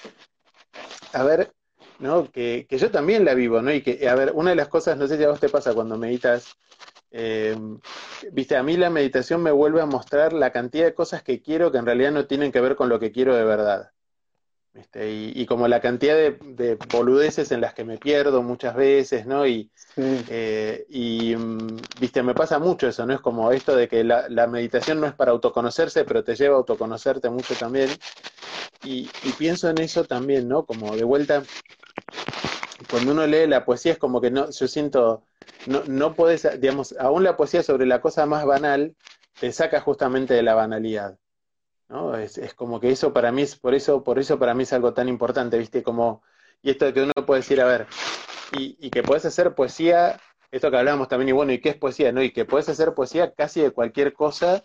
a 1.12 1.22
ver, 1.22 1.52
¿no? 2.00 2.30
Que, 2.30 2.66
que, 2.68 2.78
yo 2.78 2.90
también 2.90 3.24
la 3.24 3.34
vivo, 3.34 3.62
¿no? 3.62 3.72
Y 3.72 3.80
que, 3.80 4.08
a 4.08 4.14
ver, 4.16 4.32
una 4.34 4.50
de 4.50 4.56
las 4.56 4.68
cosas, 4.68 4.98
no 4.98 5.06
sé 5.06 5.16
si 5.16 5.24
a 5.24 5.28
vos 5.28 5.40
te 5.40 5.48
pasa 5.48 5.72
cuando 5.72 5.96
meditas, 5.96 6.56
eh, 7.12 7.56
viste, 8.32 8.56
a 8.56 8.62
mí 8.62 8.76
la 8.76 8.90
meditación 8.90 9.42
me 9.42 9.50
vuelve 9.50 9.82
a 9.82 9.86
mostrar 9.86 10.32
la 10.32 10.50
cantidad 10.50 10.86
de 10.86 10.94
cosas 10.94 11.22
que 11.22 11.42
quiero 11.42 11.70
que 11.70 11.78
en 11.78 11.86
realidad 11.86 12.12
no 12.12 12.26
tienen 12.26 12.52
que 12.52 12.60
ver 12.60 12.74
con 12.76 12.88
lo 12.88 12.98
que 12.98 13.12
quiero 13.12 13.36
de 13.36 13.44
verdad. 13.44 13.92
Y, 14.94 15.44
como 15.44 15.68
la 15.68 15.82
cantidad 15.82 16.16
de, 16.16 16.78
boludeces 16.90 17.52
en 17.52 17.60
las 17.60 17.74
que 17.74 17.84
me 17.84 17.98
pierdo 17.98 18.42
muchas 18.42 18.74
veces, 18.74 19.26
¿no? 19.26 19.46
Y, 19.46 19.70
eh, 19.98 20.86
y, 20.88 21.36
mm, 21.36 21.76
viste, 22.00 22.22
me 22.22 22.34
pasa 22.34 22.58
mucho 22.58 22.88
eso, 22.88 23.04
¿no? 23.04 23.12
Es 23.12 23.20
como 23.20 23.52
esto 23.52 23.76
de 23.76 23.86
que 23.86 24.02
la, 24.02 24.46
meditación 24.46 24.98
no 24.98 25.06
es 25.06 25.12
para 25.12 25.32
autoconocerse, 25.32 26.04
pero 26.04 26.24
te 26.24 26.34
lleva 26.36 26.54
a 26.54 26.58
autoconocerte 26.58 27.28
mucho 27.28 27.54
también. 27.54 27.90
Y, 28.82 29.10
y 29.24 29.32
pienso 29.38 29.68
en 29.68 29.78
eso 29.78 30.04
también, 30.04 30.48
¿no? 30.48 30.64
Como 30.64 30.96
de 30.96 31.04
vuelta, 31.04 31.42
cuando 32.90 33.12
uno 33.12 33.26
lee 33.26 33.46
la 33.46 33.66
poesía 33.66 33.92
es 33.92 33.98
como 33.98 34.22
que 34.22 34.30
no, 34.30 34.50
yo 34.50 34.68
siento, 34.68 35.24
no, 35.66 35.82
no 35.86 36.14
puedes, 36.14 36.60
digamos, 36.60 36.94
aún 36.98 37.24
la 37.24 37.36
poesía 37.36 37.62
sobre 37.62 37.86
la 37.86 38.00
cosa 38.00 38.26
más 38.26 38.44
banal 38.44 38.96
te 39.38 39.52
saca 39.52 39.80
justamente 39.80 40.34
de 40.34 40.42
la 40.42 40.54
banalidad. 40.54 41.18
¿no? 41.88 42.16
Es, 42.16 42.38
es, 42.38 42.54
como 42.54 42.80
que 42.80 42.90
eso 42.90 43.12
para 43.12 43.32
mí 43.32 43.42
es, 43.42 43.56
por 43.56 43.74
eso, 43.74 44.02
por 44.02 44.18
eso 44.18 44.38
para 44.38 44.54
mí 44.54 44.62
es 44.62 44.72
algo 44.72 44.94
tan 44.94 45.08
importante, 45.08 45.58
¿viste? 45.58 45.82
Como, 45.82 46.22
y 46.62 46.70
esto 46.70 46.86
de 46.86 46.94
que 46.94 47.02
uno 47.02 47.12
puede 47.26 47.40
decir, 47.40 47.60
a 47.60 47.66
ver, 47.66 47.86
y, 48.56 48.76
y 48.80 48.90
que 48.90 49.02
puedes 49.02 49.24
hacer 49.24 49.54
poesía, 49.54 50.20
esto 50.50 50.70
que 50.70 50.76
hablábamos 50.78 51.08
también, 51.08 51.30
y 51.30 51.32
bueno, 51.32 51.52
¿y 51.52 51.60
qué 51.60 51.70
es 51.70 51.76
poesía? 51.76 52.12
¿no? 52.12 52.22
Y 52.22 52.32
que 52.32 52.44
puedes 52.44 52.68
hacer 52.68 52.94
poesía 52.94 53.32
casi 53.32 53.60
de 53.60 53.70
cualquier 53.70 54.12
cosa 54.12 54.64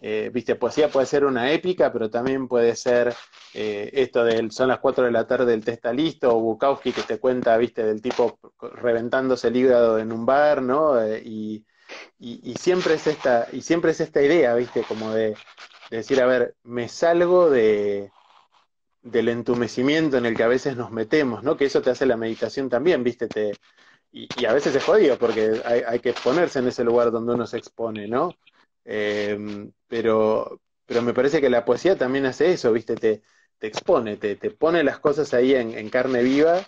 eh, 0.00 0.30
viste, 0.32 0.54
poesía 0.54 0.88
puede 0.88 1.06
ser 1.06 1.24
una 1.24 1.50
épica, 1.50 1.92
pero 1.92 2.08
también 2.10 2.46
puede 2.46 2.76
ser 2.76 3.14
eh, 3.54 3.90
esto 3.92 4.24
del 4.24 4.52
son 4.52 4.68
las 4.68 4.78
4 4.78 5.04
de 5.04 5.10
la 5.10 5.26
tarde, 5.26 5.54
el 5.54 5.64
test 5.64 5.76
está 5.76 5.92
listo, 5.92 6.34
o 6.36 6.40
Bukowski 6.40 6.92
que 6.92 7.02
te 7.02 7.18
cuenta, 7.18 7.56
viste, 7.56 7.82
del 7.84 8.00
tipo 8.00 8.38
reventándose 8.60 9.48
el 9.48 9.56
hígado 9.56 9.98
en 9.98 10.12
un 10.12 10.24
bar, 10.24 10.62
¿no? 10.62 11.00
Eh, 11.02 11.22
y, 11.24 11.64
y, 12.18 12.54
siempre 12.54 12.94
es 12.94 13.06
esta, 13.06 13.48
y 13.52 13.62
siempre 13.62 13.92
es 13.92 14.00
esta 14.00 14.22
idea, 14.22 14.54
¿viste? 14.54 14.82
Como 14.82 15.12
de, 15.12 15.36
decir, 15.90 16.20
a 16.20 16.26
ver, 16.26 16.54
me 16.64 16.88
salgo 16.88 17.50
de, 17.50 18.10
del 19.02 19.28
entumecimiento 19.28 20.18
en 20.18 20.26
el 20.26 20.36
que 20.36 20.42
a 20.44 20.48
veces 20.48 20.76
nos 20.76 20.90
metemos, 20.90 21.42
¿no? 21.42 21.56
Que 21.56 21.64
eso 21.66 21.82
te 21.82 21.90
hace 21.90 22.06
la 22.06 22.16
meditación 22.16 22.68
también, 22.68 23.02
¿viste? 23.02 23.26
Te, 23.28 23.52
y, 24.12 24.44
a 24.46 24.52
veces 24.52 24.74
es 24.74 24.84
jodido 24.84 25.18
porque 25.18 25.60
hay, 25.64 26.00
que 26.00 26.12
ponerse 26.12 26.58
en 26.60 26.68
ese 26.68 26.84
lugar 26.84 27.10
donde 27.10 27.34
uno 27.34 27.46
se 27.46 27.58
expone, 27.58 28.08
¿no? 28.08 28.34
Em, 28.90 29.70
pero, 29.86 30.62
pero 30.86 31.02
me 31.02 31.12
parece 31.12 31.42
que 31.42 31.50
la 31.50 31.64
poesía 31.66 31.98
también 31.98 32.24
hace 32.24 32.52
eso, 32.52 32.72
¿viste? 32.72 32.94
Te, 32.96 33.22
te 33.58 33.66
expone, 33.66 34.16
te, 34.16 34.34
te, 34.36 34.50
pone 34.50 34.82
las 34.82 34.98
cosas 34.98 35.34
ahí 35.34 35.54
en, 35.54 35.90
carne 35.90 36.22
viva 36.22 36.64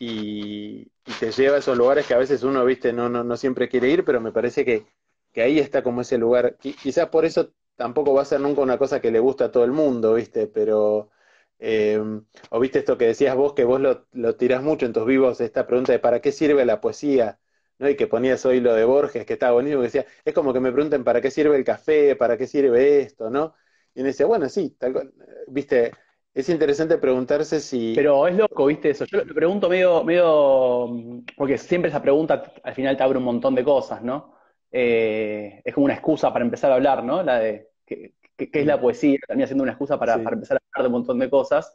y, 0.00 0.86
te 1.20 1.30
lleva 1.30 1.56
a 1.56 1.58
esos 1.60 1.76
lugares 1.78 2.06
que 2.06 2.14
a 2.14 2.18
veces 2.18 2.42
uno, 2.42 2.64
viste, 2.64 2.92
no, 2.92 3.08
no, 3.08 3.22
no 3.24 3.36
siempre 3.36 3.68
quiere 3.68 3.88
ir, 3.88 4.04
pero 4.04 4.20
me 4.20 4.32
parece 4.32 4.64
que, 4.64 4.86
que 5.32 5.42
ahí 5.42 5.60
está 5.60 5.82
como 5.84 6.00
ese 6.00 6.18
lugar. 6.18 6.56
Quizás 6.58 7.08
por 7.08 7.24
eso 7.24 7.52
tampoco 7.76 8.14
va 8.14 8.22
a 8.22 8.24
ser 8.24 8.40
nunca 8.40 8.62
una 8.62 8.78
cosa 8.78 9.00
que 9.00 9.10
le 9.12 9.20
gusta 9.20 9.46
a 9.46 9.52
todo 9.52 9.64
el 9.64 9.72
mundo, 9.72 10.14
viste, 10.14 10.46
pero... 10.48 11.10
Eh, 11.60 12.00
o 12.50 12.58
viste 12.60 12.78
esto 12.80 12.96
que 12.98 13.06
decías 13.06 13.36
vos, 13.36 13.52
que 13.54 13.64
vos 13.64 13.80
lo, 13.80 14.06
lo 14.12 14.34
tirás 14.36 14.62
mucho 14.62 14.86
en 14.86 14.92
tus 14.94 15.06
vivos, 15.06 15.40
esta 15.40 15.66
pregunta 15.66 15.92
de 15.92 15.98
¿para 15.98 16.20
qué 16.20 16.32
sirve 16.32 16.64
la 16.64 16.80
poesía? 16.80 17.38
¿No? 17.80 17.88
Y 17.88 17.96
que 17.96 18.06
ponías 18.06 18.46
hoy 18.46 18.60
lo 18.60 18.74
de 18.74 18.84
Borges, 18.84 19.26
que 19.26 19.32
estaba 19.32 19.54
bonito, 19.54 19.78
que 19.78 19.84
decía, 19.84 20.06
es 20.24 20.32
como 20.32 20.52
que 20.52 20.60
me 20.60 20.70
pregunten 20.70 21.02
¿para 21.02 21.20
qué 21.20 21.32
sirve 21.32 21.56
el 21.56 21.64
café? 21.64 22.14
¿Para 22.14 22.36
qué 22.36 22.46
sirve 22.46 23.00
esto? 23.00 23.30
¿no? 23.30 23.54
Y 23.94 24.02
me 24.02 24.08
decía, 24.08 24.26
bueno, 24.26 24.48
sí, 24.48 24.76
tal, 24.78 25.12
viste, 25.48 25.90
es 26.32 26.48
interesante 26.48 26.98
preguntarse 26.98 27.60
si. 27.60 27.92
Pero 27.94 28.28
es 28.28 28.36
loco, 28.36 28.66
¿viste 28.66 28.90
eso? 28.90 29.04
Yo 29.04 29.24
lo 29.24 29.34
pregunto 29.34 29.68
medio, 29.68 30.04
medio. 30.04 30.88
Porque 31.36 31.58
siempre 31.58 31.88
esa 31.88 32.00
pregunta 32.00 32.52
al 32.62 32.74
final 32.74 32.96
te 32.96 33.02
abre 33.02 33.18
un 33.18 33.24
montón 33.24 33.54
de 33.54 33.64
cosas, 33.64 34.02
¿no? 34.02 34.36
Eh, 34.70 35.60
es 35.64 35.74
como 35.74 35.86
una 35.86 35.94
excusa 35.94 36.32
para 36.32 36.44
empezar 36.44 36.70
a 36.70 36.76
hablar, 36.76 37.02
¿no? 37.02 37.22
La 37.22 37.40
de 37.40 37.70
qué, 37.84 38.14
es 38.36 38.66
la 38.66 38.80
poesía, 38.80 39.18
también 39.26 39.48
siendo 39.48 39.64
una 39.64 39.72
excusa 39.72 39.98
para, 39.98 40.14
empezar 40.14 40.56
a 40.56 40.60
hablar 40.72 40.82
de 40.82 40.86
un 40.86 40.92
montón 40.92 41.18
de 41.18 41.28
cosas. 41.28 41.74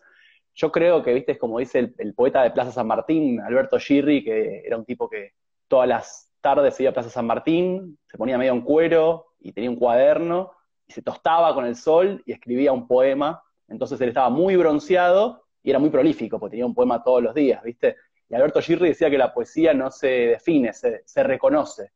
Yo 0.54 0.72
creo 0.72 1.04
que, 1.04 1.14
¿viste? 1.14 1.34
Es 1.34 1.38
como 1.38 1.60
dice 1.60 1.94
el, 1.98 2.14
poeta 2.14 2.42
de 2.42 2.52
Plaza 2.52 2.72
San 2.72 2.88
Martín, 2.88 3.42
Alberto 3.42 3.78
Girri, 3.78 4.24
que 4.24 4.64
era 4.66 4.78
un 4.78 4.86
tipo 4.86 5.10
que 5.10 5.34
todas 5.68 5.88
las 5.88 6.32
tardes 6.42 6.76
se 6.76 6.84
iba 6.84 6.92
a 6.92 6.94
Plaza 6.94 7.10
San 7.10 7.26
Martín, 7.26 7.98
se 8.08 8.18
ponía 8.18 8.38
medio 8.38 8.54
en 8.54 8.62
cuero 8.62 9.28
y 9.40 9.52
tenía 9.52 9.70
un 9.70 9.76
cuaderno 9.76 10.52
y 10.88 10.94
se 10.94 11.02
tostaba 11.02 11.54
con 11.54 11.66
el 11.66 11.76
sol 11.76 12.22
y 12.26 12.32
escribía 12.32 12.72
un 12.72 12.88
poema 12.88 13.42
entonces 13.68 14.00
él 14.02 14.10
estaba 14.10 14.30
muy 14.30 14.56
bronceado 14.56 15.46
y 15.64 15.70
era 15.70 15.80
muy 15.80 15.90
prolífico, 15.90 16.40
porque 16.40 16.52
tenía 16.52 16.66
un 16.66 16.76
poema 16.76 17.04
todos 17.04 17.24
los 17.24 17.34
días, 17.34 17.64
¿viste? 17.64 17.96
Y 18.30 18.36
Alberto 18.36 18.62
Girri 18.62 18.90
decía 18.90 19.10
que 19.10 19.18
la 19.18 19.34
poesía 19.34 19.74
no 19.74 19.92
se 19.92 20.08
define, 20.08 20.74
se, 20.74 21.24
reconoce. 21.24 21.92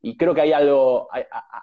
Y 0.00 0.16
creo 0.16 0.34
que 0.34 0.42
hay 0.42 0.52
algo, 0.52 1.08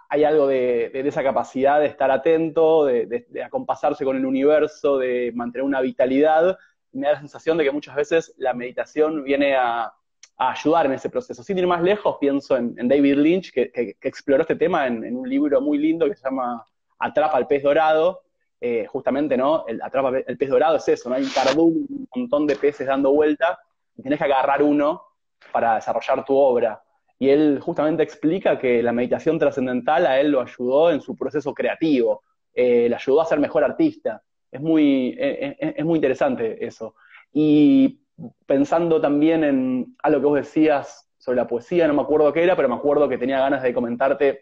hay, 0.09 0.23
algo 0.23 0.47
de, 0.47 0.91
esa 0.93 1.23
capacidad 1.23 1.79
de 1.79 1.87
estar 1.87 2.11
atento, 2.11 2.85
de, 2.85 3.25
acompasarse 3.43 4.03
con 4.03 4.17
el 4.17 4.25
universo, 4.25 4.97
de 4.97 5.31
mantener 5.33 5.63
una 5.63 5.81
vitalidad. 5.81 6.57
Me 6.91 7.07
da 7.07 7.13
la 7.13 7.19
sensación 7.19 7.57
de 7.57 7.63
que 7.63 7.71
muchas 7.71 7.95
veces 7.95 8.33
la 8.37 8.53
meditación 8.53 9.23
viene 9.23 9.55
a, 9.55 9.93
ayudar 10.37 10.85
en 10.85 10.93
ese 10.93 11.09
proceso. 11.09 11.43
Sin 11.43 11.57
ir 11.57 11.67
más 11.67 11.81
lejos, 11.81 12.17
pienso 12.19 12.57
en, 12.57 12.75
David 12.87 13.15
Lynch, 13.15 13.51
que, 13.51 13.95
exploró 14.01 14.41
este 14.41 14.55
tema 14.55 14.87
en, 14.87 15.03
en, 15.03 15.15
un 15.15 15.29
libro 15.29 15.61
muy 15.61 15.77
lindo 15.77 16.07
que 16.07 16.15
se 16.15 16.23
llama 16.23 16.65
Atrapa 16.99 17.37
al 17.37 17.47
pez 17.47 17.63
dorado, 17.63 18.21
eh, 18.61 18.85
justamente, 18.87 19.37
¿no? 19.37 19.65
El, 19.67 19.81
atrapa 19.81 20.17
el 20.25 20.37
pez 20.37 20.49
dorado 20.49 20.77
es 20.77 20.87
eso, 20.87 21.09
¿no? 21.09 21.15
Hay 21.15 21.23
un 21.23 21.29
cardún, 21.29 21.85
un 21.89 22.07
montón 22.15 22.47
de 22.47 22.55
peces 22.55 22.87
dando 22.87 23.11
vuelta, 23.11 23.59
y 23.97 24.01
tienes 24.01 24.17
que 24.17 24.25
agarrar 24.25 24.63
uno 24.63 25.03
para 25.51 25.75
desarrollar 25.75 26.25
tu 26.25 26.35
obra. 26.35 26.81
Y 27.19 27.29
él 27.29 27.59
justamente 27.61 28.03
explica 28.03 28.57
que 28.57 28.81
la 28.81 28.91
meditación 28.91 29.39
trascendental 29.39 30.05
a 30.05 30.19
él 30.19 30.31
lo 30.31 30.41
ayudó 30.41 30.91
en 30.91 30.99
su 30.99 31.15
proceso 31.15 31.53
creativo, 31.53 32.23
eh, 32.53 32.87
le 32.89 32.95
ayudó 32.95 33.21
a 33.21 33.25
ser 33.25 33.39
mejor 33.39 33.63
artista. 33.63 34.21
Es 34.51 34.61
muy, 34.61 35.15
eh, 35.17 35.55
es 35.59 35.85
muy 35.85 35.97
interesante 35.97 36.65
eso. 36.65 36.95
Y 37.31 37.99
pensando 38.45 39.01
también 39.01 39.43
en 39.43 39.95
algo 40.03 40.19
que 40.19 40.25
vos 40.25 40.37
decías 40.37 41.09
sobre 41.17 41.37
la 41.37 41.47
poesía, 41.47 41.87
no 41.87 41.93
me 41.93 42.01
acuerdo 42.01 42.31
qué 42.31 42.43
era, 42.43 42.55
pero 42.55 42.69
me 42.69 42.75
acuerdo 42.75 43.09
que 43.09 43.17
tenía 43.17 43.39
ganas 43.39 43.63
de 43.63 43.73
comentarte 43.73 44.41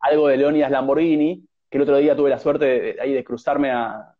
algo 0.00 0.28
de 0.28 0.36
Leonidas 0.36 0.70
Lamborghini, 0.70 1.46
que 1.70 1.78
el 1.78 1.82
otro 1.82 1.96
día 1.96 2.14
tuve 2.14 2.30
la 2.30 2.38
suerte 2.38 2.64
de, 2.64 2.96
ahí 3.00 3.12
de 3.12 3.24
cruzarme 3.24 3.70
a, 3.70 4.12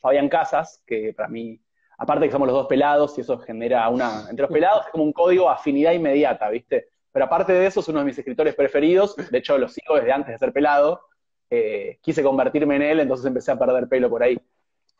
Fabián 0.00 0.28
Casas, 0.28 0.82
que 0.86 1.14
para 1.16 1.28
mí, 1.28 1.58
aparte 1.96 2.26
que 2.26 2.32
somos 2.32 2.46
los 2.46 2.56
dos 2.56 2.66
pelados 2.66 3.16
y 3.16 3.22
eso 3.22 3.38
genera 3.38 3.88
una, 3.88 4.26
entre 4.28 4.42
los 4.42 4.50
pelados 4.50 4.84
es 4.84 4.92
como 4.92 5.04
un 5.04 5.12
código 5.12 5.48
afinidad 5.48 5.92
inmediata, 5.92 6.50
¿viste? 6.50 6.88
Pero 7.10 7.24
aparte 7.24 7.54
de 7.54 7.66
eso 7.66 7.80
es 7.80 7.88
uno 7.88 8.00
de 8.00 8.04
mis 8.04 8.18
escritores 8.18 8.54
preferidos, 8.54 9.16
de 9.16 9.38
hecho 9.38 9.56
lo 9.56 9.68
sigo 9.68 9.94
desde 9.96 10.12
antes 10.12 10.32
de 10.32 10.38
ser 10.38 10.52
pelado, 10.52 11.00
eh, 11.48 11.98
quise 12.02 12.22
convertirme 12.22 12.76
en 12.76 12.82
él, 12.82 13.00
entonces 13.00 13.24
empecé 13.26 13.52
a 13.52 13.58
perder 13.58 13.88
pelo 13.88 14.10
por 14.10 14.22
ahí. 14.22 14.38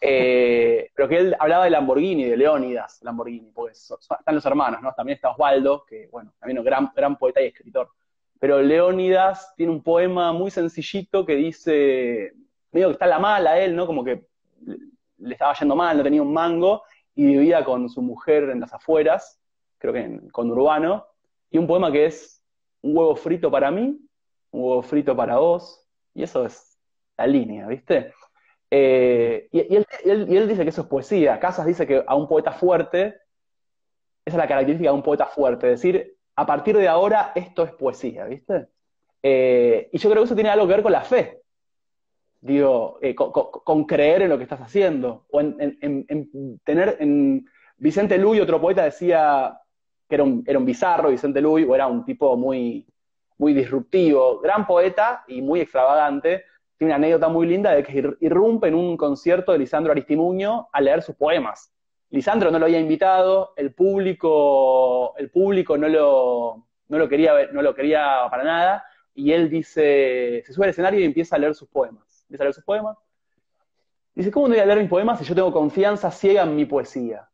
Eh, 0.00 0.90
pero 0.94 1.08
que 1.08 1.16
él 1.16 1.36
hablaba 1.38 1.64
de 1.64 1.70
Lamborghini, 1.70 2.24
de 2.24 2.36
Leónidas 2.36 3.00
Lamborghini, 3.02 3.50
pues 3.50 3.90
están 3.90 4.34
los 4.34 4.44
hermanos, 4.44 4.82
¿no? 4.82 4.92
También 4.92 5.16
está 5.16 5.30
Osvaldo, 5.30 5.84
que 5.86 6.08
bueno, 6.12 6.32
también 6.38 6.58
un 6.58 6.64
gran, 6.64 6.92
gran 6.94 7.16
poeta 7.16 7.40
y 7.40 7.46
escritor. 7.46 7.90
Pero 8.38 8.60
Leónidas 8.60 9.54
tiene 9.56 9.72
un 9.72 9.82
poema 9.82 10.32
muy 10.32 10.50
sencillito 10.50 11.24
que 11.24 11.34
dice, 11.34 12.34
medio 12.72 12.88
que 12.88 12.92
está 12.92 13.06
la 13.06 13.18
mala 13.18 13.58
él, 13.58 13.74
¿no? 13.74 13.86
Como 13.86 14.04
que 14.04 14.26
le 15.18 15.32
estaba 15.32 15.54
yendo 15.54 15.74
mal, 15.74 15.96
no 15.96 16.02
tenía 16.02 16.22
un 16.22 16.32
mango, 16.32 16.82
y 17.14 17.24
vivía 17.24 17.64
con 17.64 17.88
su 17.88 18.02
mujer 18.02 18.50
en 18.50 18.60
las 18.60 18.74
afueras, 18.74 19.40
creo 19.78 19.94
que 19.94 20.00
en, 20.00 20.28
con 20.28 20.50
Urbano, 20.50 21.06
y 21.50 21.56
un 21.56 21.66
poema 21.66 21.90
que 21.90 22.06
es 22.06 22.44
un 22.82 22.96
huevo 22.96 23.16
frito 23.16 23.50
para 23.50 23.70
mí, 23.70 23.98
un 24.50 24.62
huevo 24.62 24.82
frito 24.82 25.16
para 25.16 25.38
vos, 25.38 25.82
y 26.12 26.22
eso 26.22 26.44
es 26.44 26.78
la 27.16 27.26
línea, 27.26 27.66
¿viste? 27.66 28.12
Eh, 28.70 29.48
y, 29.52 29.76
él, 29.76 30.48
dice 30.48 30.64
que 30.64 30.70
eso 30.70 30.82
es 30.82 30.86
poesía. 30.88 31.38
Casas 31.38 31.66
dice 31.66 31.86
que 31.86 32.02
a 32.06 32.14
un 32.14 32.28
poeta 32.28 32.52
fuerte, 32.52 33.16
esa 34.24 34.36
es 34.36 34.38
la 34.38 34.48
característica 34.48 34.90
de 34.90 34.96
un 34.96 35.02
poeta 35.02 35.26
fuerte, 35.26 35.68
decir, 35.68 36.16
a 36.34 36.46
partir 36.46 36.76
de 36.76 36.88
ahora 36.88 37.32
esto 37.34 37.62
es 37.64 37.72
poesía, 37.72 38.24
¿viste? 38.24 38.68
Eh, 39.22 39.88
y 39.92 39.98
yo 39.98 40.10
creo 40.10 40.22
que 40.22 40.26
eso 40.26 40.34
tiene 40.34 40.50
algo 40.50 40.66
que 40.66 40.74
ver 40.74 40.82
con 40.82 40.92
la 40.92 41.02
fe. 41.02 41.42
Digo, 42.40 42.98
eh, 43.00 43.14
con, 43.14 43.84
creer 43.84 44.22
en 44.22 44.28
lo 44.28 44.36
que 44.36 44.44
estás 44.44 44.60
haciendo. 44.60 45.26
O 45.30 45.40
en, 45.40 46.60
tener. 46.64 46.96
En, 47.00 47.46
Vicente 47.78 48.16
Luy, 48.16 48.40
otro 48.40 48.58
poeta, 48.58 48.84
decía 48.84 49.60
que 50.08 50.14
era 50.14 50.24
un, 50.24 50.42
era 50.46 50.58
un 50.58 50.64
bizarro, 50.64 51.10
Vicente 51.10 51.42
Luy, 51.42 51.64
o 51.64 51.74
era 51.74 51.86
un 51.86 52.06
tipo 52.06 52.34
muy, 52.34 52.86
muy 53.36 53.52
disruptivo, 53.52 54.40
gran 54.40 54.66
poeta 54.66 55.24
y 55.28 55.42
muy 55.42 55.60
extravagante. 55.60 56.44
Tiene 56.78 56.90
una 56.90 56.96
anécdota 56.96 57.28
muy 57.28 57.46
linda 57.46 57.72
de 57.72 57.82
que 57.82 58.16
irrumpe 58.20 58.68
en 58.68 58.74
un 58.74 58.96
concierto 58.96 59.52
de 59.52 59.58
Lisandro 59.58 59.92
Aristimuño 59.92 60.68
a 60.72 60.80
leer 60.80 61.02
sus 61.02 61.16
poemas. 61.16 61.72
Lisandro 62.10 62.50
no 62.50 62.58
lo 62.58 62.66
había 62.66 62.78
invitado, 62.78 63.52
el 63.56 63.72
público, 63.74 65.16
el 65.16 65.30
público 65.30 65.76
no 65.76 65.88
lo, 65.88 66.66
no 66.88 66.98
lo 66.98 67.08
quería 67.08 67.46
no 67.52 67.62
lo 67.62 67.74
quería 67.74 68.26
para 68.30 68.44
nada, 68.44 68.84
y 69.14 69.32
él 69.32 69.48
dice, 69.48 70.42
se 70.44 70.52
sube 70.52 70.66
al 70.66 70.70
escenario 70.70 71.00
y 71.00 71.04
empieza 71.04 71.36
a 71.36 71.38
leer 71.38 71.54
sus 71.54 71.68
poemas. 71.68 72.24
Empieza 72.24 72.44
a 72.44 72.46
leer 72.46 72.54
sus 72.54 72.64
poemas. 72.64 72.96
Dice, 74.14 74.30
¿cómo 74.30 74.48
no 74.48 74.54
voy 74.54 74.62
a 74.62 74.66
leer 74.66 74.78
mis 74.78 74.88
poemas 74.88 75.18
si 75.18 75.24
yo 75.24 75.34
tengo 75.34 75.52
confianza 75.52 76.10
ciega 76.10 76.42
en 76.42 76.54
mi 76.54 76.64
poesía? 76.64 77.28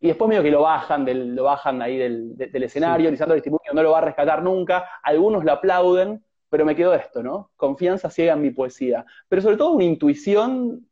Y 0.00 0.08
después 0.08 0.28
medio 0.28 0.42
que 0.42 0.50
lo 0.50 0.62
bajan, 0.62 1.04
del, 1.04 1.34
lo 1.34 1.44
bajan 1.44 1.80
ahí 1.80 1.96
del, 1.96 2.62
escenario, 2.62 3.10
Lisandro 3.10 3.32
Aristimuño 3.32 3.72
no 3.72 3.82
lo 3.82 3.92
va 3.92 3.98
a 3.98 4.02
rescatar 4.02 4.42
nunca, 4.42 4.88
algunos 5.02 5.44
lo 5.44 5.52
aplauden, 5.52 6.22
pero 6.56 6.64
me 6.64 6.74
quedó 6.74 6.94
esto, 6.94 7.22
¿no? 7.22 7.50
Confianza 7.54 8.08
ciega 8.08 8.32
en 8.32 8.40
mi 8.40 8.48
poesía. 8.48 9.04
Pero 9.28 9.42
sobre 9.42 9.58
todo 9.58 9.72
una 9.72 9.84
intuición 9.84 10.88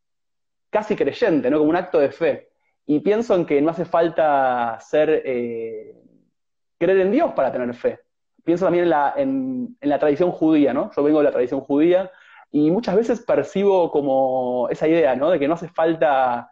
casi 0.69 0.95
creyente, 0.95 1.49
¿no? 1.49 1.57
Como 1.57 1.71
un 1.71 1.77
acto 1.77 1.99
de 1.99 2.13
fe. 2.13 2.51
Y 2.85 3.01
pienso 3.01 3.35
en 3.35 3.47
que 3.47 3.63
no 3.63 3.71
hace 3.71 3.87
falta 3.87 4.79
ser, 4.83 5.23
eh, 5.25 5.97
creer 6.77 7.01
en 7.01 7.13
Dios 7.13 7.33
para 7.33 7.51
tener 7.51 7.73
fe. 7.73 7.99
Pienso 8.45 8.67
también 8.67 8.85
en 8.85 8.91
la, 8.91 9.15
en, 9.17 9.75
la 9.81 9.99
tradición 9.99 10.33
judía, 10.33 10.75
¿no? 10.75 10.91
Yo 10.95 11.03
vengo 11.03 11.21
de 11.21 11.25
la 11.25 11.33
tradición 11.33 11.63
judía 11.63 12.11
y 12.53 12.71
muchas 12.71 12.95
veces 12.95 13.23
percibo 13.23 13.91
como 13.91 14.69
esa 14.69 14.87
idea, 14.87 15.17
¿no? 15.17 15.31
De 15.31 15.39
que 15.39 15.49
no 15.49 15.55
hace 15.55 15.69
falta 15.69 16.51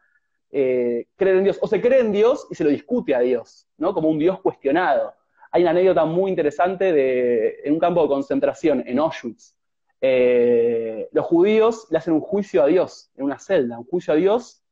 eh, 0.50 1.08
creer 1.16 1.36
en 1.36 1.44
Dios. 1.44 1.58
O 1.60 1.66
se 1.66 1.82
cree 1.82 2.00
en 2.00 2.12
Dios 2.12 2.46
y 2.50 2.54
se 2.54 2.64
lo 2.64 2.70
discute 2.70 3.14
a 3.14 3.20
Dios, 3.20 3.68
¿no? 3.76 3.92
Como 3.92 4.08
un 4.08 4.18
Dios 4.18 4.40
cuestionado. 4.40 5.12
Hay 5.52 5.62
una 5.62 5.70
anécdota 5.70 6.04
muy 6.04 6.30
interesante 6.30 6.92
de, 6.92 7.60
en 7.64 7.74
un 7.74 7.78
campo 7.78 8.02
de 8.02 8.08
concentración, 8.08 8.82
en 8.86 8.98
Auschwitz. 8.98 9.54
Eh, 10.00 11.08
los 11.12 11.24
judíos 11.26 11.86
le 11.90 11.98
hacen 11.98 12.14
un 12.14 12.20
juicio 12.20 12.62
a 12.62 12.66
Dios 12.66 13.12
en 13.14 13.24
una 13.24 13.38
celda, 13.38 13.78
un 13.78 13.84
juicio 13.84 14.14
a 14.14 14.16
Dios 14.16 14.62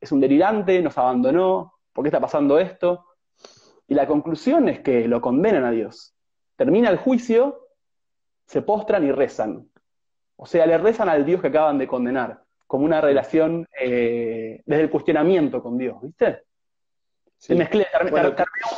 es 0.00 0.12
un 0.12 0.20
delirante, 0.20 0.80
nos 0.82 0.96
abandonó, 0.98 1.74
¿por 1.92 2.04
qué 2.04 2.08
está 2.08 2.20
pasando 2.20 2.58
esto? 2.58 3.06
Y 3.88 3.94
la 3.94 4.06
conclusión 4.06 4.68
es 4.68 4.80
que 4.80 5.08
lo 5.08 5.20
condenan 5.20 5.64
a 5.64 5.70
Dios. 5.70 6.14
Termina 6.56 6.90
el 6.90 6.98
juicio, 6.98 7.68
se 8.44 8.62
postran 8.62 9.04
y 9.06 9.12
rezan. 9.12 9.68
O 10.36 10.46
sea, 10.46 10.66
le 10.66 10.76
rezan 10.78 11.08
al 11.08 11.24
Dios 11.24 11.40
que 11.40 11.48
acaban 11.48 11.78
de 11.78 11.86
condenar, 11.86 12.42
como 12.66 12.84
una 12.84 13.00
relación 13.00 13.66
eh, 13.80 14.62
desde 14.66 14.82
el 14.82 14.90
cuestionamiento 14.90 15.62
con 15.62 15.78
Dios, 15.78 16.00
¿viste? 16.02 16.42
Se 17.38 17.54
mezclé, 17.54 17.86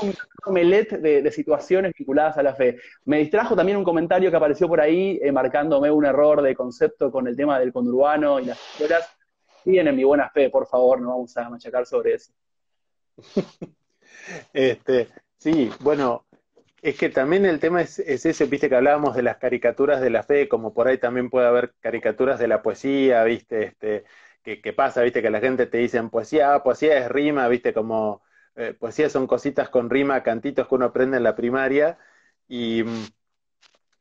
un 0.02 0.14
omelette 0.44 0.98
de, 0.98 1.30
situaciones 1.30 1.92
vinculadas 1.96 2.36
a 2.38 2.42
la 2.42 2.54
fe. 2.54 2.78
Me 3.04 3.18
distrajo 3.18 3.54
también 3.54 3.78
un 3.78 3.84
comentario 3.84 4.30
que 4.30 4.36
apareció 4.36 4.68
por 4.68 4.80
ahí, 4.80 5.18
eh, 5.22 5.32
marcándome 5.32 5.90
un 5.90 6.04
error 6.04 6.42
de 6.42 6.54
concepto 6.54 7.10
con 7.10 7.28
el 7.28 7.36
tema 7.36 7.58
del 7.58 7.72
conurbano 7.72 8.40
y 8.40 8.46
las 8.46 8.58
escuelas. 8.58 9.08
Tienen 9.64 9.96
mi 9.96 10.04
buena 10.04 10.28
fe, 10.30 10.50
por 10.50 10.66
favor, 10.66 11.00
no 11.00 11.10
vamos 11.10 11.36
a 11.36 11.48
machacar 11.48 11.86
sobre 11.86 12.14
eso. 12.14 12.32
este, 14.52 15.08
sí, 15.38 15.70
bueno, 15.80 16.26
es 16.82 16.96
que 16.96 17.08
también 17.08 17.44
el 17.44 17.58
tema 17.60 17.82
es, 17.82 17.98
ese, 17.98 18.44
viste 18.46 18.68
que 18.68 18.76
hablábamos 18.76 19.16
de 19.16 19.22
las 19.22 19.38
caricaturas 19.38 20.00
de 20.00 20.10
la 20.10 20.22
fe, 20.22 20.48
como 20.48 20.72
por 20.72 20.88
ahí 20.88 20.98
también 20.98 21.30
puede 21.30 21.46
haber 21.46 21.74
caricaturas 21.80 22.38
de 22.38 22.48
la 22.48 22.62
poesía, 22.62 23.24
viste, 23.24 23.64
este, 23.64 24.04
que, 24.42 24.72
pasa, 24.72 25.02
viste, 25.02 25.20
que 25.20 25.30
la 25.30 25.40
gente 25.40 25.66
te 25.66 25.78
dice 25.78 26.02
poesía, 26.04 26.62
poesía 26.62 26.98
es 26.98 27.08
rima, 27.08 27.48
viste, 27.48 27.74
como 27.74 28.22
eh, 28.58 28.74
poesía 28.74 29.08
son 29.10 29.26
cositas 29.26 29.68
con 29.70 29.90
rima, 29.90 30.22
cantitos 30.22 30.68
que 30.68 30.74
uno 30.74 30.86
aprende 30.86 31.16
en 31.18 31.22
la 31.24 31.36
primaria, 31.36 31.98
y, 32.48 32.84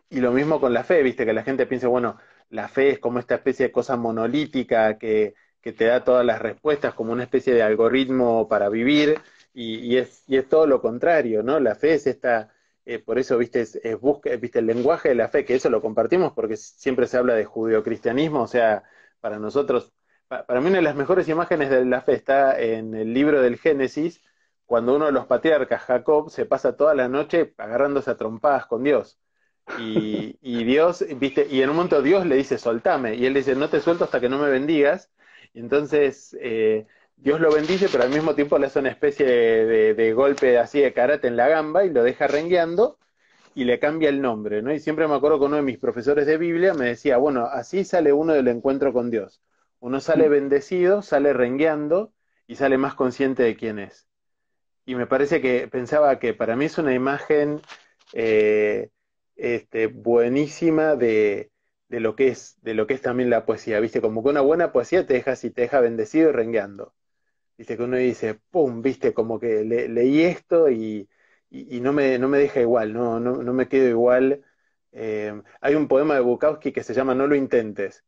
y 0.10 0.20
lo 0.20 0.32
mismo 0.32 0.60
con 0.60 0.74
la 0.74 0.84
fe, 0.84 1.04
viste, 1.04 1.26
que 1.26 1.34
la 1.34 1.44
gente 1.44 1.66
piensa, 1.68 1.88
bueno, 1.88 2.18
la 2.50 2.68
fe 2.68 2.92
es 2.92 3.00
como 3.00 3.20
esta 3.20 3.36
especie 3.36 3.68
de 3.68 3.72
cosa 3.72 3.98
monolítica 3.98 4.98
que, 4.98 5.36
que 5.62 5.74
te 5.74 5.86
da 5.86 6.04
todas 6.04 6.26
las 6.26 6.42
respuestas, 6.42 6.94
como 6.94 7.12
una 7.12 7.24
especie 7.24 7.54
de 7.54 7.64
algoritmo 7.64 8.48
para 8.48 8.70
vivir, 8.70 9.20
y, 9.54 9.80
y, 9.80 9.98
es, 9.98 10.24
y 10.28 10.38
es 10.38 10.48
todo 10.48 10.68
lo 10.68 10.82
contrario, 10.82 11.44
¿no? 11.44 11.60
La 11.60 11.76
fe 11.76 11.94
es 11.96 12.08
esta 12.08 12.54
eh, 12.86 13.00
por 13.00 13.20
eso, 13.20 13.38
viste, 13.38 13.62
es, 13.62 13.78
viste, 14.40 14.60
el 14.60 14.66
lenguaje 14.66 15.10
de 15.10 15.16
la 15.16 15.28
fe, 15.28 15.44
que 15.44 15.56
eso 15.56 15.70
lo 15.70 15.82
compartimos 15.82 16.32
porque 16.34 16.56
siempre 16.56 17.06
se 17.08 17.18
habla 17.18 17.36
de 17.36 17.44
judeocristianismo, 17.44 18.44
o 18.44 18.48
sea, 18.48 18.84
para 19.20 19.40
nosotros, 19.40 19.94
para 20.30 20.62
mí 20.62 20.68
una 20.68 20.78
de 20.78 20.84
las 20.84 20.96
mejores 20.96 21.28
imágenes 21.28 21.70
de 21.70 21.84
la 21.86 22.02
fe 22.02 22.14
está 22.14 22.58
en 22.60 22.94
el 22.96 23.14
libro 23.14 23.42
del 23.42 23.58
Génesis, 23.58 24.22
cuando 24.68 24.96
uno 24.96 25.08
de 25.08 25.14
los 25.14 25.26
patriarcas, 25.26 25.82
Jacob, 25.84 26.30
se 26.30 26.46
pasa 26.46 26.76
toda 26.76 26.94
la 26.94 27.08
noche 27.08 27.54
agarrándose 27.58 28.12
a 28.12 28.18
trompadas 28.18 28.68
con 28.68 28.84
Dios. 28.84 29.20
Y, 29.80 30.64
Dios, 30.64 31.06
viste, 31.18 31.48
y 31.50 31.62
en 31.62 31.70
un 31.70 31.76
momento 31.78 32.02
Dios 32.02 32.26
le 32.26 32.36
dice, 32.36 32.58
soltame, 32.58 33.16
y 33.16 33.26
él 33.26 33.34
dice, 33.34 33.56
no 33.56 33.70
te 33.70 33.82
suelto 33.82 34.04
hasta 34.06 34.20
que 34.20 34.30
no 34.30 34.38
me 34.40 34.50
bendigas. 34.50 35.12
Y 35.54 35.60
entonces 35.60 36.38
eh, 36.42 36.86
Dios 37.16 37.40
lo 37.40 37.52
bendice, 37.52 37.88
pero 37.92 38.04
al 38.04 38.10
mismo 38.10 38.36
tiempo 38.36 38.58
le 38.60 38.68
hace 38.68 38.80
una 38.80 38.90
especie 38.90 39.26
de, 39.26 40.14
golpe 40.14 40.58
así 40.58 40.82
de 40.82 40.94
karate 40.94 41.28
en 41.28 41.38
la 41.38 41.48
gamba 41.48 41.86
y 41.86 41.90
lo 41.90 42.04
deja 42.04 42.28
rengueando 42.28 43.00
y 43.56 43.64
le 43.64 43.80
cambia 43.80 44.10
el 44.10 44.22
nombre, 44.22 44.62
¿no? 44.62 44.74
Y 44.74 44.80
siempre 44.80 45.08
me 45.08 45.16
acuerdo 45.16 45.40
que 45.40 45.46
uno 45.46 45.56
de 45.56 45.64
mis 45.64 45.80
profesores 45.80 46.28
de 46.28 46.38
Biblia 46.38 46.74
me 46.74 46.86
decía, 46.86 47.18
bueno, 47.18 47.46
así 47.46 47.84
sale 47.86 48.14
uno 48.14 48.34
del 48.34 48.48
encuentro 48.50 48.94
con 48.94 49.10
Dios. 49.10 49.42
Uno 49.80 50.00
sale 50.00 50.28
mm. 50.28 50.32
bendecido, 50.32 51.02
sale 51.02 51.34
rengueando 51.34 52.14
y 52.48 52.56
sale 52.56 52.78
más 52.78 52.96
consciente 52.96 53.44
de 53.44 53.56
quién 53.56 53.80
es. 53.80 54.07
Y 54.88 54.96
me 54.96 55.06
parece 55.06 55.42
que 55.42 55.68
pensaba 55.68 56.18
que 56.18 56.34
para 56.34 56.56
mí 56.56 56.66
es 56.66 56.78
una 56.78 56.94
imagen 56.94 57.62
eh, 58.14 58.90
este, 59.36 59.88
buenísima 59.88 60.96
de, 60.96 61.52
de, 61.90 62.00
lo 62.00 62.16
que 62.16 62.30
es, 62.30 62.58
de 62.62 62.74
lo 62.74 62.88
que 62.88 62.94
es 62.94 63.02
también 63.02 63.30
la 63.30 63.46
poesía. 63.46 63.82
Viste, 63.82 64.00
como 64.02 64.24
que 64.24 64.30
una 64.30 64.40
buena 64.42 64.72
poesía 64.72 65.06
te 65.06 65.16
deja 65.16 65.34
así, 65.34 65.52
te 65.52 65.62
deja 65.64 65.82
bendecido 65.82 66.30
y 66.30 66.32
rengueando. 66.34 66.96
Viste 67.58 67.78
que 67.78 67.84
uno 67.84 67.98
dice, 67.98 68.36
pum, 68.52 68.82
viste, 68.82 69.14
como 69.14 69.40
que 69.40 69.64
leí 69.66 70.24
esto 70.24 70.70
y, 70.72 71.10
no, 71.52 71.94
me, 71.94 72.20
no 72.20 72.30
me 72.30 72.40
deja 72.40 72.62
igual, 72.62 72.94
no, 72.94 73.20
no, 73.20 73.44
no 73.44 73.54
me 73.54 73.68
quedo 73.70 73.90
igual. 73.90 74.46
Eh, 74.94 75.42
hay 75.62 75.76
un 75.76 75.88
poema 75.90 76.16
de 76.16 76.22
Bukowski 76.22 76.72
que 76.74 76.84
se 76.84 76.94
llama 76.94 77.16
No 77.16 77.28
lo 77.28 77.36
intentes, 77.36 78.06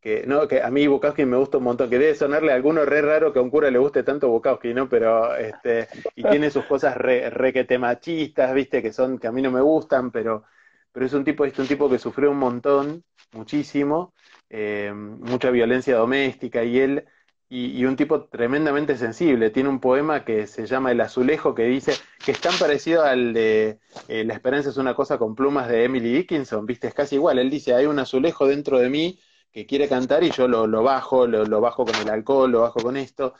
que, 0.00 0.24
no, 0.26 0.48
que 0.48 0.62
a 0.62 0.70
mí 0.70 0.86
Bukowski 0.86 1.24
me 1.24 1.36
gusta 1.36 1.58
un 1.58 1.64
montón, 1.64 1.90
que 1.90 1.98
debe 1.98 2.14
sonarle 2.14 2.52
a 2.52 2.54
alguno 2.54 2.84
re 2.84 3.02
raro 3.02 3.32
que 3.32 3.38
a 3.38 3.42
un 3.42 3.50
cura 3.50 3.70
le 3.70 3.78
guste 3.78 4.02
tanto 4.02 4.28
Bukowski, 4.28 4.72
¿no? 4.74 4.88
Pero, 4.88 5.36
este, 5.36 5.88
y 6.16 6.22
tiene 6.24 6.50
sus 6.50 6.64
cosas 6.64 6.96
re, 6.96 7.30
requete 7.30 7.78
machistas, 7.78 8.54
viste, 8.54 8.82
que 8.82 8.92
son, 8.92 9.18
que 9.18 9.26
a 9.26 9.32
mí 9.32 9.42
no 9.42 9.50
me 9.50 9.60
gustan, 9.60 10.10
pero, 10.10 10.44
pero 10.92 11.06
es 11.06 11.12
un 11.12 11.24
tipo, 11.24 11.44
es 11.44 11.58
un 11.58 11.66
tipo 11.66 11.90
que 11.90 11.98
sufrió 11.98 12.30
un 12.30 12.38
montón, 12.38 13.04
muchísimo, 13.32 14.14
eh, 14.48 14.92
mucha 14.94 15.50
violencia 15.50 15.96
doméstica, 15.96 16.64
y 16.64 16.78
él 16.80 17.04
y, 17.52 17.84
un 17.84 17.96
tipo 17.96 18.26
tremendamente 18.26 18.96
sensible. 18.96 19.50
Tiene 19.50 19.68
un 19.68 19.80
poema 19.80 20.24
que 20.24 20.46
se 20.46 20.66
llama 20.66 20.92
El 20.92 21.00
azulejo 21.00 21.54
que 21.54 21.64
dice 21.64 21.92
que 22.24 22.30
es 22.32 22.40
tan 22.40 22.56
parecido 22.58 23.02
al 23.02 23.34
de 23.34 23.80
eh, 24.08 24.24
La 24.24 24.34
esperanza 24.34 24.70
es 24.70 24.76
una 24.76 24.94
cosa 24.94 25.18
con 25.18 25.34
plumas 25.34 25.68
de 25.68 25.84
Emily 25.84 26.12
Dickinson, 26.12 26.64
viste, 26.64 26.86
es 26.88 26.94
casi 26.94 27.16
igual. 27.16 27.38
Él 27.40 27.50
dice, 27.50 27.74
hay 27.74 27.86
un 27.86 27.98
azulejo 27.98 28.46
dentro 28.46 28.78
de 28.78 28.88
mí 28.88 29.18
que 29.52 29.66
quiere 29.66 29.88
cantar 29.88 30.22
y 30.24 30.30
yo 30.30 30.48
lo, 30.48 30.66
lo 30.66 30.82
bajo, 30.82 31.26
lo, 31.26 31.60
bajo 31.60 31.84
con 31.84 31.94
el 31.96 32.08
alcohol, 32.08 32.50
lo 32.50 32.60
bajo 32.60 32.80
con 32.80 32.96
esto. 32.96 33.34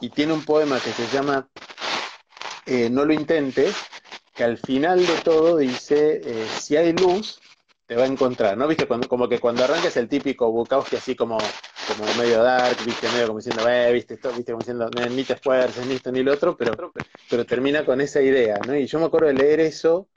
Y 0.00 0.10
tiene 0.10 0.32
un 0.32 0.44
poema 0.44 0.80
que 0.80 0.92
se 0.92 1.06
llama 1.08 1.48
eh, 2.66 2.88
No 2.90 3.04
lo 3.04 3.12
intentes, 3.12 3.76
que 4.34 4.44
al 4.44 4.56
final 4.58 5.06
de 5.06 5.16
todo 5.24 5.58
dice, 5.58 6.22
eh, 6.24 6.46
si 6.58 6.76
hay 6.76 6.92
luz, 6.92 7.40
te 7.86 7.96
va 7.96 8.04
a 8.04 8.06
encontrar, 8.06 8.56
¿no? 8.56 8.68
Viste, 8.68 8.86
como 8.86 9.28
que 9.28 9.38
cuando 9.38 9.64
arranques 9.64 9.96
el 9.96 10.08
típico 10.08 10.50
Bukowski 10.50 10.96
así 10.96 11.14
como 11.16 11.38
como 11.96 12.14
medio 12.14 12.42
dark, 12.42 12.76
viste, 12.84 13.08
medio 13.08 13.26
como 13.26 13.38
diciendo, 13.38 13.68
eh, 13.68 13.92
viste, 13.92 14.14
esto, 14.14 14.32
viste, 14.32 14.52
como 14.52 14.60
diciendo, 14.60 14.88
ni 15.10 15.24
te 15.24 15.34
esfuerces, 15.34 15.86
ni 15.86 15.94
esto 15.94 16.12
ni 16.12 16.22
lo 16.22 16.32
otro, 16.32 16.56
pero, 16.56 16.92
pero 17.28 17.44
termina 17.44 17.84
con 17.84 18.00
esa 18.00 18.22
idea, 18.22 18.58
¿no? 18.66 18.76
Y 18.76 18.86
yo 18.86 18.98
me 18.98 19.06
acuerdo 19.06 19.28
de 19.28 19.34
leer 19.34 19.60
eso 19.60 20.08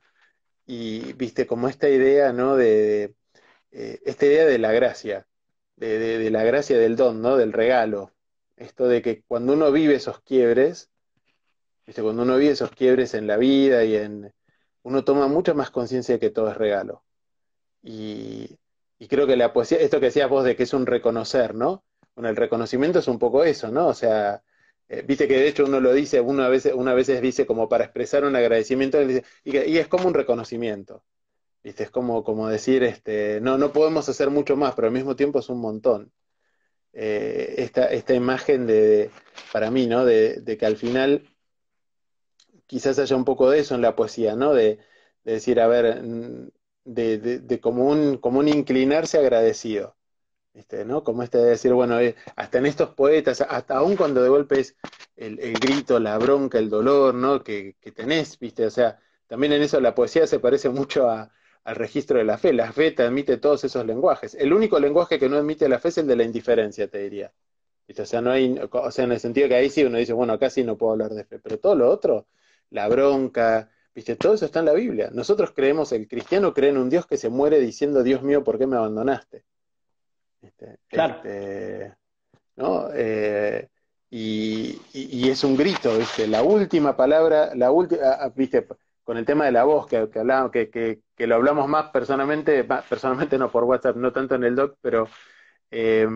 y, 0.65 1.13
viste, 1.13 1.47
como 1.47 1.67
esta 1.67 1.89
idea, 1.89 2.31
¿no? 2.31 2.55
De, 2.55 3.15
eh, 3.71 3.99
esta 4.05 4.25
idea 4.25 4.45
de 4.45 4.59
la 4.59 4.71
gracia, 4.71 5.27
de, 5.85 6.29
la 6.31 6.43
gracia 6.43 6.77
del 6.77 6.95
don, 6.95 7.21
¿no? 7.21 7.37
Del 7.37 7.53
regalo. 7.53 8.11
Esto 8.57 8.87
de 8.87 9.01
que 9.01 9.23
cuando 9.23 9.53
uno 9.53 9.71
vive 9.71 9.95
esos 9.95 10.21
quiebres, 10.21 10.89
viste, 11.85 12.01
cuando 12.01 12.23
uno 12.23 12.37
vive 12.37 12.53
esos 12.53 12.71
quiebres 12.71 13.13
en 13.13 13.27
la 13.27 13.37
vida 13.37 13.83
y 13.83 13.95
en... 13.95 14.33
Uno 14.83 15.03
toma 15.05 15.27
mucha 15.27 15.53
más 15.53 15.71
conciencia 15.71 16.15
de 16.15 16.19
que 16.19 16.29
todo 16.29 16.49
es 16.49 16.57
regalo. 16.57 17.03
Y, 17.81 18.59
y 18.99 19.07
creo 19.07 19.27
que 19.27 19.37
la 19.37 19.53
poesía, 19.53 19.79
esto 19.79 19.99
que 19.99 20.07
decías 20.07 20.29
vos 20.29 20.43
de 20.45 20.55
que 20.55 20.63
es 20.63 20.73
un 20.73 20.85
reconocer, 20.85 21.55
¿no? 21.55 21.83
Bueno, 22.15 22.29
el 22.29 22.35
reconocimiento 22.35 22.99
es 22.99 23.07
un 23.07 23.19
poco 23.19 23.43
eso, 23.43 23.71
¿no? 23.71 23.87
O 23.87 23.93
sea, 23.93 24.43
eh, 24.89 25.03
viste 25.05 25.27
que 25.27 25.37
de 25.37 25.47
hecho 25.47 25.65
uno 25.65 25.79
lo 25.79 25.93
dice, 25.93 26.21
uno 26.21 26.43
a 26.43 26.49
veces, 26.49 26.73
una 26.73 26.93
veces 26.93 27.21
dice 27.21 27.45
como 27.45 27.67
para 27.69 27.85
expresar 27.85 28.25
un 28.25 28.35
agradecimiento, 28.35 28.99
y, 29.01 29.77
es 29.77 29.87
como 29.87 30.07
un 30.07 30.13
reconocimiento. 30.13 31.03
¿Viste? 31.63 31.83
Es 31.83 31.91
como, 31.91 32.23
como 32.23 32.49
decir, 32.49 32.83
este, 32.83 33.39
no, 33.41 33.57
no 33.57 33.71
podemos 33.71 34.09
hacer 34.09 34.29
mucho 34.29 34.57
más, 34.57 34.75
pero 34.75 34.87
al 34.87 34.93
mismo 34.93 35.15
tiempo 35.15 35.39
es 35.39 35.49
un 35.49 35.59
montón. 35.61 36.11
Eh, 36.93 37.55
esta, 37.57 37.87
esta 37.87 38.13
imagen 38.13 38.67
de, 38.67 39.11
para 39.51 39.71
mí, 39.71 39.87
¿no? 39.87 40.05
De, 40.05 40.43
que 40.59 40.65
al 40.65 40.77
final 40.77 41.23
quizás 42.67 42.99
haya 42.99 43.15
un 43.15 43.25
poco 43.25 43.49
de 43.49 43.59
eso 43.59 43.75
en 43.75 43.81
la 43.81 43.95
poesía, 43.95 44.35
¿no? 44.35 44.53
De, 44.53 44.79
de 45.23 45.33
decir, 45.33 45.59
a 45.59 45.67
ver, 45.67 46.01
de, 46.85 47.17
de, 47.17 47.59
como, 47.61 47.85
un, 47.89 48.17
como 48.17 48.39
un 48.39 48.47
inclinarse 48.49 49.17
agradecido. 49.17 49.95
Este, 50.53 50.85
¿no? 50.85 51.03
Como 51.03 51.23
este 51.23 51.39
de 51.39 51.49
decir, 51.51 51.73
bueno, 51.73 51.99
eh, 51.99 52.15
hasta 52.35 52.59
en 52.59 52.67
estos 52.67 52.89
poetas, 52.91 53.41
hasta 53.41 53.77
aún 53.77 53.95
cuando 53.95 54.21
de 54.21 54.29
golpe 54.29 54.59
es 54.59 54.75
el, 55.15 55.37
grito, 55.59 55.99
la 55.99 56.17
bronca, 56.19 56.59
el 56.59 56.69
dolor, 56.69 57.15
¿no? 57.15 57.43
Que, 57.43 57.75
que, 57.81 57.91
tenés, 57.91 58.37
¿viste? 58.39 58.65
O 58.65 58.69
sea, 58.69 58.99
también 59.27 59.53
en 59.53 59.63
eso 59.63 59.79
la 59.81 59.95
poesía 59.95 60.27
se 60.27 60.39
parece 60.39 60.69
mucho 60.69 61.09
a, 61.09 61.31
al 61.63 61.75
registro 61.75 62.17
de 62.17 62.25
la 62.25 62.37
fe. 62.37 62.53
La 62.53 62.71
fe 62.71 62.91
te 62.91 63.03
admite 63.03 63.37
todos 63.37 63.63
esos 63.63 63.85
lenguajes. 63.85 64.35
El 64.35 64.53
único 64.53 64.79
lenguaje 64.79 65.19
que 65.19 65.29
no 65.29 65.37
admite 65.37 65.69
la 65.69 65.79
fe 65.79 65.89
es 65.89 65.97
el 65.99 66.07
de 66.07 66.15
la 66.15 66.23
indiferencia, 66.23 66.87
te 66.87 66.99
diría. 66.99 67.31
O 67.97 68.05
sea, 68.05 68.21
no 68.21 68.31
hay, 68.31 68.59
o 68.71 68.91
sea, 68.91 69.05
en 69.05 69.11
el 69.11 69.19
sentido 69.19 69.47
que 69.47 69.55
ahí 69.55 69.69
sí 69.69 69.83
uno 69.83 69.97
dice, 69.97 70.13
bueno, 70.13 70.39
casi 70.39 70.63
no 70.63 70.77
puedo 70.77 70.93
hablar 70.93 71.11
de 71.11 71.25
fe, 71.25 71.39
pero 71.39 71.59
todo 71.59 71.75
lo 71.75 71.89
otro, 71.89 72.27
la 72.69 72.87
bronca, 72.87 73.69
¿Viste? 73.95 74.15
Todo 74.15 74.33
eso 74.33 74.45
está 74.45 74.59
en 74.59 74.65
la 74.65 74.73
Biblia. 74.73 75.09
Nosotros 75.13 75.51
creemos, 75.51 75.91
el 75.91 76.07
cristiano 76.07 76.53
cree 76.53 76.71
en 76.71 76.77
un 76.77 76.89
Dios 76.89 77.05
que 77.05 77.17
se 77.17 77.29
muere 77.29 77.59
diciendo, 77.59 78.01
Dios 78.01 78.23
mío, 78.23 78.43
¿por 78.43 78.57
qué 78.57 78.65
me 78.65 78.77
abandonaste? 78.77 79.43
claro. 80.87 81.15
Este, 81.17 81.93
¿no? 82.55 82.89
Eh, 82.93 83.69
y, 84.09 85.29
es 85.29 85.43
un 85.43 85.55
grito, 85.55 85.95
¿viste? 85.97 86.27
La 86.27 86.43
última 86.43 86.95
palabra, 86.95 87.53
la 87.55 87.71
última, 87.71 88.01
¿viste? 88.35 88.67
Con 89.03 89.17
el 89.17 89.25
tema 89.25 89.45
de 89.45 89.51
la 89.51 89.65
voz, 89.65 89.87
que, 89.87 90.09
que, 90.09 91.01
que, 91.15 91.27
lo 91.27 91.35
hablamos 91.35 91.67
más 91.67 91.91
personalmente, 91.91 92.63
personalmente 92.63 93.37
no 93.37 93.51
por 93.51 93.65
WhatsApp, 93.65 93.97
no 93.97 94.13
tanto 94.13 94.35
en 94.35 94.45
el 94.45 94.55
doc, 94.55 94.77
pero 94.81 95.09
eh, 95.71 96.07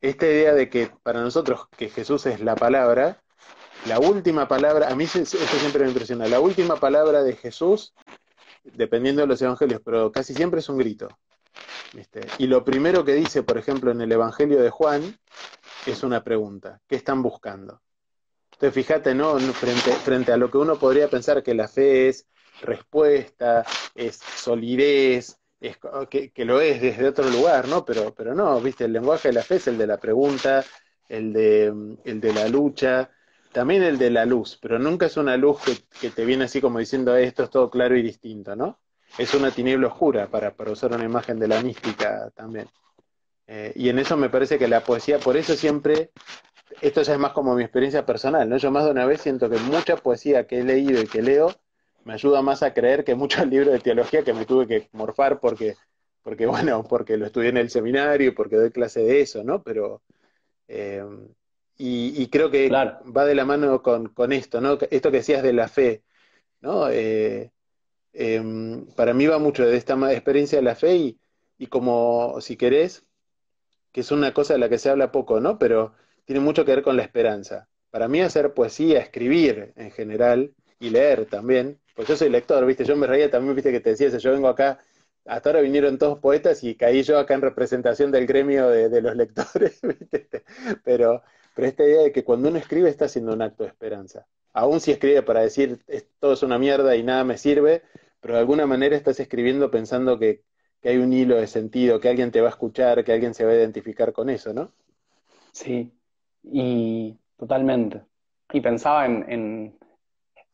esta 0.00 0.26
idea 0.26 0.54
de 0.54 0.68
que 0.70 0.90
para 1.02 1.20
nosotros 1.20 1.66
que 1.76 1.88
Jesús 1.88 2.26
es 2.26 2.40
la 2.40 2.54
palabra, 2.54 3.20
la 3.86 3.98
última 3.98 4.46
palabra, 4.46 4.88
a 4.88 4.94
mí 4.94 5.04
esto 5.04 5.24
siempre 5.24 5.82
me 5.82 5.90
impresiona, 5.90 6.28
la 6.28 6.40
última 6.40 6.76
palabra 6.76 7.22
de 7.22 7.34
Jesús, 7.34 7.94
dependiendo 8.62 9.22
de 9.22 9.28
los 9.28 9.42
evangelios, 9.42 9.80
pero 9.84 10.12
casi 10.12 10.34
siempre 10.34 10.60
es 10.60 10.68
un 10.68 10.78
grito. 10.78 11.08
Y 12.38 12.46
lo 12.46 12.64
primero 12.64 13.04
que 13.04 13.14
dice, 13.14 13.42
por 13.42 13.58
ejemplo, 13.58 13.90
en 13.90 14.00
el 14.00 14.12
Evangelio 14.12 14.60
de 14.60 14.70
Juan, 14.70 15.18
es 15.86 16.02
una 16.02 16.22
pregunta. 16.22 16.80
¿Qué 16.86 16.96
están 16.96 17.22
buscando? 17.22 17.80
Entonces, 18.60 18.74
fíjate, 18.86 19.14
¿no? 19.14 19.38
Frente, 19.38 19.92
frente 19.92 20.32
a 20.32 20.36
lo 20.36 20.50
que 20.50 20.58
uno 20.58 20.76
podría 20.76 21.06
pensar 21.06 21.44
que 21.44 21.54
la 21.54 21.68
fe 21.68 22.08
es 22.08 22.26
respuesta, 22.60 23.64
es 23.94 24.16
solidez, 24.16 25.38
es, 25.60 25.78
que, 26.10 26.32
que, 26.32 26.44
lo 26.44 26.60
es 26.60 26.82
desde 26.82 27.06
otro 27.06 27.30
lugar, 27.30 27.68
¿no? 27.68 27.84
Pero, 27.84 28.12
pero 28.12 28.34
no, 28.34 28.60
viste, 28.60 28.86
el 28.86 28.94
lenguaje 28.94 29.28
de 29.28 29.34
la 29.34 29.44
fe 29.44 29.56
es 29.56 29.68
el 29.68 29.78
de 29.78 29.86
la 29.86 29.98
pregunta, 29.98 30.64
el 31.08 31.32
de, 31.32 31.66
el 32.04 32.20
de 32.20 32.32
la 32.32 32.48
lucha, 32.48 33.08
también 33.52 33.84
el 33.84 33.96
de 33.96 34.10
la 34.10 34.26
luz, 34.26 34.58
pero 34.60 34.80
nunca 34.80 35.06
es 35.06 35.16
una 35.16 35.36
luz 35.36 35.60
que, 36.00 36.10
te 36.10 36.24
viene 36.24 36.46
así 36.46 36.60
como 36.60 36.80
diciendo 36.80 37.16
esto 37.16 37.44
es 37.44 37.50
todo 37.50 37.70
claro 37.70 37.96
y 37.96 38.02
distinto, 38.02 38.56
¿no? 38.56 38.80
Es 39.18 39.34
una 39.34 39.52
tiniebla 39.52 39.86
oscura 39.86 40.26
para, 40.26 40.52
para 40.56 40.72
usar 40.72 40.92
una 40.92 41.04
imagen 41.04 41.38
de 41.38 41.46
la 41.46 41.62
mística 41.62 42.28
también. 42.34 42.68
Eh, 43.46 43.72
y 43.76 43.88
en 43.88 44.00
eso 44.00 44.16
me 44.16 44.28
parece 44.28 44.58
que 44.58 44.66
la 44.66 44.80
poesía, 44.82 45.20
por 45.20 45.36
eso 45.36 45.54
siempre, 45.54 46.10
esto 46.80 47.02
ya 47.02 47.14
es 47.14 47.18
más 47.18 47.32
como 47.32 47.54
mi 47.54 47.62
experiencia 47.62 48.06
personal, 48.06 48.48
¿no? 48.48 48.56
Yo 48.56 48.70
más 48.70 48.84
de 48.84 48.90
una 48.90 49.06
vez 49.06 49.20
siento 49.20 49.48
que 49.50 49.58
mucha 49.58 49.96
poesía 49.96 50.46
que 50.46 50.60
he 50.60 50.64
leído 50.64 51.00
y 51.00 51.06
que 51.06 51.22
leo 51.22 51.54
me 52.04 52.14
ayuda 52.14 52.42
más 52.42 52.62
a 52.62 52.72
creer 52.72 53.04
que 53.04 53.14
muchos 53.14 53.46
libros 53.48 53.72
de 53.72 53.80
teología 53.80 54.24
que 54.24 54.32
me 54.32 54.46
tuve 54.46 54.66
que 54.66 54.88
morfar 54.92 55.40
porque, 55.40 55.76
porque 56.22 56.46
bueno, 56.46 56.84
porque 56.84 57.16
lo 57.16 57.26
estudié 57.26 57.50
en 57.50 57.58
el 57.58 57.70
seminario, 57.70 58.34
porque 58.34 58.56
doy 58.56 58.70
clase 58.70 59.00
de 59.00 59.20
eso, 59.20 59.44
¿no? 59.44 59.62
Pero, 59.62 60.02
eh, 60.68 61.04
y, 61.76 62.28
creo 62.28 62.50
que 62.50 62.68
va 62.70 63.24
de 63.24 63.34
la 63.34 63.44
mano 63.44 63.82
con, 63.82 64.32
esto, 64.32 64.60
¿no? 64.60 64.78
Esto 64.90 65.10
que 65.10 65.18
decías 65.18 65.42
de 65.42 65.52
la 65.52 65.68
fe, 65.68 66.02
¿no? 66.60 66.88
Eh, 66.90 67.52
em, 68.12 68.86
para 68.96 69.14
mí 69.14 69.26
va 69.26 69.38
mucho 69.38 69.64
de 69.66 69.76
esta 69.76 69.94
experiencia 70.12 70.58
de 70.58 70.64
la 70.64 70.74
fe 70.74 70.96
y, 70.96 71.20
y 71.58 71.68
como, 71.68 72.40
si 72.40 72.56
querés, 72.56 73.06
que 73.92 74.00
es 74.02 74.10
una 74.12 74.34
cosa 74.34 74.54
de 74.54 74.60
la 74.60 74.68
que 74.68 74.78
se 74.78 74.90
habla 74.90 75.12
poco, 75.12 75.40
¿no? 75.40 75.58
Pero 75.58 75.94
tiene 76.28 76.40
mucho 76.40 76.66
que 76.66 76.72
ver 76.72 76.82
con 76.82 76.94
la 76.94 77.04
esperanza. 77.04 77.70
Para 77.90 78.06
mí 78.06 78.20
hacer 78.20 78.52
poesía, 78.52 79.00
escribir 79.00 79.72
en 79.76 79.90
general 79.90 80.52
y 80.78 80.90
leer 80.90 81.24
también, 81.24 81.80
pues 81.94 82.06
yo 82.06 82.16
soy 82.16 82.28
lector, 82.28 82.66
¿viste? 82.66 82.84
Yo 82.84 82.96
me 82.96 83.06
reía 83.06 83.30
también, 83.30 83.54
¿viste? 83.56 83.72
Que 83.72 83.80
te 83.80 83.90
decía 83.90 84.08
eso, 84.08 84.18
yo 84.18 84.32
vengo 84.32 84.48
acá, 84.48 84.78
hasta 85.24 85.48
ahora 85.48 85.62
vinieron 85.62 85.96
todos 85.96 86.18
poetas 86.18 86.62
y 86.64 86.74
caí 86.74 87.02
yo 87.02 87.18
acá 87.18 87.32
en 87.32 87.40
representación 87.40 88.10
del 88.10 88.26
gremio 88.26 88.68
de, 88.68 89.00
los 89.00 89.16
lectores, 89.22 89.80
¿viste? 89.80 90.44
Pero, 90.84 91.22
pero 91.54 91.66
esta 91.66 91.84
idea 91.84 92.02
de 92.02 92.12
que 92.12 92.24
cuando 92.24 92.50
uno 92.50 92.58
escribe 92.58 92.90
está 92.90 93.06
haciendo 93.06 93.32
un 93.32 93.40
acto 93.40 93.62
de 93.62 93.70
esperanza. 93.70 94.26
Aún 94.52 94.80
si 94.80 94.90
escribe 94.92 95.22
para 95.22 95.40
decir 95.40 95.82
todo 96.20 96.34
es 96.34 96.42
una 96.42 96.58
mierda 96.58 96.94
y 96.94 97.02
nada 97.02 97.24
me 97.24 97.38
sirve, 97.38 97.84
pero 98.20 98.34
de 98.34 98.40
alguna 98.40 98.66
manera 98.66 98.94
estás 98.96 99.18
escribiendo 99.18 99.70
pensando 99.70 100.18
que, 100.18 100.42
que 100.82 100.90
hay 100.90 100.98
un 100.98 101.10
hilo 101.10 101.36
de 101.36 101.46
sentido, 101.46 102.00
que 102.00 102.10
alguien 102.10 102.30
te 102.30 102.42
va 102.42 102.48
a 102.48 102.50
escuchar, 102.50 103.02
que 103.02 103.14
alguien 103.14 103.32
se 103.32 103.46
va 103.46 103.52
a 103.52 103.56
identificar 103.56 104.12
con 104.12 104.28
eso, 104.28 104.52
¿no? 104.52 104.74
Sí, 105.52 105.97
y 106.52 107.18
totalmente. 107.36 108.02
Y 108.52 108.60
pensaba 108.60 109.06
en, 109.06 109.76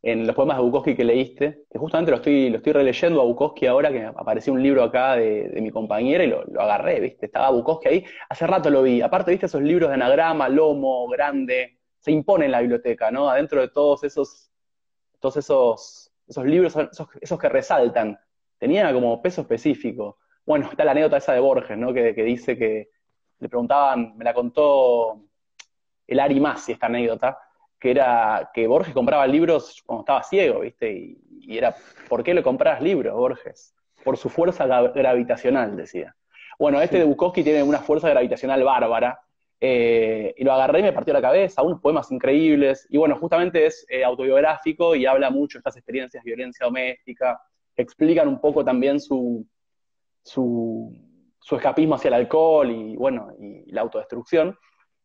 en, 0.03 0.27
los 0.27 0.37
poemas 0.37 0.59
de 0.59 0.63
Bukowski 0.65 0.95
que 0.95 1.05
leíste, 1.05 1.65
que 1.71 1.79
justamente 1.79 2.11
lo 2.11 2.19
estoy, 2.19 2.51
lo 2.51 2.59
estoy 2.59 2.73
releyendo 2.73 3.21
a 3.21 3.25
Bukowski 3.25 3.67
ahora, 3.67 3.91
que 3.91 4.05
apareció 4.05 4.53
un 4.53 4.63
libro 4.63 4.83
acá 4.83 5.17
de, 5.17 5.59
mi 5.63 5.71
compañera 5.71 6.25
y 6.25 6.29
lo, 6.29 6.45
agarré, 6.61 7.01
¿viste? 7.01 7.27
Estaba 7.27 7.51
Bukowski 7.51 7.89
ahí, 7.89 8.05
hace 8.29 8.47
rato 8.47 8.71
lo 8.71 8.83
vi. 8.83 9.01
Aparte, 9.01 9.31
¿viste? 9.31 9.47
Esos 9.47 9.63
libros 9.63 9.89
de 9.89 9.95
anagrama, 9.95 10.49
lomo, 10.49 11.09
grande, 11.09 11.79
se 11.99 12.13
impone 12.13 12.47
en 12.47 12.53
la 12.53 12.61
biblioteca, 12.61 13.11
¿no? 13.11 13.31
Adentro 13.31 13.61
de 13.61 13.69
todos 13.69 14.05
esos, 14.05 14.51
todos 15.21 15.39
esos, 15.39 16.13
esos 16.27 16.45
libros, 16.45 16.77
esos, 16.77 17.09
esos 17.21 17.39
que 17.39 17.49
resaltan 17.49 18.19
tenía 18.59 18.93
como 18.93 19.21
peso 19.23 19.43
específico. 19.43 20.19
Bueno, 20.47 20.69
está 20.71 20.85
la 20.85 20.93
anécdota 20.93 21.17
esa 21.17 21.33
de 21.33 21.41
Borges, 21.41 21.77
¿no? 21.79 21.93
Que, 21.93 22.13
dice 22.13 22.57
que 22.57 22.89
le 23.39 23.49
preguntaban, 23.49 24.17
me 24.17 24.25
la 24.25 24.35
contó 24.35 25.23
el 26.07 26.21
Ari 26.21 26.41
Masi 26.41 26.73
esta 26.73 26.87
anécdota, 26.87 27.39
que 27.79 27.91
era 27.91 28.51
que 28.53 28.67
Borges 28.67 28.95
compraba 28.95 29.27
libros 29.27 29.83
cuando 29.85 30.03
estaba 30.03 30.23
ciego, 30.23 30.61
¿viste? 30.61 30.93
Y, 30.93 31.57
era, 31.57 31.75
¿por 32.09 32.23
qué 32.23 32.33
le 32.33 32.43
compras 32.43 32.81
libros, 32.81 33.15
Borges? 33.15 33.75
Por 34.03 34.17
su 34.17 34.29
fuerza 34.29 34.67
gravitacional, 34.67 35.77
decía. 35.77 36.15
Bueno, 36.59 36.81
este 36.81 36.99
de 36.99 37.05
Bukowski 37.05 37.43
tiene 37.43 37.63
una 37.63 37.81
fuerza 37.81 38.09
gravitacional 38.09 38.63
bárbara, 38.63 39.21
eh, 39.61 40.35
y 40.37 40.45
lo 40.45 40.53
agarré 40.53 40.81
y 40.81 40.83
me 40.83 40.93
partió 40.93 41.15
la 41.15 41.23
cabeza, 41.23 41.63
unos 41.63 41.81
poemas 41.81 42.11
increíbles, 42.11 42.87
y 42.91 42.99
bueno, 42.99 43.17
justamente 43.19 43.67
es 43.67 43.87
eh, 43.89 44.05
autobiográfico 44.05 44.95
y 44.95 45.07
habla 45.07 45.31
mucho 45.31 45.59
de 45.59 45.61
estas 45.61 45.77
experiencias 45.77 46.23
de 46.23 46.31
violencia 46.31 46.67
doméstica, 46.67 47.41
explican 47.77 48.29
un 48.29 48.41
poco 48.41 48.65
también 48.65 49.01
su, 49.01 49.47
su, 50.23 50.93
escapismo 51.51 51.95
hacia 51.95 52.09
el 52.09 52.15
alcohol 52.15 52.71
y, 52.71 52.97
bueno, 52.97 53.33
y 53.39 53.71
la 53.73 53.83
autodestrucción. 53.83 54.57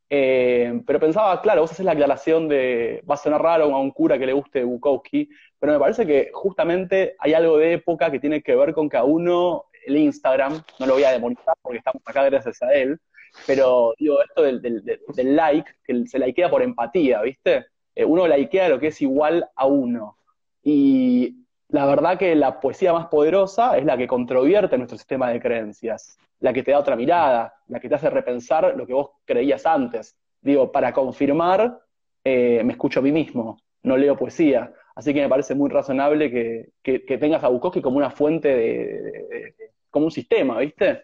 Eh, 0.10 0.82
pero 0.88 1.00
pensaba, 1.00 1.40
claro, 1.42 1.62
vos 1.62 1.72
haces 1.72 1.86
la 1.86 1.92
aclaración 1.92 2.48
de, 2.48 3.04
va 3.10 3.14
a 3.14 3.18
sonar 3.18 3.42
raro 3.42 3.66
a 3.66 3.80
un 3.80 3.92
cura 3.92 4.18
que 4.18 4.26
le 4.26 4.34
guste 4.34 4.64
Bukowski, 4.64 5.30
pero 5.60 5.74
me 5.74 5.80
parece 5.80 6.06
que 6.06 6.32
justamente 6.34 7.16
hay 7.20 7.34
algo 7.34 7.58
de 7.58 7.74
época 7.74 8.10
que 8.10 8.20
tiene 8.20 8.42
que 8.42 8.56
ver 8.56 8.74
con 8.74 8.90
que 8.90 8.98
a 8.98 9.04
uno 9.04 9.66
el 9.86 9.98
Instagram, 9.98 10.62
no 10.80 10.86
lo 10.86 10.94
voy 10.94 11.04
a 11.04 11.12
demonizar 11.12 11.56
porque 11.62 11.78
estamos 11.78 12.02
acá 12.06 12.24
gracias 12.24 12.62
a 12.64 12.74
él, 12.74 13.00
pero 13.46 13.94
digo, 14.00 14.22
esto 14.22 14.42
del, 14.44 14.62
del, 14.62 15.36
like, 15.36 15.70
que 15.84 16.06
se 16.08 16.20
likea 16.20 16.50
por 16.50 16.64
empatía, 16.64 17.22
¿viste? 17.22 17.68
Eh, 17.96 18.06
uno 18.06 18.28
likea 18.28 18.70
lo 18.70 18.80
que 18.80 18.88
es 18.88 19.02
igual 19.02 19.48
a 19.56 19.66
uno. 19.66 20.18
Y 20.64 21.46
la 21.70 21.86
verdad 21.86 22.18
que 22.18 22.36
la 22.36 22.60
poesía 22.60 22.94
más 22.94 23.08
poderosa 23.08 23.78
es 23.78 23.86
la 23.86 23.96
que 23.96 24.08
controvierte 24.08 24.78
nuestro 24.78 24.98
sistema 24.98 25.30
de 25.30 25.40
creencias, 25.40 26.18
la 26.40 26.52
que 26.52 26.64
te 26.64 26.72
da 26.72 26.80
otra 26.80 26.96
mirada, 26.96 27.54
la 27.68 27.80
que 27.80 27.88
te 27.88 27.96
hace 27.96 28.10
repensar 28.10 28.74
lo 28.76 28.88
que 28.88 28.94
vos 28.94 29.12
creías 29.24 29.66
antes. 29.66 30.18
Digo, 30.42 30.72
para 30.72 30.92
confirmar, 30.94 31.80
eh, 32.24 32.64
me 32.64 32.74
escucho 32.74 33.00
a 33.00 33.04
mí 33.04 33.12
mismo, 33.12 33.58
no 33.84 33.98
leo 33.98 34.18
poesía. 34.18 34.74
Así 34.96 35.14
que 35.14 35.22
me 35.22 35.30
parece 35.30 35.54
muy 35.54 35.70
razonable 35.70 36.32
que, 36.32 37.00
tengas 37.20 37.44
a 37.44 37.50
Bukowski 37.50 37.82
como 37.82 37.98
una 37.98 38.10
fuente 38.10 38.50
de, 38.50 39.56
como 39.92 40.06
un 40.06 40.12
sistema, 40.12 40.58
¿viste? 40.58 41.04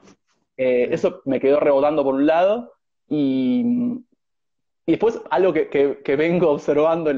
Eh, 0.58 0.88
eso 0.92 1.22
me 1.26 1.40
quedó 1.40 1.60
rebotando 1.60 2.04
por 2.04 2.16
un 2.16 2.26
lado 2.26 2.74
y, 3.08 4.02
después 4.88 5.22
algo 5.30 5.54
que, 5.54 6.16
vengo 6.18 6.50
observando, 6.50 7.12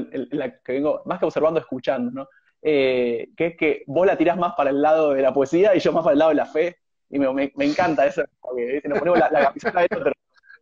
que 0.64 0.72
vengo, 0.72 1.00
más 1.06 1.18
que 1.18 1.24
observando, 1.24 1.60
escuchando, 1.60 2.10
¿no? 2.10 2.28
Eh, 2.60 3.28
que 3.36 3.46
es 3.46 3.56
que 3.56 3.84
vos 3.86 4.06
la 4.06 4.16
tirás 4.16 4.36
más 4.36 4.54
para 4.54 4.70
el 4.70 4.82
lado 4.82 5.12
de 5.12 5.22
la 5.22 5.32
poesía 5.32 5.76
y 5.76 5.80
yo 5.80 5.92
más 5.92 6.02
para 6.02 6.12
el 6.12 6.18
lado 6.18 6.30
de 6.30 6.36
la 6.36 6.46
fe. 6.46 6.78
Y 7.10 7.18
me, 7.18 7.50
encanta 7.58 8.06
eso, 8.06 8.22
porque 8.40 8.82
nos 8.84 8.98
ponemos 8.98 9.18
la, 9.18 9.30
camiseta 9.30 9.80
del 9.80 9.98
otro. 9.98 10.12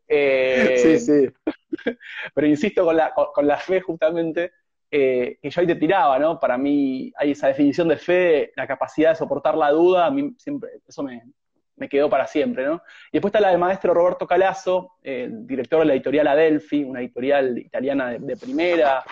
Eh, 0.06 0.76
sí, 0.78 0.98
sí. 1.00 1.28
Pero 2.34 2.46
insisto 2.46 2.84
con 2.84 2.96
la, 2.96 3.12
con, 3.12 3.46
la 3.46 3.56
fe 3.56 3.80
justamente, 3.80 4.52
eh, 4.88 5.38
que 5.42 5.50
yo 5.50 5.60
ahí 5.60 5.66
te 5.66 5.74
tiraba, 5.74 6.18
¿no? 6.20 6.38
Para 6.38 6.56
mí 6.56 7.12
hay 7.16 7.32
esa 7.32 7.48
definición 7.48 7.88
de 7.88 7.96
fe, 7.96 8.52
la 8.54 8.68
capacidad 8.68 9.10
de 9.10 9.16
soportar 9.16 9.56
la 9.56 9.72
duda, 9.72 10.06
a 10.06 10.10
mí 10.12 10.34
siempre, 10.38 10.70
eso 10.86 11.02
me, 11.02 11.20
quedó 11.88 12.08
para 12.08 12.28
siempre, 12.28 12.64
¿no? 12.64 12.76
Y 13.10 13.14
después 13.14 13.30
está 13.30 13.40
la 13.40 13.50
del 13.50 13.58
maestro 13.58 13.92
Roberto 13.92 14.26
Calazo, 14.26 14.92
el 15.02 15.46
director 15.46 15.80
de 15.80 15.86
la 15.86 15.94
editorial 15.94 16.28
Adelphi, 16.28 16.84
una 16.84 17.00
editorial 17.00 17.58
italiana 17.58 18.12
de 18.12 18.36
primera, 18.36 19.02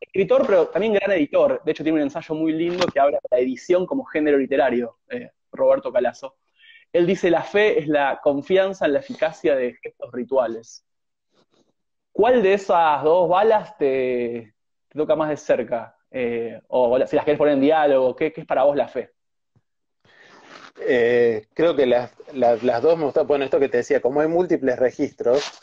escritor, 0.00 0.46
pero 0.46 0.68
también 0.68 0.94
gran 0.94 1.12
editor. 1.12 1.62
De 1.64 1.72
hecho, 1.72 1.82
tiene 1.82 1.98
un 1.98 2.04
ensayo 2.04 2.34
muy 2.34 2.52
lindo 2.52 2.86
que 2.86 2.98
habla 2.98 3.18
de 3.22 3.36
la 3.36 3.38
edición 3.38 3.86
como 3.86 4.04
género 4.04 4.38
literario, 4.38 4.98
eh, 5.08 5.30
Roberto 5.52 5.92
Calazo. 5.92 6.36
Él 6.92 7.06
dice, 7.06 7.30
la 7.30 7.42
fe 7.42 7.78
es 7.78 7.86
la 7.86 8.20
confianza 8.22 8.86
en 8.86 8.94
la 8.94 8.98
eficacia 8.98 9.54
de 9.54 9.74
gestos 9.74 10.10
rituales. 10.12 10.84
¿Cuál 12.12 12.42
de 12.42 12.54
esas 12.54 13.02
dos 13.04 13.28
balas 13.28 13.76
te, 13.78 14.54
toca 14.88 15.14
más 15.14 15.28
de 15.28 15.36
cerca? 15.36 15.96
Eh, 16.10 16.60
o 16.68 16.98
si 17.06 17.14
las 17.14 17.24
querés 17.24 17.38
poner 17.38 17.54
en 17.54 17.60
diálogo, 17.60 18.16
¿qué, 18.16 18.32
es 18.34 18.46
para 18.46 18.64
vos 18.64 18.76
la 18.76 18.88
fe? 18.88 19.12
Eh, 20.80 21.46
creo 21.54 21.76
que 21.76 21.86
las, 21.86 22.12
dos 22.82 22.98
me 22.98 23.04
gustan. 23.04 23.26
Bueno, 23.26 23.44
esto 23.44 23.60
que 23.60 23.68
te 23.68 23.78
decía, 23.78 24.00
como 24.00 24.20
hay 24.20 24.28
múltiples 24.28 24.76
registros, 24.78 25.60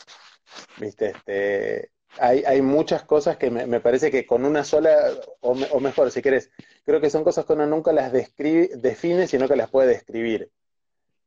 viste, 0.78 1.10
este, 1.10 1.90
hay, 2.20 2.62
muchas 2.62 3.04
cosas 3.04 3.36
que 3.36 3.50
me, 3.50 3.80
parece 3.80 4.10
que 4.10 4.26
con 4.26 4.44
una 4.44 4.64
sola, 4.64 4.96
o, 5.40 5.80
mejor, 5.80 6.10
si 6.10 6.22
querés, 6.22 6.50
creo 6.84 7.00
que 7.00 7.10
son 7.10 7.24
cosas 7.24 7.44
que 7.44 7.52
uno 7.52 7.66
nunca 7.66 7.92
las 7.92 8.12
define, 8.12 9.26
sino 9.26 9.48
que 9.48 9.56
las 9.56 9.70
puede 9.70 9.88
describir. 9.88 10.50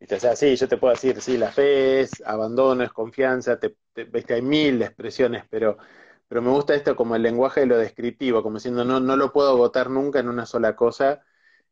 O 0.02 0.20
sea, 0.20 0.36
sí, 0.36 0.56
yo 0.56 0.68
te 0.68 0.78
puedo 0.78 0.94
decir, 0.94 1.22
sí, 1.22 1.38
la 1.38 1.52
fe 1.52 2.02
es 2.02 2.24
abandono, 2.26 2.84
es 2.84 2.92
confianza, 2.92 3.60
te, 3.60 3.76
hay 4.34 4.42
mil 4.42 4.82
expresiones, 4.82 5.46
pero, 5.50 5.78
pero 6.28 6.42
me 6.42 6.50
gusta 6.50 6.74
esto 6.76 6.96
como 6.96 7.16
el 7.16 7.22
lenguaje 7.22 7.62
de 7.62 7.68
lo 7.68 7.78
descriptivo, 7.78 8.42
como 8.42 8.58
diciendo, 8.58 8.84
no, 8.84 9.00
no 9.00 9.16
lo 9.16 9.32
puedo 9.32 9.52
agotar 9.52 9.90
nunca 9.90 10.20
en 10.20 10.30
una 10.30 10.46
sola 10.46 10.76
cosa. 10.76 11.24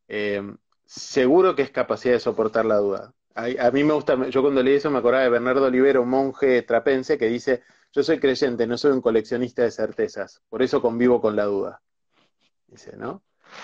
Eh, 0.07 0.41
seguro 0.86 1.55
que 1.55 1.63
es 1.63 1.72
capacidad 1.72 2.13
de 2.15 2.20
soportar 2.20 2.65
la 2.65 2.78
duda. 2.78 3.13
A, 3.40 3.72
mí 3.72 3.84
me 3.84 3.94
gusta, 3.94 4.28
yo 4.30 4.42
cuando 4.42 4.62
leí 4.62 4.76
eso 4.76 4.92
me 4.92 5.00
acordaba 5.00 5.24
de 5.24 5.30
Bernardo 5.30 5.66
Olivero, 5.66 6.06
monje 6.06 6.62
trapense, 6.64 7.18
que 7.18 7.28
dice, 7.28 7.64
yo 7.94 8.04
soy 8.04 8.20
creyente, 8.20 8.68
no 8.68 8.78
soy 8.78 8.92
un 8.92 9.02
coleccionista 9.02 9.64
de 9.64 9.72
certezas, 9.72 10.42
por 10.50 10.62
eso 10.62 10.82
convivo 10.82 11.22
con 11.22 11.36
la 11.36 11.46
duda. 11.46 11.82
Dice, 12.68 12.96
¿no? 12.98 13.24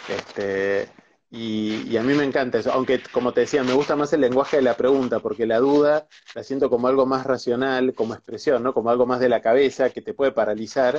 Este, 0.10 0.88
y, 1.30 1.98
a 1.98 2.04
mí 2.04 2.14
me 2.14 2.24
encanta 2.24 2.60
eso, 2.60 2.72
aunque 2.72 3.04
como 3.12 3.34
te 3.34 3.42
decía, 3.42 3.64
me 3.64 3.74
gusta 3.74 3.96
más 3.96 4.14
el 4.14 4.22
lenguaje 4.22 4.58
de 4.58 4.64
la 4.64 4.78
pregunta, 4.78 5.20
porque 5.20 5.46
la 5.46 5.60
duda 5.60 6.08
la 6.34 6.44
siento 6.44 6.70
como 6.70 6.88
algo 6.88 7.06
más 7.06 7.26
racional, 7.26 7.94
como 7.94 8.14
expresión, 8.14 8.64
¿no? 8.64 8.74
Como 8.74 8.90
algo 8.90 9.06
más 9.06 9.20
de 9.20 9.30
la 9.30 9.42
cabeza 9.42 9.90
que 9.90 10.02
te 10.02 10.14
puede 10.14 10.32
paralizar, 10.32 10.98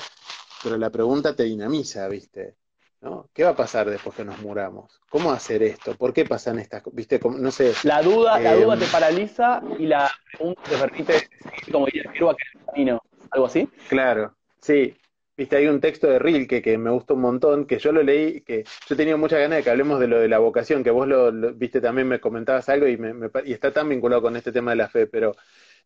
pero 0.63 0.77
la 0.77 0.91
pregunta 0.91 1.35
te 1.35 1.45
dinamiza, 1.45 2.07
¿viste? 2.09 2.57
¿No? 3.01 3.29
¿Qué 3.35 3.45
va 3.45 3.51
a 3.51 3.57
pasar 3.57 3.89
después 3.91 4.17
que 4.17 4.25
nos 4.25 4.39
muramos? 4.41 5.01
¿Cómo 5.11 5.31
hacer 5.31 5.63
esto? 5.63 5.95
¿Por 5.95 6.13
qué 6.13 6.25
pasan 6.25 6.59
estas 6.59 6.83
cosas? 6.83 6.97
¿Viste? 6.97 7.21
No 7.23 7.51
sé. 7.51 7.75
La 7.83 8.03
duda, 8.03 8.41
la 8.41 8.55
duda 8.55 8.75
eh, 8.75 8.79
te 8.79 8.87
paraliza 8.87 9.63
y 9.79 9.87
la 9.87 10.11
pregunta 10.33 10.63
te 10.69 10.77
permite 10.77 11.29
como 11.71 11.87
diría 11.87 12.11
que 12.13 12.19
el 12.19 12.65
camino. 12.67 13.03
¿Algo 13.31 13.47
así? 13.47 13.69
Claro, 13.89 14.35
sí. 14.61 14.97
viste, 15.37 15.57
hay 15.57 15.67
un 15.67 15.81
texto 15.81 16.07
de 16.07 16.19
Rilke 16.19 16.63
que 16.63 16.79
me 16.79 16.91
gusta 16.91 17.15
un 17.15 17.21
montón, 17.21 17.67
que 17.67 17.79
yo 17.79 17.93
lo 17.93 18.03
leí, 18.03 18.41
que 18.41 18.65
yo 18.89 18.97
tenía 18.97 19.17
muchas 19.17 19.41
ganas 19.41 19.59
de 19.59 19.63
que 19.65 19.71
hablemos 19.71 20.01
de 20.01 20.09
lo 20.09 20.19
de 20.19 20.29
la 20.29 20.39
vocación, 20.39 20.83
que 20.83 20.91
vos 20.91 21.07
lo, 21.07 21.33
viste 21.55 21.81
también 21.81 22.09
me 22.09 22.21
comentabas 22.21 22.69
algo 22.69 22.87
y, 22.87 22.97
me, 22.97 23.13
y 23.45 23.53
está 23.53 23.73
tan 23.73 23.89
vinculado 23.89 24.23
con 24.23 24.37
este 24.37 24.53
tema 24.53 24.71
de 24.71 24.77
la 24.77 24.89
fe, 24.89 25.07
pero 25.07 25.37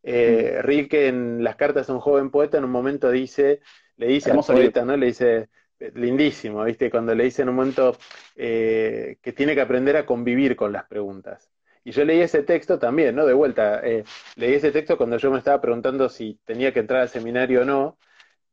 eh, 0.03 0.59
mm. 0.59 0.67
Rilke 0.67 1.09
en 1.09 1.45
las 1.45 1.57
cartas 1.57 1.89
a 1.91 1.93
un 1.93 2.01
joven 2.01 2.31
poeta 2.31 2.59
en 2.59 2.65
un 2.65 2.71
momento 2.71 3.11
dice, 3.11 3.61
le 3.97 4.07
dice 4.07 4.31
al 4.31 4.41
poeta, 4.41 4.85
¿no? 4.85 4.97
Le 4.97 5.07
dice, 5.07 5.49
lindísimo, 5.95 6.65
¿viste? 6.65 6.91
Cuando 6.91 7.15
le 7.15 7.25
dice 7.25 7.43
en 7.43 7.49
un 7.49 7.57
momento 7.57 7.97
eh, 8.37 9.19
que 9.23 9.33
tiene 9.33 9.55
que 9.55 9.61
aprender 9.61 9.97
a 9.97 10.07
convivir 10.07 10.57
con 10.57 10.73
las 10.73 10.85
preguntas. 10.85 11.51
Y 11.85 11.93
yo 11.93 12.05
leí 12.05 12.21
ese 12.21 12.43
texto 12.43 12.79
también, 12.79 13.17
¿no? 13.17 13.27
De 13.27 13.33
vuelta, 13.33 13.81
eh, 13.83 14.05
leí 14.37 14.55
ese 14.55 14.71
texto 14.73 14.97
cuando 14.99 15.17
yo 15.17 15.31
me 15.31 15.39
estaba 15.39 15.61
preguntando 15.61 16.09
si 16.09 16.39
tenía 16.45 16.73
que 16.73 16.81
entrar 16.81 17.01
al 17.01 17.09
seminario 17.09 17.63
o 17.63 17.65
no, 17.65 17.99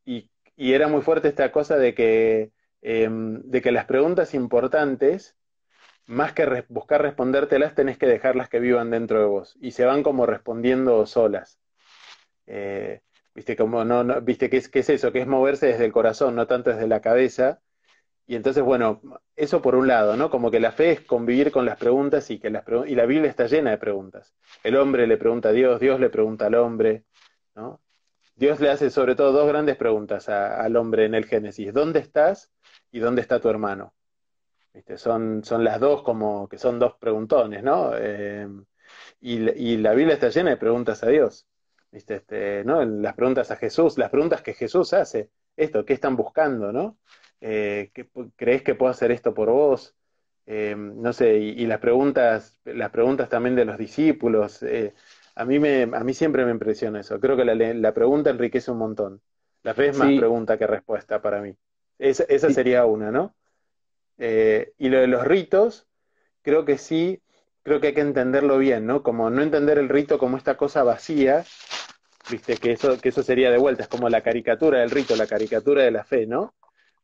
y, 0.04 0.30
era 0.56 0.88
muy 0.88 1.02
fuerte 1.02 1.28
esta 1.28 1.52
cosa 1.52 1.76
de 1.78 1.94
que, 1.94 2.52
em, 2.82 3.42
de 3.44 3.62
que 3.62 3.70
las 3.72 3.84
preguntas 3.86 4.34
importantes, 4.34 5.36
más 6.06 6.32
que 6.32 6.64
buscar 6.68 7.02
respondértelas, 7.02 7.74
tenés 7.74 7.98
que 7.98 8.06
dejarlas 8.06 8.48
que 8.48 8.60
vivan 8.60 8.90
dentro 8.90 9.20
de 9.20 9.26
vos, 9.26 9.56
y 9.60 9.72
se 9.72 9.84
van 9.84 10.02
como 10.02 10.26
respondiendo 10.26 11.06
solas. 11.06 11.60
Eh, 12.46 13.00
viste, 13.38 13.56
como 13.56 13.84
no, 13.84 14.20
viste 14.20 14.50
qué 14.50 14.56
es, 14.58 14.70
es 14.72 14.90
eso, 14.90 15.12
que 15.12 15.20
es 15.20 15.26
moverse 15.26 15.66
desde 15.66 15.84
el 15.84 15.92
corazón, 15.92 16.34
no 16.34 16.46
tanto 16.46 16.70
desde 16.70 16.88
la 16.88 17.00
cabeza, 17.00 17.60
y 18.26 18.36
entonces, 18.36 18.62
bueno, 18.62 19.00
eso 19.36 19.62
por 19.62 19.74
un 19.74 19.88
lado, 19.88 20.16
¿no? 20.16 20.28
Como 20.30 20.50
que 20.50 20.60
la 20.60 20.72
fe 20.72 20.92
es 20.92 21.00
convivir 21.02 21.50
con 21.52 21.64
las 21.64 21.78
preguntas 21.78 22.30
y 22.30 22.38
que 22.40 22.50
las 22.50 22.64
y 22.86 22.94
la 22.94 23.06
Biblia 23.06 23.30
está 23.30 23.46
llena 23.46 23.70
de 23.70 23.78
preguntas. 23.78 24.34
El 24.62 24.76
hombre 24.76 25.06
le 25.06 25.16
pregunta 25.16 25.50
a 25.50 25.52
Dios, 25.52 25.80
Dios 25.80 26.00
le 26.00 26.10
pregunta 26.10 26.46
al 26.46 26.56
hombre, 26.56 27.04
¿no? 27.54 27.80
Dios 28.36 28.60
le 28.60 28.70
hace 28.70 28.90
sobre 28.90 29.14
todo 29.14 29.32
dos 29.32 29.48
grandes 29.48 29.76
preguntas 29.76 30.28
al 30.28 30.76
hombre 30.76 31.06
en 31.06 31.14
el 31.14 31.24
Génesis. 31.26 31.72
¿Dónde 31.72 32.00
estás 32.00 32.52
y 32.92 32.98
dónde 32.98 33.22
está 33.22 33.40
tu 33.40 33.48
hermano? 33.48 33.94
¿Viste? 34.74 34.98
Son, 34.98 35.42
son 35.44 35.64
las 35.64 35.80
dos 35.80 36.02
como 36.02 36.48
que 36.48 36.58
son 36.58 36.78
dos 36.78 36.94
preguntones, 37.00 37.62
¿no? 37.62 37.92
Eh, 37.96 38.46
y, 39.20 39.76
la 39.78 39.94
Biblia 39.94 40.14
está 40.14 40.28
llena 40.28 40.50
de 40.50 40.56
preguntas 40.56 41.02
a 41.02 41.08
Dios. 41.08 41.46
¿Viste? 41.90 42.16
Este, 42.16 42.64
¿no? 42.64 42.84
Las 42.84 43.14
preguntas 43.14 43.50
a 43.50 43.56
Jesús, 43.56 43.96
las 43.98 44.10
preguntas 44.10 44.42
que 44.42 44.54
Jesús 44.54 44.92
hace. 44.92 45.30
Esto, 45.56 45.84
¿qué 45.84 45.94
están 45.94 46.16
buscando, 46.16 46.72
no? 46.72 46.98
Eh, 47.40 47.90
¿crees 48.36 48.62
que 48.62 48.74
puedo 48.74 48.90
hacer 48.90 49.10
esto 49.10 49.32
por 49.32 49.50
vos? 49.50 49.94
Eh, 50.46 50.74
no 50.76 51.12
sé, 51.12 51.36
y, 51.38 51.66
las 51.66 51.78
preguntas, 51.78 52.58
las 52.64 52.90
preguntas 52.90 53.28
también 53.28 53.54
de 53.54 53.64
los 53.64 53.76
discípulos, 53.76 54.62
eh, 54.62 54.94
a, 55.34 55.44
mí 55.44 55.58
me, 55.58 55.82
a 55.82 56.04
mí 56.04 56.14
siempre 56.14 56.44
me 56.44 56.50
impresiona 56.50 57.00
eso. 57.00 57.20
Creo 57.20 57.36
que 57.36 57.44
la, 57.44 57.94
pregunta 57.94 58.30
enriquece 58.30 58.70
un 58.70 58.78
montón. 58.78 59.20
La 59.62 59.74
fe 59.74 59.88
es 59.88 59.98
más 59.98 60.12
pregunta 60.16 60.56
que 60.56 60.66
respuesta 60.66 61.20
para 61.20 61.42
mí. 61.42 61.54
esa 61.98 62.50
sería 62.50 62.84
una, 62.84 63.10
¿no? 63.10 63.34
y 64.20 64.88
lo 64.88 64.98
de 64.98 65.06
los 65.06 65.24
ritos, 65.24 65.86
creo 66.42 66.64
que 66.64 66.76
sí, 66.76 67.22
creo 67.62 67.80
que 67.80 67.88
hay 67.88 67.94
que 67.94 68.00
entenderlo 68.00 68.58
bien, 68.58 68.84
¿no? 68.84 69.04
Como 69.04 69.30
no 69.30 69.42
entender 69.42 69.78
el 69.78 69.88
rito 69.88 70.18
como 70.18 70.36
esta 70.36 70.56
cosa 70.56 70.82
vacía, 70.82 71.44
viste, 72.30 72.56
que 72.56 72.72
eso, 72.72 72.98
que 73.00 73.10
eso 73.10 73.22
sería 73.22 73.50
de 73.50 73.58
vuelta, 73.58 73.82
es 73.82 73.88
como 73.88 74.08
la 74.08 74.22
caricatura 74.22 74.80
del 74.80 74.90
rito, 74.90 75.16
la 75.16 75.26
caricatura 75.26 75.82
de 75.82 75.90
la 75.90 76.04
fe, 76.04 76.26
¿no? 76.26 76.54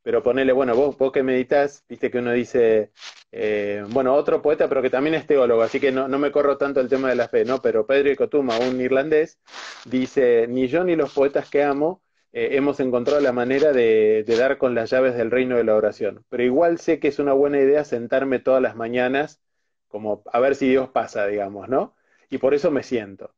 pero 0.05 0.23
ponele, 0.23 0.53
bueno, 0.53 0.77
vos, 0.77 0.99
vos 0.99 1.11
que 1.13 1.23
meditas, 1.23 1.83
viste 1.89 2.11
que 2.11 2.19
uno 2.19 2.33
dice, 2.33 2.93
eh, 3.33 3.83
bueno, 3.89 4.15
otro 4.15 4.43
poeta, 4.43 4.69
pero 4.69 4.83
que 4.83 4.91
también 4.91 5.15
es 5.15 5.27
teólogo, 5.27 5.63
así 5.63 5.81
que 5.81 5.93
no, 5.93 6.07
me 6.19 6.31
corro 6.31 6.59
tanto 6.59 6.81
el 6.81 6.91
tema 6.91 7.09
de 7.09 7.17
la 7.17 7.27
fe, 7.29 7.47
¿no? 7.47 7.63
Pero 7.63 7.87
Pedro 7.87 8.11
y 8.11 8.17
Cotuma, 8.17 8.59
un 8.59 8.79
irlandés, 8.83 9.39
dice, 9.87 10.47
ni 10.47 10.69
yo 10.69 10.85
ni 10.85 10.95
los 10.95 11.15
poetas 11.15 11.49
que 11.49 11.63
amo 11.63 12.03
eh, 12.33 12.51
hemos 12.53 12.81
encontrado 12.81 13.19
la 13.21 13.33
manera 13.33 13.73
de, 13.73 14.25
dar 14.27 14.59
con 14.59 14.75
las 14.75 14.91
llaves 14.91 15.17
del 15.17 15.31
reino 15.31 15.57
de 15.57 15.65
la 15.65 15.75
oración, 15.75 16.23
pero 16.29 16.43
igual 16.43 16.79
sé 16.79 17.01
que 17.01 17.09
es 17.09 17.19
una 17.19 17.33
buena 17.33 17.59
idea 17.59 17.85
sentarme 17.85 18.41
todas 18.41 18.61
las 18.61 18.77
mañanas, 18.77 19.41
como 19.89 20.23
a 20.33 20.39
ver 20.41 20.55
si 20.55 20.69
Dios 20.69 20.91
pasa, 20.91 21.27
digamos, 21.27 21.69
¿no? 21.71 21.97
Y 22.29 22.39
por 22.39 22.53
eso 22.53 22.71
me 22.71 22.83
siento. 22.83 23.33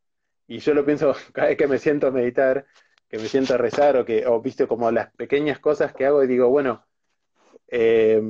Y 0.47 0.59
yo 0.59 0.75
lo 0.75 0.85
pienso 0.85 1.15
cada 1.33 1.49
vez 1.49 1.57
que 1.57 1.67
me 1.67 1.79
siento 1.79 2.07
a 2.07 2.11
meditar, 2.11 2.67
que 3.09 3.19
me 3.19 3.29
siento 3.29 3.55
a 3.55 3.59
rezar 3.59 3.97
o 3.97 4.05
que, 4.05 4.27
o 4.27 4.41
viste, 4.41 4.67
como 4.67 4.91
las 4.91 5.13
pequeñas 5.13 5.59
cosas 5.59 5.95
que 5.95 6.07
hago 6.07 6.23
y 6.23 6.27
digo, 6.27 6.49
bueno, 6.49 6.85
eh, 7.69 8.21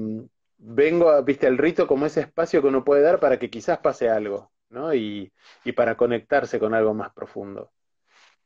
vengo, 0.58 1.22
viste, 1.22 1.46
el 1.46 1.58
rito 1.58 1.86
como 1.86 2.06
ese 2.06 2.20
espacio 2.22 2.62
que 2.62 2.68
uno 2.68 2.84
puede 2.84 3.02
dar 3.02 3.20
para 3.20 3.38
que 3.38 3.50
quizás 3.50 3.78
pase 3.78 4.08
algo, 4.08 4.52
¿no? 4.70 4.94
Y, 4.94 5.32
para 5.74 5.96
conectarse 5.96 6.58
con 6.58 6.74
algo 6.74 6.94
más 6.94 7.12
profundo. 7.12 7.72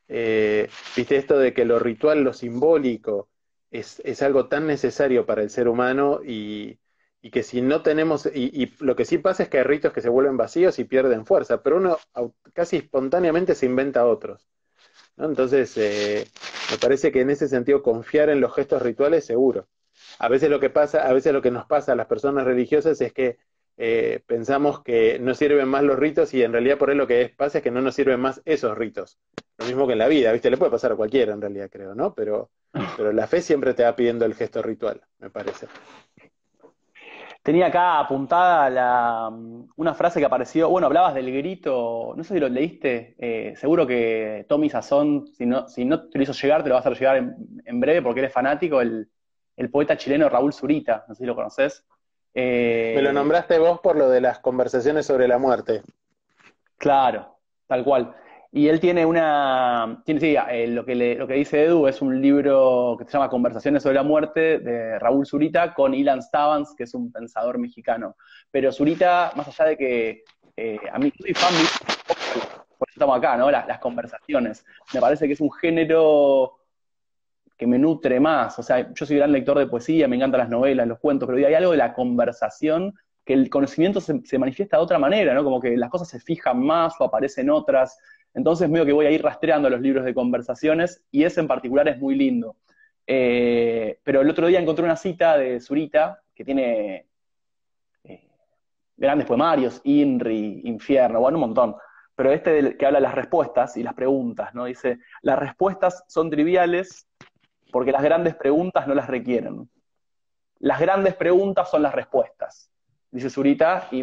Eh, 0.09 0.69
viste, 0.97 1.17
esto 1.17 1.39
de 1.39 1.55
que 1.55 1.65
lo 1.65 1.79
ritual, 1.79 2.23
lo 2.23 2.33
simbólico, 2.33 3.29
es, 3.71 4.01
es 4.05 4.23
algo 4.23 4.49
tan 4.49 4.67
necesario 4.67 5.27
para 5.27 5.43
el 5.43 5.51
ser 5.51 5.69
humano 5.69 6.21
y, 6.25 6.79
y 7.23 7.31
que 7.31 7.43
si 7.43 7.61
no 7.61 7.83
tenemos, 7.83 8.27
y, 8.27 8.63
y, 8.63 8.75
lo 8.81 8.97
que 8.97 9.05
sí 9.05 9.19
pasa 9.19 9.43
es 9.43 9.49
que 9.49 9.59
hay 9.59 9.65
ritos 9.65 9.93
que 9.93 10.01
se 10.01 10.09
vuelven 10.09 10.37
vacíos 10.37 10.79
y 10.79 10.85
pierden 10.85 11.27
fuerza, 11.27 11.63
pero 11.63 11.77
uno 11.77 11.99
casi 12.55 12.77
espontáneamente 12.79 13.55
se 13.55 13.67
inventa 13.67 14.07
otros. 14.07 14.49
Entonces, 15.19 15.77
eh, 15.77 16.27
me 16.71 16.79
parece 16.79 17.13
que 17.13 17.21
en 17.21 17.31
ese 17.31 17.49
sentido 17.49 17.83
confiar 17.83 18.31
en 18.31 18.41
los 18.41 18.55
gestos 18.55 18.83
rituales 18.83 19.25
seguro. 19.27 19.69
A 20.19 20.29
veces 20.29 20.51
lo 20.51 20.61
que 20.61 20.71
pasa, 20.71 21.07
a 21.07 21.13
veces 21.13 21.33
lo 21.33 21.43
que 21.43 21.51
nos 21.51 21.67
pasa 21.67 21.93
a 21.93 21.97
las 21.97 22.07
personas 22.07 22.45
religiosas 22.45 23.01
es 23.01 23.13
que 23.13 23.39
eh, 23.77 24.23
pensamos 24.27 24.83
que 24.83 25.19
no 25.19 25.35
sirven 25.35 25.69
más 25.69 25.83
los 25.83 25.99
ritos 25.99 26.35
y 26.35 26.43
en 26.43 26.53
realidad 26.53 26.79
por 26.79 26.91
ahí 26.91 26.97
lo 26.97 27.07
que 27.07 27.33
pasa 27.37 27.59
es 27.59 27.65
que 27.65 27.71
no 27.71 27.81
nos 27.81 27.95
sirven 27.95 28.21
más 28.21 28.43
esos 28.45 28.77
ritos. 28.77 29.19
Lo 29.59 29.67
mismo 29.67 29.87
que 29.87 29.95
en 29.95 29.99
la 29.99 30.09
vida, 30.09 30.33
¿viste? 30.33 30.51
Le 30.51 30.57
puede 30.57 30.71
pasar 30.71 30.93
a 30.93 30.97
cualquiera 30.97 31.33
en 31.33 31.41
realidad, 31.41 31.71
creo, 31.71 31.95
¿no? 31.95 32.15
Pero, 32.15 32.51
pero 32.97 33.13
la 33.13 33.27
fe 33.27 33.43
siempre 33.43 33.75
te 33.75 33.85
va 33.85 33.97
pidiendo 33.97 34.25
el 34.25 34.35
gesto 34.35 34.63
ritual, 34.63 35.03
me 35.19 35.31
parece. 35.31 35.67
Tenía 37.43 37.69
acá 37.69 37.99
apuntada 37.99 39.31
una 39.77 39.95
frase 39.95 40.21
que 40.21 40.27
apareció, 40.27 40.69
bueno, 40.69 40.87
hablabas 40.87 41.15
del 41.15 41.33
grito, 41.33 42.13
no 42.15 42.23
sé 42.23 42.35
si 42.35 42.41
lo 42.41 42.51
leíste, 42.51 43.15
eh, 43.19 43.55
seguro 43.57 43.87
que 43.87 44.45
Tommy 44.47 44.69
Sazón, 44.69 45.27
si 45.29 45.47
no, 45.47 45.67
si 45.67 45.87
no 45.87 46.11
te 46.11 46.19
lo 46.19 46.25
hizo 46.25 46.35
llegar, 46.35 46.63
te 46.63 46.69
lo 46.69 46.75
vas 46.75 46.85
a 46.85 46.91
hacer 46.91 47.01
llegar 47.01 47.17
en, 47.65 47.81
breve 47.81 48.03
porque 48.03 48.21
eres 48.21 48.33
fanático, 48.33 48.83
el, 48.83 49.09
poeta 49.73 49.97
chileno 49.97 50.29
Raúl 50.29 50.53
Zurita, 50.53 51.05
no 51.09 51.15
sé 51.15 51.21
si 51.21 51.27
lo 51.27 51.35
conoces. 51.35 51.85
Eh, 52.35 52.93
Me 52.97 53.03
lo 53.03 53.13
nombraste 53.13 53.59
vos 53.59 53.81
por 53.81 53.97
lo 53.97 54.09
de 54.11 54.21
las 54.21 54.39
conversaciones 54.39 55.07
sobre 55.07 55.27
la 55.27 55.39
muerte. 55.39 55.83
Claro, 56.77 57.39
tal 57.67 57.85
cual. 57.85 58.15
Y 58.53 58.67
él 58.67 58.81
tiene 58.81 59.07
una, 59.07 60.03
tiene, 60.05 60.21
sí, 60.21 60.37
eh, 60.51 60.67
lo, 60.67 60.85
que 60.85 60.97
lo 61.15 61.27
que 61.29 61.35
dice 61.35 61.65
Edu 61.65 61.87
es 61.87 62.03
un 62.03 62.21
libro 62.21 62.97
que 62.99 63.05
se 63.05 63.13
llama 63.13 63.29
Conversaciones 63.29 63.83
sobre 63.83 63.95
la 63.95 64.03
muerte 64.03 64.59
de 64.59 64.99
Raúl 64.99 65.25
Zurita 65.25 65.73
con 65.73 65.95
Ilan 65.95 66.21
Stavans, 66.21 66.75
que 66.77 66.83
es 66.83 66.95
un 66.95 67.13
pensador 67.13 67.59
mexicano. 67.59 68.17
Pero 68.51 68.73
Zurita, 68.73 69.31
más 69.37 69.47
allá 69.47 69.71
de 69.71 69.77
que 69.77 70.25
eh, 70.57 70.79
a 70.93 70.99
mí 70.99 71.13
soy 71.17 71.33
fan, 71.33 71.55
por 72.77 72.89
eso 72.89 72.97
estamos 72.97 73.19
acá, 73.19 73.37
¿no? 73.37 73.53
Las, 73.53 73.69
las, 73.69 73.79
conversaciones. 73.79 74.65
Me 74.93 75.01
parece 75.01 75.29
que 75.29 75.35
es 75.35 75.41
un 75.41 75.53
género 75.53 76.57
que 77.57 77.69
me 77.69 77.79
nutre 77.79 78.19
más. 78.19 78.59
O 78.59 78.65
sea, 78.65 78.93
yo 78.93 79.07
soy 79.07 79.19
gran 79.19 79.31
lector 79.31 79.59
de 79.59 79.69
poesía, 79.69 80.09
me 80.09 80.17
encantan 80.17 80.41
las 80.41 80.49
novelas, 80.49 80.89
los 80.89 80.99
cuentos, 80.99 81.29
pero 81.29 81.47
hay 81.47 81.55
algo 81.55 81.71
de 81.71 81.77
la 81.77 81.93
conversación 81.93 82.95
que 83.25 83.35
el 83.35 83.49
conocimiento 83.49 84.01
se, 84.01 84.21
se 84.25 84.39
manifiesta 84.39 84.77
de 84.79 84.83
otra 84.83 84.99
manera, 84.99 85.35
¿no? 85.35 85.45
Como 85.45 85.61
que 85.61 85.77
las 85.77 85.91
cosas 85.91 86.09
se 86.09 86.19
fijan 86.19 86.61
más 86.61 86.95
o 86.99 87.05
aparecen 87.05 87.49
otras. 87.49 87.97
Entonces, 88.35 88.69
medio 88.69 88.87
que 88.87 88.93
voy 88.93 89.07
a 89.07 89.11
ir 89.11 89.23
rastreando 89.23 89.69
los 89.69 89.81
libros 89.81 90.05
de 90.05 90.15
conversaciones 90.15 91.03
y 91.11 91.25
ese 91.25 91.41
en 91.41 91.49
particular 91.49 91.89
es 91.89 91.99
muy 91.99 92.15
lindo. 92.15 92.57
Eh, 93.07 93.99
pero 94.05 94.21
el 94.21 94.31
otro 94.31 94.47
día 94.47 94.61
encontré 94.61 94.85
una 94.85 94.97
cita 94.97 95.37
de 95.37 95.61
Zurita 95.61 96.23
que 96.35 96.45
tiene 96.45 97.07
eh, 98.05 98.29
grandes 98.97 99.27
poemarios, 99.27 99.81
INRI, 99.83 100.63
Infierno, 100.65 101.21
bueno, 101.21 101.39
un 101.39 101.43
montón. 101.43 101.77
Pero 102.15 102.33
este 102.33 102.77
que 102.77 102.87
habla 102.87 102.99
de 102.99 103.05
las 103.05 103.15
respuestas 103.15 103.77
y 103.77 103.83
las 103.83 103.95
preguntas, 103.95 104.55
¿no? 104.55 104.67
Dice, 104.67 104.99
las 105.23 105.39
respuestas 105.39 106.05
son 106.07 106.31
triviales 106.31 107.09
porque 107.73 107.93
las 107.93 108.03
grandes 108.03 108.35
preguntas 108.37 108.87
no 108.87 108.95
las 108.95 109.09
requieren. 109.09 109.69
Las 110.59 110.79
grandes 110.79 111.15
preguntas 111.15 111.71
son 111.71 111.83
las 111.83 111.95
respuestas, 111.95 112.71
dice 113.11 113.31
Zurita, 113.31 113.89
y 113.91 114.03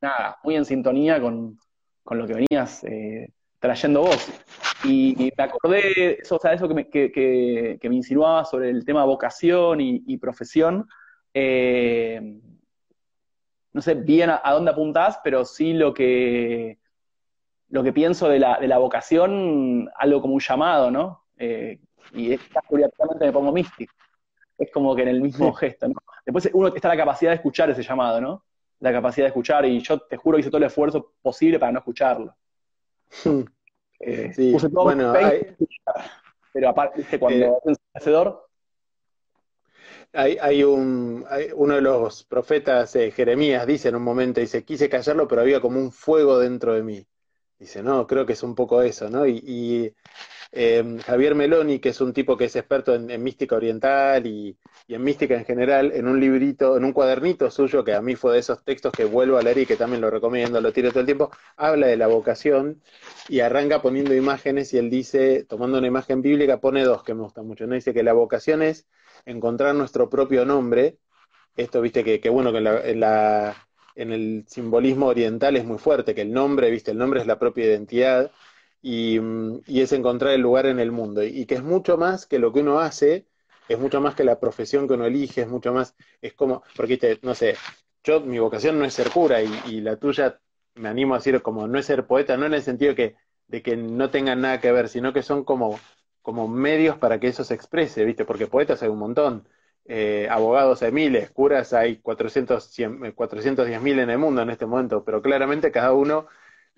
nada, 0.00 0.38
muy 0.44 0.54
en 0.54 0.64
sintonía 0.64 1.20
con, 1.20 1.58
lo 2.08 2.26
que 2.26 2.34
venías 2.34 2.84
eh, 2.84 3.32
trayendo 3.58 4.02
vos. 4.02 4.28
Y, 4.84 5.32
me 5.36 5.44
acordé, 5.44 6.20
eso, 6.20 6.36
o 6.36 6.38
sea, 6.38 6.52
eso 6.52 6.68
que 6.68 6.74
me, 6.74 6.88
que, 6.88 7.78
me 7.82 7.94
insinuaba 7.94 8.44
sobre 8.44 8.70
el 8.70 8.84
tema 8.84 9.04
vocación 9.04 9.80
y, 9.80 10.16
profesión. 10.18 10.88
Eh, 11.34 12.40
no 13.72 13.82
sé 13.82 13.94
bien 13.94 14.30
a, 14.30 14.40
dónde 14.52 14.70
apuntás, 14.70 15.20
pero 15.22 15.44
sí 15.44 15.72
lo 15.72 15.92
que, 15.92 16.78
lo 17.68 17.82
que 17.82 17.92
pienso 17.92 18.28
de 18.28 18.38
la, 18.38 18.58
de 18.58 18.68
la 18.68 18.78
vocación, 18.78 19.90
algo 19.96 20.20
como 20.20 20.34
un 20.34 20.40
llamado, 20.40 20.90
¿no? 20.90 21.24
Eh, 21.36 21.80
y 22.12 22.32
esta 22.32 22.60
curiosamente 22.66 23.26
me 23.26 23.32
pongo 23.32 23.52
místico. 23.52 23.94
Es 24.56 24.70
como 24.72 24.94
que 24.96 25.02
en 25.02 25.08
el 25.08 25.20
mismo 25.20 25.52
gesto, 25.52 25.88
¿no? 25.88 25.94
Después 26.24 26.50
uno 26.52 26.68
está 26.68 26.88
la 26.88 26.96
capacidad 26.96 27.30
de 27.30 27.36
escuchar 27.36 27.70
ese 27.70 27.82
llamado, 27.82 28.20
¿no? 28.20 28.44
La 28.80 28.92
capacidad 28.92 29.24
de 29.24 29.28
escuchar, 29.28 29.64
y 29.66 29.80
yo 29.80 29.98
te 30.00 30.16
juro 30.16 30.36
que 30.36 30.40
hice 30.40 30.50
todo 30.50 30.58
el 30.58 30.64
esfuerzo 30.64 31.14
posible 31.20 31.58
para 31.58 31.72
no 31.72 31.78
escucharlo. 31.78 32.34
Eh, 34.00 34.32
sí, 34.32 34.56
bueno, 34.70 35.12
pero 36.52 36.68
aparte, 36.68 37.18
cuando 37.18 37.60
eh, 37.64 37.74
hacedor. 37.94 38.48
hay, 40.12 40.38
hay, 40.40 40.62
un, 40.62 41.26
uno 41.54 41.74
de 41.74 41.80
los 41.80 42.24
profetas, 42.24 42.94
eh, 42.96 43.10
Jeremías, 43.10 43.66
dice 43.66 43.88
en 43.88 43.96
un 43.96 44.02
momento, 44.02 44.40
dice, 44.40 44.64
quise 44.64 44.88
callarlo, 44.88 45.26
pero 45.26 45.42
había 45.42 45.60
como 45.60 45.80
un 45.80 45.90
fuego 45.90 46.38
dentro 46.38 46.74
de 46.74 46.82
mí. 46.82 47.06
Dice, 47.58 47.82
no, 47.82 48.06
creo 48.06 48.24
que 48.24 48.34
es 48.34 48.42
un 48.44 48.54
poco 48.54 48.82
eso, 48.82 49.10
¿no? 49.10 49.26
Y, 49.26 49.92
eh, 50.52 50.98
Javier 51.04 51.34
Meloni, 51.34 51.78
que 51.78 51.90
es 51.90 52.00
un 52.00 52.12
tipo 52.12 52.36
que 52.36 52.46
es 52.46 52.56
experto 52.56 52.94
en, 52.94 53.22
mística 53.22 53.56
oriental 53.56 54.26
y, 54.26 54.56
en 54.88 55.02
mística 55.02 55.34
en 55.34 55.44
general, 55.44 55.92
en 55.92 56.08
un 56.08 56.18
librito, 56.20 56.76
en 56.76 56.84
un 56.84 56.92
cuadernito 56.92 57.50
suyo, 57.50 57.84
que 57.84 57.94
a 57.94 58.00
mí 58.00 58.16
fue 58.16 58.32
de 58.34 58.38
esos 58.40 58.64
textos 58.64 58.92
que 58.92 59.04
vuelvo 59.04 59.36
a 59.36 59.42
leer 59.42 59.58
y 59.58 59.66
que 59.66 59.76
también 59.76 60.00
lo 60.00 60.10
recomiendo, 60.10 60.60
lo 60.60 60.72
tiro 60.72 60.90
todo 60.90 61.00
el 61.00 61.06
tiempo, 61.06 61.30
habla 61.56 61.86
de 61.86 61.96
la 61.96 62.06
vocación 62.06 62.82
y 63.28 63.40
arranca 63.40 63.82
poniendo 63.82 64.14
imágenes 64.14 64.72
y 64.72 64.78
él 64.78 64.90
dice, 64.90 65.44
tomando 65.44 65.78
una 65.78 65.86
imagen 65.86 66.22
bíblica, 66.22 66.60
pone 66.60 66.84
dos 66.84 67.02
que 67.04 67.14
me 67.14 67.22
gustan 67.22 67.46
mucho, 67.46 67.66
¿no? 67.66 67.74
Dice 67.74 67.92
que 67.92 68.02
la 68.02 68.12
vocación 68.14 68.62
es 68.62 68.88
encontrar 69.26 69.74
nuestro 69.74 70.08
propio 70.08 70.44
nombre, 70.44 70.98
esto, 71.56 71.80
viste, 71.80 72.04
que, 72.20 72.28
bueno, 72.30 72.52
que 72.52 72.58
en 72.58 73.00
la 73.00 73.68
en 73.98 74.12
el 74.12 74.44
simbolismo 74.46 75.06
oriental 75.06 75.56
es 75.56 75.64
muy 75.64 75.78
fuerte, 75.78 76.14
que 76.14 76.22
el 76.22 76.32
nombre, 76.32 76.70
viste, 76.70 76.92
el 76.92 76.98
nombre 76.98 77.20
es 77.20 77.26
la 77.26 77.38
propia 77.38 77.66
identidad 77.66 78.30
y, 78.82 79.18
mm, 79.20 79.62
es 79.66 79.92
encontrar 79.92 80.32
el 80.32 80.40
lugar 80.40 80.66
en 80.66 80.80
el 80.80 80.92
mundo. 80.92 81.22
Y, 81.24 81.46
que 81.46 81.56
es 81.56 81.62
mucho 81.62 81.96
más 81.98 82.26
que 82.26 82.38
lo 82.38 82.52
que 82.52 82.60
uno 82.60 82.80
hace, 82.80 83.26
es 83.68 83.78
mucho 83.78 84.00
más 84.00 84.14
que 84.14 84.24
la 84.24 84.40
profesión 84.40 84.88
que 84.88 84.94
uno 84.94 85.06
elige, 85.06 85.42
es 85.42 85.48
mucho 85.48 85.72
más, 85.72 85.94
es 86.22 86.34
como, 86.34 86.62
porque, 86.76 87.18
no 87.22 87.34
sé, 87.34 87.56
yo, 88.04 88.20
mi 88.20 88.38
vocación 88.38 88.78
no 88.78 88.84
es 88.84 88.94
ser 88.94 89.10
cura 89.10 89.42
y, 89.42 89.80
la 89.80 89.96
tuya, 89.96 90.40
me 90.74 90.88
animo 90.88 91.14
a 91.14 91.18
decir, 91.18 91.42
como 91.42 91.66
no 91.68 91.78
es 91.78 91.86
ser 91.86 92.06
poeta, 92.06 92.36
no 92.36 92.46
en 92.46 92.54
el 92.54 92.62
sentido 92.62 92.94
que, 92.94 93.16
de 93.48 93.62
que 93.62 93.76
no 93.76 94.10
tengan 94.10 94.40
nada 94.40 94.60
que 94.60 94.72
ver, 94.72 94.88
sino 94.88 95.12
que 95.12 95.22
son 95.22 95.44
como, 95.44 95.78
como 96.22 96.48
medios 96.48 96.98
para 96.98 97.20
que 97.20 97.28
eso 97.28 97.44
se 97.44 97.54
exprese, 97.54 98.04
¿viste? 98.04 98.24
Porque 98.24 98.46
poetas 98.46 98.82
hay 98.82 98.88
un 98.88 98.98
montón. 98.98 99.48
Eh, 99.90 100.28
abogados 100.30 100.82
hay 100.82 100.92
miles, 100.92 101.30
curas 101.30 101.72
hay 101.72 101.96
400, 102.00 102.70
410 103.14 103.80
mil 103.80 103.98
en 103.98 104.10
el 104.10 104.18
mundo 104.18 104.42
en 104.42 104.50
este 104.50 104.66
momento, 104.66 105.02
pero 105.02 105.22
claramente 105.22 105.72
cada 105.72 105.94
uno 105.94 106.26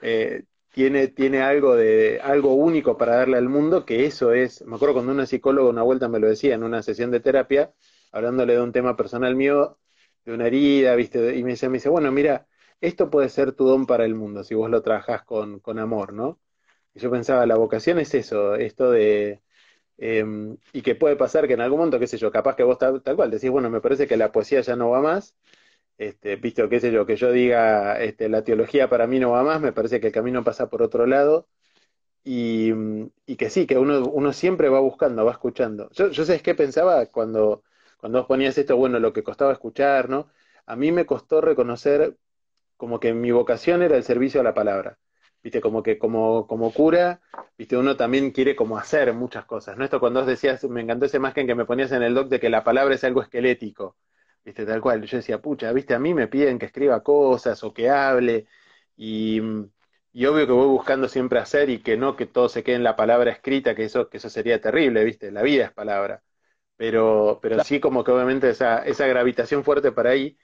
eh, 0.00 0.44
tiene, 0.72 1.08
tiene 1.08 1.42
algo, 1.42 1.76
de, 1.76 2.20
algo 2.22 2.54
único 2.54 2.96
para 2.96 3.16
darle 3.16 3.38
al 3.38 3.48
mundo, 3.48 3.84
que 3.84 4.06
eso 4.06 4.32
es, 4.32 4.62
me 4.66 4.76
acuerdo 4.76 4.94
cuando 4.94 5.12
una 5.12 5.26
psicóloga 5.26 5.70
una 5.70 5.82
vuelta 5.82 6.08
me 6.08 6.18
lo 6.20 6.28
decía 6.28 6.54
en 6.54 6.62
una 6.64 6.82
sesión 6.82 7.10
de 7.10 7.20
terapia, 7.20 7.72
hablándole 8.12 8.54
de 8.54 8.60
un 8.62 8.72
tema 8.72 8.96
personal 8.96 9.36
mío, 9.36 9.78
de 10.24 10.34
una 10.34 10.46
herida, 10.46 10.94
¿viste? 10.96 11.36
Y 11.36 11.44
me 11.44 11.50
dice, 11.52 11.68
me 11.68 11.78
dice, 11.78 11.88
bueno, 11.88 12.12
mira, 12.12 12.46
esto 12.80 13.10
puede 13.10 13.28
ser 13.28 13.52
tu 13.52 13.66
don 13.66 13.86
para 13.86 14.04
el 14.04 14.14
mundo 14.14 14.44
si 14.44 14.54
vos 14.54 14.70
lo 14.70 14.82
trabajás 14.82 15.24
con, 15.24 15.60
con 15.60 15.78
amor, 15.78 16.12
¿no? 16.12 16.40
Y 16.94 17.00
yo 17.00 17.10
pensaba, 17.10 17.46
la 17.46 17.56
vocación 17.56 17.98
es 18.00 18.14
eso, 18.14 18.54
esto 18.56 18.90
de, 18.90 19.42
Em, 20.02 20.56
y 20.72 20.80
que 20.80 20.94
puede 20.94 21.14
pasar 21.16 21.46
que 21.46 21.52
en 21.54 21.60
algún 21.60 21.78
momento, 21.78 21.98
qué 21.98 22.06
sé 22.06 22.16
yo, 22.16 22.30
capaz 22.32 22.56
que 22.56 22.62
vos 22.62 22.78
tal, 22.78 23.02
cual 23.02 23.30
decís, 23.30 23.50
bueno, 23.50 23.68
me 23.68 23.82
parece 23.82 24.06
que 24.06 24.16
la 24.16 24.32
poesía 24.32 24.62
ya 24.62 24.74
no 24.74 24.88
va 24.88 25.02
más, 25.02 25.36
este, 26.00 26.36
visto, 26.36 26.68
qué 26.70 26.80
sé 26.80 26.92
yo, 26.92 27.06
que 27.06 27.16
yo 27.16 27.30
diga, 27.32 28.00
este, 28.00 28.28
la 28.30 28.42
teología 28.44 28.88
para 28.88 29.06
mí 29.06 29.18
no 29.20 29.32
va 29.32 29.42
más, 29.44 29.60
me 29.60 29.72
parece 29.72 30.00
que 30.00 30.08
el 30.08 30.12
camino 30.12 30.44
pasa 30.44 30.70
por 30.70 30.82
otro 30.82 31.06
lado, 31.06 31.48
y, 32.24 32.72
que 33.36 33.50
sí, 33.50 33.66
que 33.66 33.78
uno, 33.78 34.04
uno 34.06 34.32
siempre 34.32 34.68
va 34.68 34.80
buscando, 34.80 35.24
va 35.24 35.32
escuchando. 35.32 35.90
Yo, 35.92 36.10
yo 36.10 36.24
sé 36.24 36.40
qué 36.42 36.54
pensaba 36.54 37.06
cuando, 37.06 37.64
cuando 37.98 38.18
vos 38.20 38.28
ponías 38.28 38.58
esto, 38.58 38.76
bueno, 38.76 38.98
lo 38.98 39.12
que 39.12 39.22
costaba 39.22 39.52
escuchar, 39.52 40.08
¿no? 40.10 40.28
A 40.66 40.76
mí 40.76 40.92
me 40.92 41.06
costó 41.06 41.40
reconocer 41.40 42.16
como 42.76 43.00
que 43.00 43.14
mi 43.14 43.30
vocación 43.32 43.82
era 43.82 43.96
el 43.96 44.04
servicio 44.04 44.40
a 44.40 44.44
la 44.44 44.54
palabra 44.54 44.98
viste, 45.42 45.60
como 45.60 45.82
que 45.82 45.98
como, 45.98 46.46
como 46.46 46.72
cura, 46.72 47.20
viste, 47.56 47.76
uno 47.76 47.96
también 47.96 48.30
quiere 48.30 48.56
como 48.56 48.78
hacer 48.78 49.12
muchas 49.14 49.44
cosas, 49.46 49.76
¿no? 49.76 49.84
Esto 49.84 50.00
cuando 50.00 50.20
vos 50.20 50.28
decías, 50.28 50.62
me 50.64 50.82
encantó 50.82 51.06
esa 51.06 51.16
imagen 51.16 51.46
que 51.46 51.54
me 51.54 51.64
ponías 51.64 51.92
en 51.92 52.02
el 52.02 52.14
doc 52.14 52.28
de 52.28 52.40
que 52.40 52.50
la 52.50 52.64
palabra 52.64 52.94
es 52.94 53.04
algo 53.04 53.22
esquelético, 53.22 53.96
viste, 54.44 54.66
tal 54.66 54.80
cual, 54.80 55.02
yo 55.04 55.16
decía, 55.18 55.40
pucha, 55.40 55.72
viste, 55.72 55.94
a 55.94 55.98
mí 55.98 56.14
me 56.14 56.28
piden 56.28 56.58
que 56.58 56.66
escriba 56.66 57.02
cosas 57.02 57.62
o 57.64 57.72
que 57.74 57.90
hable, 57.90 58.46
y, 58.96 59.40
y 60.12 60.26
obvio 60.26 60.46
que 60.46 60.52
voy 60.52 60.66
buscando 60.68 61.08
siempre 61.08 61.38
hacer 61.38 61.70
y 61.70 61.82
que 61.82 61.96
no 61.96 62.16
que 62.16 62.26
todo 62.26 62.48
se 62.48 62.62
quede 62.62 62.76
en 62.76 62.84
la 62.84 62.96
palabra 62.96 63.30
escrita, 63.32 63.74
que 63.74 63.84
eso, 63.84 64.08
que 64.08 64.18
eso 64.18 64.30
sería 64.30 64.60
terrible, 64.60 65.04
viste, 65.04 65.30
la 65.30 65.42
vida 65.42 65.66
es 65.66 65.72
palabra, 65.72 66.22
pero, 66.76 67.38
pero 67.42 67.62
sí 67.64 67.80
como 67.80 68.04
que 68.04 68.12
obviamente 68.12 68.50
esa, 68.50 68.84
esa 68.84 69.06
gravitación 69.06 69.64
fuerte 69.64 69.92
para 69.92 70.10
ahí, 70.10 70.38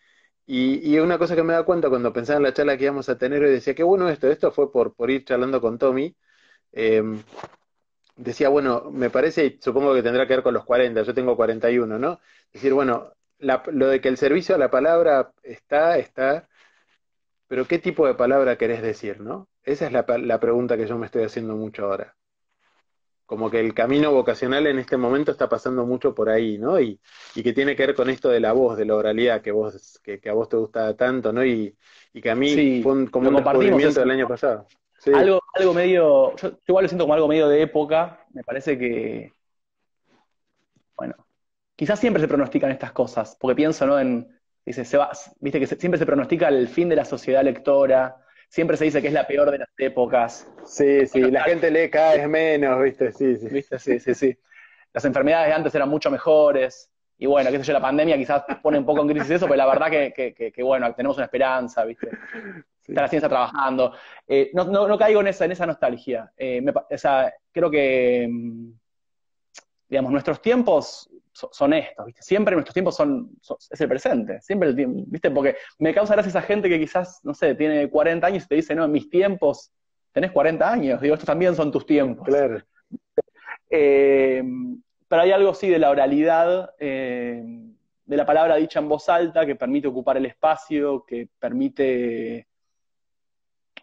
y, 0.47 0.94
y, 0.94 0.99
una 1.01 1.18
cosa 1.18 1.34
que 1.36 1.42
me 1.42 1.55
da 1.55 1.64
cuenta 1.64 1.88
cuando 1.90 2.12
pensaba 2.12 2.36
en 2.38 2.44
la 2.44 2.55
charla 2.55 2.76
que 2.78 2.84
íbamos 2.84 3.09
a 3.09 3.18
tener 3.18 3.42
y 3.42 3.47
decía, 3.51 3.74
qué 3.74 3.82
bueno 3.82 4.09
esto, 4.09 4.30
esto 4.30 4.53
fue 4.53 4.70
por, 4.72 4.94
por 4.94 5.11
ir 5.11 5.24
charlando 5.24 5.61
con 5.61 5.76
Tommy. 5.78 6.16
Em, 6.72 7.22
decía, 8.16 8.49
bueno, 8.49 8.90
me 8.92 9.11
parece, 9.11 9.47
y 9.47 9.59
supongo 9.62 9.94
que 9.94 10.03
tendrá 10.03 10.26
que 10.26 10.34
ver 10.34 10.42
con 10.42 10.55
los 10.55 10.64
40, 10.64 11.03
yo 11.03 11.14
tengo 11.14 11.36
41, 11.36 11.99
¿no? 11.99 12.20
Decir, 12.53 12.72
bueno, 12.72 13.12
lo 13.39 13.89
de 13.89 14.01
que 14.01 14.09
el 14.09 14.16
servicio 14.16 14.55
a 14.55 14.59
la 14.59 14.70
palabra 14.70 15.32
está, 15.43 15.99
está, 15.99 16.49
pero 17.49 17.66
¿qué 17.66 17.78
tipo 17.78 18.07
de 18.07 18.14
palabra 18.14 18.57
querés 18.57 18.82
decir, 18.82 19.20
no? 19.20 19.49
Esa 19.62 19.87
es 19.87 19.93
la, 19.93 20.05
la 20.18 20.41
pregunta 20.41 20.76
que 20.76 20.87
yo 20.87 20.99
me 20.99 21.07
estoy 21.07 21.24
haciendo 21.24 21.57
mucho 21.57 21.87
ahora 21.87 22.16
como 23.26 23.51
que 23.51 23.59
el 23.59 23.74
camino 23.74 24.12
vocacional 24.12 24.68
en 24.68 24.78
este 24.78 24.97
momento 24.97 25.32
está 25.32 25.49
pasando 25.49 25.84
mucho 25.84 26.14
por 26.14 26.30
ahí, 26.30 26.59
¿no? 26.59 26.80
Y, 26.80 26.99
y 27.34 27.43
que 27.43 27.53
tiene 27.53 27.74
que 27.74 27.84
ver 27.84 27.95
con 27.95 28.09
esto 28.09 28.28
de 28.28 28.39
la 28.39 28.53
voz, 28.53 28.76
de 28.78 28.87
la 28.87 28.95
oralidad, 28.95 29.43
que 29.43 29.51
vos, 29.51 30.01
que, 30.03 30.20
a 30.28 30.32
vos 30.32 30.49
te 30.49 30.57
gusta 30.57 30.97
tanto, 30.97 31.32
¿no? 31.32 31.45
Y, 31.45 31.76
y 32.12 32.20
que 32.20 32.30
a 32.30 32.37
mí 32.37 32.80
fue 32.82 33.11
como 33.11 33.28
un 33.28 33.37
descubrimiento 33.37 34.01
del 34.01 34.12
año 34.12 34.28
pasado. 34.28 34.66
Algo, 35.12 35.43
algo 35.55 35.74
medio, 35.74 36.37
yo, 36.37 36.59
igual 36.66 36.84
lo 36.84 36.89
siento 36.89 37.05
como 37.05 37.14
algo 37.14 37.28
medio 37.28 37.49
de 37.49 37.62
época, 37.62 38.24
me 38.32 38.43
parece 38.43 38.78
que, 38.78 39.32
bueno, 40.97 41.14
quizás 41.76 42.00
siempre 42.00 42.20
se 42.20 42.28
pronostican 42.28 42.70
estas 42.70 42.92
cosas, 42.92 43.36
porque 43.38 43.54
pienso, 43.54 43.86
¿no? 43.86 44.00
En, 44.00 44.28
dice, 44.64 44.84
se 44.84 44.96
va, 44.96 45.10
viste 45.38 45.60
que 45.60 45.66
siempre 45.66 45.98
se 45.98 46.06
pronostica 46.06 46.48
el 46.48 46.66
fin 46.68 46.88
de 46.88 46.96
la 46.96 47.04
sociedad 47.04 47.44
lectora, 47.44 48.16
siempre 48.48 48.76
se 48.76 48.86
dice 48.86 49.02
que 49.02 49.08
es 49.08 49.14
la 49.14 49.26
peor 49.26 49.50
de 49.50 49.58
las 49.58 49.68
épocas. 49.78 50.50
Sí, 50.64 51.06
sí, 51.06 51.20
la 51.30 51.44
gente 51.44 51.70
lee 51.70 51.90
cada 51.90 52.14
vez 52.14 52.28
menos, 52.28 52.82
¿viste? 52.82 53.12
Sí, 53.12 53.36
sí. 53.36 53.48
¿Viste? 53.48 53.78
Sí, 53.78 54.00
sí, 54.00 54.14
sí. 54.14 54.36
Las 54.92 55.04
enfermedades 55.04 55.48
de 55.48 55.54
antes 55.54 55.74
eran 55.74 55.88
mucho 55.88 56.10
mejores. 56.10 56.90
Y 57.18 57.26
bueno, 57.26 57.50
qué 57.50 57.58
sé 57.58 57.64
yo, 57.64 57.72
la 57.72 57.80
pandemia 57.80 58.16
quizás 58.16 58.44
pone 58.62 58.78
un 58.78 58.86
poco 58.86 59.02
en 59.02 59.08
crisis 59.08 59.30
eso, 59.30 59.46
pero 59.46 59.56
la 59.56 59.66
verdad 59.66 59.90
que, 59.90 60.52
que, 60.54 60.62
bueno, 60.62 60.92
tenemos 60.94 61.16
una 61.16 61.24
esperanza, 61.24 61.84
¿viste? 61.84 62.10
Está 62.86 63.02
la 63.02 63.08
ciencia 63.08 63.28
trabajando. 63.28 63.94
Eh, 64.28 64.50
no, 64.54 64.64
no, 64.64 64.86
no, 64.86 64.98
caigo 64.98 65.20
en 65.20 65.28
esa, 65.28 65.44
en 65.44 65.52
esa 65.52 65.66
nostalgia. 65.66 66.32
Eh, 66.36 66.64
o 66.90 66.98
sea, 66.98 67.32
creo 67.50 67.70
que, 67.70 68.28
mm, 68.30 68.70
digamos, 69.89 70.12
nuestros 70.12 70.41
tiempos 70.41 71.09
son 71.32 71.74
estos, 71.74 72.07
¿viste? 72.07 72.22
Siempre 72.22 72.55
nuestros 72.55 72.74
tiempos 72.74 72.97
son, 72.97 73.30
es 73.70 73.80
el 73.80 73.89
presente, 73.89 74.41
siempre 74.41 74.70
el 74.70 74.76
tiempo, 74.76 75.05
¿viste? 75.07 75.30
Porque 75.30 75.57
me 75.78 75.93
causa 75.93 76.14
gracia 76.14 76.30
esa 76.30 76.43
gente 76.43 76.68
que 76.68 76.78
quizás, 76.78 77.20
no 77.24 77.34
sé, 77.34 77.55
tiene 77.55 77.89
40 77.91 78.26
años 78.26 78.45
y 78.45 78.49
te 78.49 78.55
dice, 78.55 78.74
no, 78.74 78.84
en 78.84 78.93
mis 78.93 79.11
tiempos, 79.11 79.70
tenés 80.12 80.32
40 80.32 80.70
años, 80.70 81.01
digo, 81.01 81.14
estos 81.14 81.26
también 81.26 81.55
son 81.55 81.70
tus 81.70 81.84
tiempos. 81.84 82.26
Claro. 82.26 82.62
Eh, 83.68 84.43
pero 85.09 85.22
hay 85.22 85.32
algo, 85.32 85.55
sí, 85.55 85.68
de 85.68 85.78
la 85.78 85.91
oralidad, 85.91 86.74
eh, 86.78 87.43
de 88.05 88.16
la 88.16 88.24
palabra 88.24 88.57
dicha 88.57 88.78
en 88.78 88.89
voz 88.89 89.09
alta, 89.09 89.45
que 89.45 89.57
permite 89.57 89.89
ocupar 89.89 90.16
el 90.16 90.26
espacio, 90.26 91.05
que 91.07 91.28
permite 91.39 92.47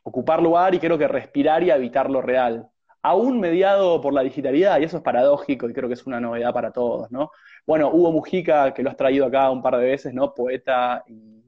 ocupar 0.02 0.42
lugar 0.42 0.74
y 0.74 0.80
creo 0.80 0.98
que 0.98 1.08
respirar 1.08 1.64
y 1.64 1.72
habitar 1.72 2.10
lo 2.10 2.22
real 2.22 2.70
aún 3.04 3.42
mediado 3.42 4.00
por 4.00 4.14
la 4.14 4.24
digitalidad, 4.24 4.80
y 4.80 4.86
eso 4.86 4.98
es 4.98 5.04
paradójico 5.04 5.70
y 5.70 5.74
creo 5.74 5.90
que 5.90 5.94
es 5.94 6.08
una 6.08 6.22
novedad 6.22 6.54
para 6.54 6.72
todos, 6.72 7.12
¿no? 7.12 7.32
Bueno, 7.68 7.90
Hugo 7.92 8.14
Mujica, 8.14 8.74
que 8.74 8.82
lo 8.82 8.90
has 8.90 8.96
traído 8.96 9.26
acá 9.26 9.52
un 9.52 9.62
par 9.62 9.78
de 9.78 9.86
veces, 9.86 10.14
¿no? 10.14 10.34
Poeta 10.34 11.04
y, 11.08 11.44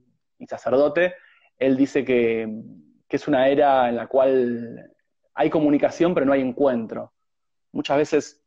sacerdote, 0.47 1.15
él 1.57 1.77
dice 1.77 2.03
que, 2.03 2.47
es 3.09 3.29
una 3.29 3.47
era 3.47 3.87
en 3.87 3.95
la 3.95 4.07
cual 4.07 4.91
hay 5.33 5.49
comunicación 5.49 6.13
pero 6.13 6.25
no 6.25 6.33
hay 6.33 6.41
encuentro. 6.41 7.13
Muchas 7.71 7.97
veces 7.97 8.43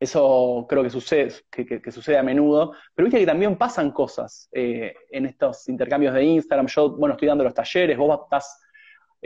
eso 0.00 0.64
creo 0.66 0.82
que 0.82 0.88
sucede, 0.88 1.30
que, 1.50 1.92
sucede 1.92 2.16
a 2.16 2.22
menudo, 2.22 2.72
pero 2.94 3.04
viste 3.04 3.20
que 3.20 3.26
también 3.26 3.58
pasan 3.58 3.90
cosas 3.90 4.48
eh, 4.52 4.94
en 5.10 5.26
estos 5.26 5.68
intercambios 5.68 6.14
de 6.14 6.24
Instagram. 6.24 6.66
Yo, 6.68 6.96
bueno, 6.96 7.12
estoy 7.12 7.28
dando 7.28 7.44
los 7.44 7.52
talleres, 7.52 7.98
vos 7.98 8.20
estás 8.24 8.63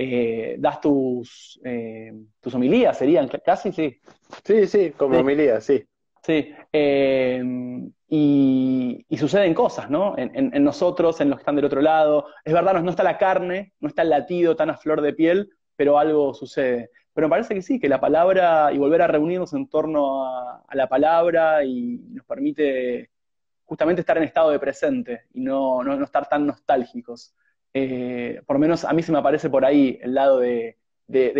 eh, 0.00 0.54
das 0.60 0.80
tus, 0.80 1.60
eh, 1.64 2.12
tus 2.40 2.54
homilías, 2.54 2.96
serían 2.96 3.26
casi, 3.44 3.72
sí. 3.72 4.00
Sí, 4.44 4.68
sí, 4.68 4.92
como 4.92 5.18
homilías, 5.18 5.64
sí. 5.64 5.84
Sí, 6.22 6.54
eh, 6.72 7.42
y, 8.08 9.16
suceden 9.18 9.54
cosas, 9.54 9.90
¿no? 9.90 10.14
En, 10.16 10.62
nosotros, 10.62 11.20
en 11.20 11.30
los 11.30 11.38
que 11.38 11.42
están 11.42 11.56
del 11.56 11.64
otro 11.64 11.80
lado. 11.80 12.26
Es 12.44 12.52
verdad, 12.52 12.80
no, 12.80 12.90
está 12.90 13.02
la 13.02 13.18
carne, 13.18 13.72
no 13.80 13.88
está 13.88 14.02
el 14.02 14.10
latido 14.10 14.54
tan 14.54 14.70
a 14.70 14.76
flor 14.76 15.00
de 15.00 15.14
piel, 15.14 15.50
pero 15.74 15.98
algo 15.98 16.32
sucede. 16.32 16.90
Pero 17.12 17.26
me 17.26 17.32
parece 17.32 17.56
que 17.56 17.62
sí, 17.62 17.80
que 17.80 17.88
la 17.88 18.00
palabra 18.00 18.70
y 18.72 18.78
volver 18.78 19.02
a 19.02 19.08
reunirnos 19.08 19.52
en 19.52 19.68
torno 19.68 20.26
a, 20.26 20.62
la 20.74 20.88
palabra 20.88 21.64
y 21.64 21.98
nos 22.10 22.24
permite 22.24 23.10
justamente 23.64 24.02
estar 24.02 24.16
en 24.16 24.24
estado 24.24 24.50
de 24.50 24.60
presente 24.60 25.22
y 25.34 25.40
no, 25.40 25.82
no 25.82 26.04
estar 26.04 26.28
tan 26.28 26.46
nostálgicos. 26.46 27.34
Eh, 27.74 28.40
por 28.46 28.56
lo 28.56 28.60
menos 28.60 28.84
a 28.84 28.92
mí 28.92 29.02
se 29.02 29.12
me 29.12 29.18
aparece 29.18 29.50
por 29.50 29.64
ahí 29.64 29.98
el 30.02 30.14
lado 30.14 30.38
de, 30.38 30.76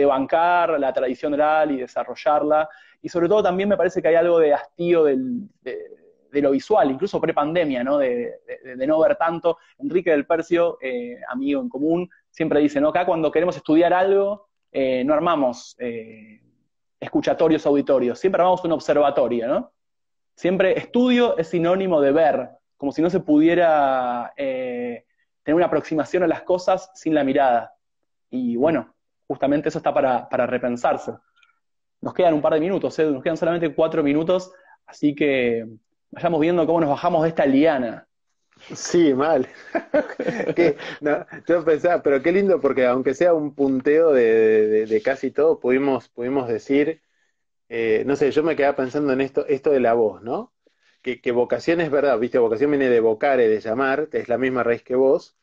bancar 0.07 0.79
la 0.79 0.93
tradición 0.93 1.35
oral 1.35 1.71
y 1.73 1.79
desarrollarla. 1.79 2.69
Y 3.03 3.09
sobre 3.09 3.29
todo 3.29 3.43
también 3.43 3.69
me 3.69 3.77
parece 3.77 4.03
que 4.03 4.09
hay 4.09 4.15
algo 4.17 4.39
de 4.39 4.55
hastío 4.55 5.05
de 5.05 6.43
lo 6.43 6.51
visual, 6.51 6.91
incluso 6.91 7.21
pre-pandemia, 7.21 7.85
¿no? 7.85 7.99
De, 7.99 8.41
no 8.87 9.01
ver 9.01 9.17
tanto. 9.17 9.59
Enrique 9.79 10.11
del 10.11 10.27
Percio, 10.27 10.79
eh, 10.81 11.19
amigo 11.29 11.61
en 11.61 11.69
común, 11.69 12.11
siempre 12.31 12.61
dice, 12.61 12.81
¿no? 12.81 12.89
Acá 12.89 13.07
cuando 13.07 13.31
queremos 13.31 13.57
estudiar 13.57 13.93
algo, 13.93 14.49
eh, 14.73 15.03
no 15.05 15.15
armamos 15.15 15.77
escuchatorios 17.01 17.65
auditorios, 17.65 18.19
siempre 18.19 18.43
armamos 18.43 18.65
un 18.65 18.73
observatorio, 18.73 19.47
¿no? 19.47 19.73
Siempre 20.35 20.79
estudio 20.79 21.37
es 21.37 21.49
sinónimo 21.49 22.01
de 22.01 22.13
ver, 22.13 22.49
como 22.77 22.93
si 22.93 23.03
no 23.03 23.11
se 23.11 23.21
pudiera 23.21 24.33
tener 25.49 25.57
una 25.57 25.65
aproximación 25.65 26.23
a 26.25 26.27
las 26.27 26.43
cosas 26.43 26.91
sin 26.95 27.15
la 27.15 27.25
mirada. 27.25 27.75
Y 28.29 28.57
bueno, 28.57 28.95
justamente 29.27 29.71
eso 29.71 29.79
está 29.79 29.95
para, 29.95 30.29
para 30.29 30.47
repensarse. 30.47 31.15
Nos 32.03 32.13
quedan 32.13 32.35
un 32.35 32.43
par 32.43 32.53
de 32.53 32.61
minutos, 32.61 32.99
nos 32.99 33.23
quedan 33.23 33.39
solamente 33.39 33.75
cuatro 33.75 34.03
minutos, 34.03 34.53
así 34.85 35.15
que 35.15 35.67
vayamos 36.11 36.41
viendo 36.41 36.67
cómo 36.67 36.83
nos 36.83 36.91
bajamos 36.91 37.23
de 37.23 37.31
esta 37.31 37.47
liana. 37.47 38.07
Sí, 38.75 39.15
mal. 39.15 39.49
yo 41.49 41.65
pensaba, 41.65 42.03
pero 42.03 42.23
qué 42.23 42.31
lindo 42.31 42.61
porque 42.61 42.85
aunque 42.85 43.15
sea 43.15 43.33
un 43.33 43.55
punteo 43.55 44.13
de, 44.13 45.01
casi 45.03 45.31
todo, 45.31 45.59
pudimos, 45.59 46.11
pudimos 46.11 46.47
decir, 46.47 47.01
eh, 47.71 48.03
no 48.05 48.17
sé, 48.17 48.33
yo 48.33 48.43
me 48.43 48.55
quedaba 48.55 48.77
pensando 48.77 49.15
en 49.15 49.23
esto, 49.23 49.47
esto 49.47 49.71
de 49.71 49.81
la 49.81 49.95
voz, 49.95 50.21
¿no? 50.21 50.53
Que, 51.03 51.33
vocación 51.33 51.81
es 51.81 51.91
verdad, 51.91 52.19
viste, 52.19 52.39
vocación 52.39 52.71
viene 52.71 52.91
de 52.91 53.01
vocare, 53.01 53.49
de 53.49 53.61
llamar, 53.61 54.09
es 54.13 54.29
la 54.29 54.37
misma 54.37 54.63
raíz 54.63 54.83
que 54.83 54.95
voz, 54.95 55.37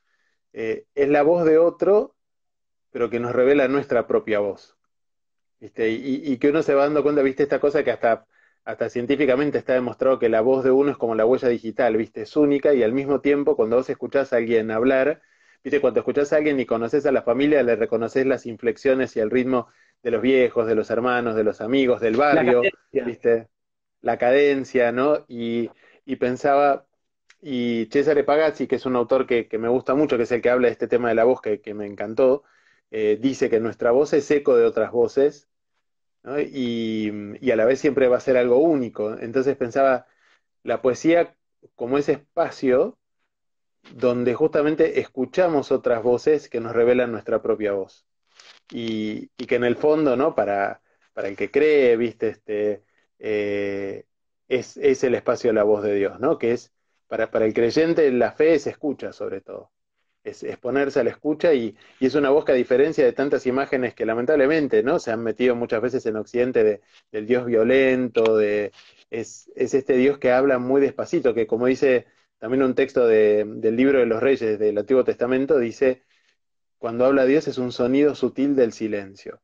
eh, 0.53 0.85
es 0.95 1.09
la 1.09 1.23
voz 1.23 1.45
de 1.45 1.57
otro, 1.57 2.15
pero 2.91 3.09
que 3.09 3.19
nos 3.19 3.33
revela 3.33 3.67
nuestra 3.67 4.07
propia 4.07 4.39
voz. 4.39 4.77
¿Viste? 5.59 5.89
Y, 5.89 6.21
y, 6.31 6.37
que 6.37 6.49
uno 6.49 6.61
se 6.61 6.75
va 6.75 6.83
dando 6.83 7.01
cuenta, 7.01 7.21
viste, 7.21 7.43
esta 7.43 7.59
cosa 7.59 7.83
que 7.83 7.91
hasta 7.91 8.27
hasta 8.65 8.89
científicamente 8.89 9.59
está 9.59 9.73
demostrado 9.73 10.17
que 10.17 10.27
la 10.27 10.41
voz 10.41 10.63
de 10.63 10.71
uno 10.71 10.91
es 10.91 10.97
como 10.97 11.13
la 11.15 11.25
huella 11.25 11.47
digital, 11.47 11.95
¿viste? 11.97 12.23
Es 12.23 12.35
única 12.35 12.73
y 12.73 12.81
al 12.81 12.93
mismo 12.93 13.21
tiempo 13.21 13.55
cuando 13.55 13.77
vos 13.77 13.89
escuchás 13.89 14.33
a 14.33 14.37
alguien 14.37 14.71
hablar, 14.71 15.21
¿viste? 15.63 15.79
Cuando 15.79 15.99
escuchás 15.99 16.33
a 16.33 16.37
alguien 16.37 16.59
y 16.59 16.65
conoces 16.65 17.05
a 17.05 17.11
la 17.11 17.21
familia, 17.21 17.61
le 17.61 17.75
reconoces 17.75 18.25
las 18.25 18.47
inflexiones 18.47 19.15
y 19.15 19.19
el 19.19 19.29
ritmo 19.29 19.67
de 20.01 20.11
los 20.11 20.21
viejos, 20.21 20.65
de 20.67 20.73
los 20.73 20.89
hermanos, 20.89 21.35
de 21.35 21.43
los 21.43 21.61
amigos, 21.61 22.01
del 22.01 22.17
barrio, 22.17 22.63
¿viste? 22.91 23.49
La 24.05 24.17
cadencia, 24.19 24.91
¿no? 24.91 25.25
Y, 25.27 25.69
pensaba, 26.19 26.87
y 27.41 27.87
Cesare 27.91 28.23
Pagazzi, 28.23 28.67
que 28.67 28.75
es 28.75 28.85
un 28.85 28.95
autor 28.95 29.25
que, 29.27 29.49
me 29.57 29.69
gusta 29.69 29.95
mucho, 29.95 30.17
que 30.17 30.23
es 30.23 30.31
el 30.31 30.41
que 30.41 30.49
habla 30.51 30.67
de 30.67 30.73
este 30.73 30.87
tema 30.87 31.09
de 31.09 31.15
la 31.15 31.23
voz, 31.25 31.41
que, 31.41 31.73
me 31.73 31.87
encantó, 31.87 32.43
eh, 32.91 33.17
dice 33.19 33.49
que 33.49 33.59
nuestra 33.59 33.91
voz 33.91 34.13
es 34.13 34.29
eco 34.31 34.55
de 34.55 34.65
otras 34.65 34.91
voces 34.91 35.49
y, 36.51 37.51
a 37.51 37.55
la 37.55 37.65
vez 37.65 37.79
siempre 37.79 38.07
va 38.07 38.17
a 38.17 38.19
ser 38.19 38.37
algo 38.37 38.57
único. 38.57 39.17
Entonces 39.19 39.55
pensaba, 39.57 40.07
la 40.63 40.81
poesía 40.81 41.35
como 41.75 41.97
ese 41.97 42.13
espacio 42.13 42.97
donde 43.95 44.33
justamente 44.35 44.99
escuchamos 44.99 45.71
otras 45.71 46.03
voces 46.03 46.49
que 46.49 46.59
nos 46.59 46.73
revelan 46.73 47.11
nuestra 47.11 47.41
propia 47.41 47.73
voz. 47.73 48.05
Y, 48.71 49.27
que 49.47 49.55
en 49.55 49.63
el 49.65 49.75
fondo, 49.77 50.15
¿no? 50.17 50.35
Para, 50.35 50.81
para 51.13 51.27
el 51.29 51.35
que 51.37 51.51
cree, 51.51 51.97
viste, 51.97 52.29
este, 52.29 52.83
eh, 53.19 54.05
es, 54.47 54.77
es, 54.77 55.03
el 55.03 55.15
espacio 55.15 55.49
de 55.49 55.55
la 55.55 55.63
voz 55.63 55.83
de 55.83 55.95
Dios, 55.95 56.19
¿no? 56.19 56.37
Que 56.37 56.53
es, 56.53 56.73
para, 57.07 57.31
para 57.31 57.45
el 57.45 57.53
creyente, 57.53 58.11
la 58.11 58.31
fe 58.31 58.59
se 58.59 58.71
escucha 58.71 59.13
sobre 59.13 59.41
todo 59.41 59.71
es, 60.25 60.43
ponerse 60.59 60.99
a 60.99 61.03
la 61.03 61.11
escucha 61.11 61.53
y, 61.53 61.75
es 61.99 62.15
una 62.15 62.29
voz 62.29 62.45
que 62.45 62.51
a 62.51 62.55
diferencia 62.55 63.05
de 63.05 63.13
tantas 63.13 63.45
imágenes 63.45 63.93
que 63.93 64.05
lamentablemente 64.05 64.83
no 64.83 64.99
se 64.99 65.11
han 65.11 65.23
metido 65.23 65.55
muchas 65.55 65.81
veces 65.81 66.05
en 66.05 66.17
Occidente 66.17 66.81
del 67.11 67.25
Dios 67.27 67.45
violento, 67.45 68.37
de, 68.37 68.71
es, 69.09 69.51
este 69.55 69.95
Dios 69.97 70.17
que 70.17 70.31
habla 70.31 70.59
muy 70.59 70.81
despacito, 70.81 71.33
que 71.33 71.47
como 71.47 71.67
dice 71.67 72.07
también 72.39 72.63
un 72.63 72.75
texto 72.75 73.07
del 73.07 73.75
libro 73.75 73.99
de 73.99 74.05
los 74.05 74.21
reyes 74.21 74.59
del 74.59 74.77
Antiguo 74.77 75.03
Testamento, 75.03 75.57
dice, 75.57 76.03
cuando 76.77 77.05
habla 77.05 77.25
Dios 77.25 77.47
es 77.47 77.57
un 77.57 77.71
sonido 77.71 78.15
sutil 78.15 78.55
del 78.55 78.73
silencio. 78.73 79.41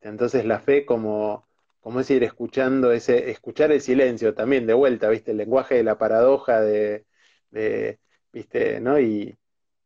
Entonces 0.00 0.44
la 0.46 0.60
fe 0.60 0.86
como, 0.86 1.46
como 1.82 2.00
es 2.00 2.10
ir 2.10 2.22
escuchando 2.22 2.92
ese, 2.92 3.30
escuchar 3.30 3.72
el 3.72 3.80
silencio 3.80 4.34
también 4.34 4.66
de 4.66 4.72
vuelta, 4.72 5.08
¿viste? 5.08 5.32
El 5.32 5.38
lenguaje 5.38 5.74
de 5.74 5.82
la 5.82 5.98
paradoja 5.98 6.60
de, 6.60 7.04
de 7.50 7.98
¿viste? 8.32 8.80
¿no? 8.80 9.00
Y, 9.00 9.36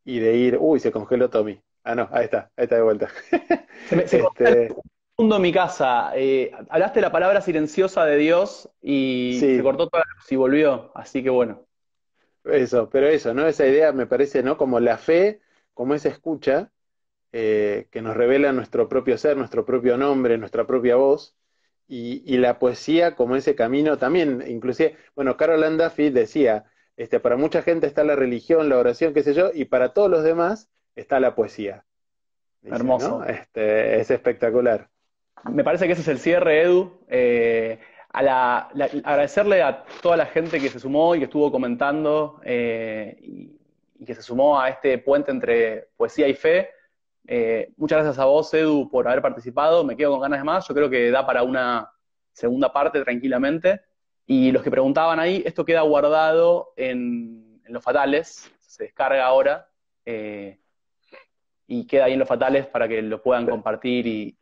y 0.05 0.19
de 0.21 0.37
ir, 0.37 0.59
uy, 0.61 0.79
se 0.79 0.93
congeló 0.93 1.31
Tommy. 1.31 1.61
Ah, 1.85 1.95
no, 1.95 2.09
ahí 2.13 2.25
está, 2.25 2.51
ahí 2.57 2.65
está 2.65 2.77
de 2.77 2.83
vuelta. 2.83 3.09
Se 3.89 3.97
me, 3.97 4.07
se 4.07 4.19
este... 4.19 4.75
mi 5.19 5.53
casa. 5.53 6.13
Eh, 6.15 6.53
hablaste 6.69 7.01
la 7.01 7.11
palabra 7.11 7.41
silenciosa 7.41 8.05
de 8.05 8.17
Dios 8.19 8.69
y 8.83 9.39
se 9.41 9.63
cortó 9.63 9.89
toda 9.89 10.05
la 10.05 10.25
y 10.29 10.37
volvió, 10.37 10.93
así 10.95 11.23
que 11.23 11.31
bueno. 11.31 11.67
Eso, 12.45 12.91
pero 12.91 13.09
eso, 13.09 13.33
¿no? 13.33 13.47
Esa 13.49 13.67
idea 13.67 13.93
me 13.93 14.07
parece, 14.07 14.43
¿no? 14.43 14.59
Como 14.59 14.81
la 14.81 14.99
fe, 14.99 15.41
como 15.73 15.95
esa 15.95 16.11
escucha 16.11 16.71
eh, 17.33 17.89
que 17.91 18.03
nos 18.03 18.17
revela 18.17 18.53
nuestro 18.53 18.87
propio 18.89 19.17
ser, 19.17 19.37
nuestro 19.39 19.65
propio 19.65 19.97
nombre, 19.97 20.37
nuestra 20.39 20.67
propia 20.67 20.97
voz, 20.97 21.35
y, 21.89 22.23
y 22.25 22.39
la 22.39 22.59
poesía 22.59 23.15
como 23.15 23.37
ese 23.37 23.55
camino 23.55 23.99
también, 23.99 24.45
inclusive, 24.47 24.97
bueno, 25.15 25.37
Carol 25.37 25.65
Andafi 25.65 26.11
decía, 26.11 26.65
este, 26.97 27.21
para 27.21 27.37
mucha 27.37 27.63
gente 27.63 27.87
está 27.87 28.05
la 28.05 28.17
religión, 28.17 28.69
la 28.69 28.79
oración, 28.79 29.13
qué 29.13 29.23
sé 29.23 29.35
yo, 29.35 29.51
y 29.53 29.67
para 29.67 29.93
todos 29.93 30.11
los 30.11 30.25
demás 30.25 30.71
está 30.95 31.21
la 31.21 31.35
poesía. 31.35 31.85
Hermoso. 32.63 33.25
Este, 33.25 34.01
es 34.01 34.11
espectacular. 34.11 34.89
Me 35.45 35.63
parece 35.63 35.87
que 35.87 35.93
ese 35.93 36.03
es 36.03 36.09
el 36.09 36.19
cierre, 36.19 36.63
Edu. 36.63 37.01
Eh, 37.09 37.79
agradecerle 38.13 39.63
a 39.63 39.85
toda 40.03 40.17
la 40.17 40.27
gente 40.27 40.59
que 40.59 40.71
se 40.71 40.81
sumó 40.81 41.15
y 41.15 41.19
que 41.19 41.25
estuvo 41.27 41.53
comentando 41.53 42.41
eh, 42.45 43.17
y, 43.21 43.53
que 44.05 44.15
se 44.15 44.23
sumó 44.23 44.61
a 44.61 44.69
este 44.69 44.99
puente 44.99 45.31
entre 45.31 45.89
poesía 45.97 46.29
y 46.29 46.35
fe. 46.35 46.71
Eh, 47.27 47.73
muchas 47.77 47.99
gracias 47.99 48.19
a 48.19 48.27
vos, 48.27 48.53
Edu, 48.55 48.89
por 48.89 49.09
haber 49.09 49.23
participado. 49.23 49.85
Me 49.85 49.97
quedo 49.97 50.13
con 50.13 50.21
ganas 50.21 50.41
de 50.41 50.45
más. 50.45 50.67
Yo 50.69 50.75
creo 50.75 50.91
que 50.91 51.11
da 51.11 51.27
para 51.27 51.43
una 51.43 51.91
segunda 52.33 52.73
parte 52.73 53.03
tranquilamente. 53.03 53.81
Y 54.27 54.51
los 54.53 54.63
que 54.63 54.71
preguntaban 54.71 55.21
ahí, 55.21 55.43
esto 55.47 55.65
queda 55.65 55.83
guardado 55.83 56.73
en, 56.77 57.61
los 57.69 57.83
fatales, 57.83 58.51
se 58.61 58.85
descarga 58.85 59.25
ahora 59.25 59.69
eh, 60.05 60.59
y 61.69 61.87
queda 61.87 62.05
ahí 62.05 62.13
en 62.13 62.19
los 62.19 62.29
fatales 62.29 62.67
para 62.67 62.87
que 62.87 63.03
lo 63.03 63.23
puedan 63.23 63.47
compartir 63.47 64.07
y, 64.07 64.37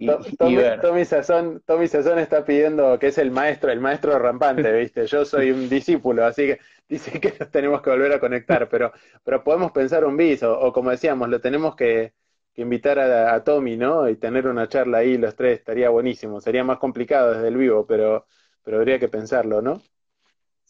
ver. 0.57 0.80
Tommy 0.80 1.05
Sazón, 1.05 1.62
Tommy 1.66 1.87
Sazón 1.87 2.18
está 2.18 2.45
pidiendo 2.45 2.99
que 2.99 3.09
es 3.09 3.18
el 3.18 3.30
maestro, 3.30 3.70
el 3.70 3.80
maestro 3.80 4.18
rampante, 4.18 4.72
¿viste? 4.78 5.07
Yo 5.07 5.24
soy 5.24 5.51
un 5.51 5.68
discípulo, 5.68 6.24
así 6.24 6.47
que 6.47 6.59
dice 6.89 7.20
que 7.20 7.35
nos 7.39 7.51
tenemos 7.51 7.80
que 7.82 7.91
volver 7.91 8.12
a 8.12 8.20
conectar, 8.20 8.68
pero, 8.68 8.93
pero 9.22 9.45
podemos 9.45 9.72
pensar 9.72 10.05
un 10.05 10.16
bis, 10.16 10.43
o, 10.43 10.72
como 10.72 10.91
decíamos, 10.91 11.28
lo 11.28 11.41
tenemos 11.41 11.76
que, 11.76 12.12
invitar 12.57 12.99
a, 12.99 13.35
a, 13.35 13.45
Tommy, 13.45 13.77
¿no? 13.77 14.09
Y 14.09 14.17
tener 14.17 14.47
una 14.47 14.69
charla 14.69 14.99
ahí 14.99 15.19
los 15.19 15.35
tres, 15.35 15.59
estaría 15.59 15.89
buenísimo. 15.91 16.41
Sería 16.41 16.65
más 16.65 16.79
complicado 16.79 17.33
desde 17.35 17.49
el 17.49 17.57
vivo, 17.57 17.87
pero 17.87 18.27
pero 18.65 18.79
habría 18.79 18.99
que 18.99 19.09
pensarlo, 19.09 19.63
¿no? 19.63 19.81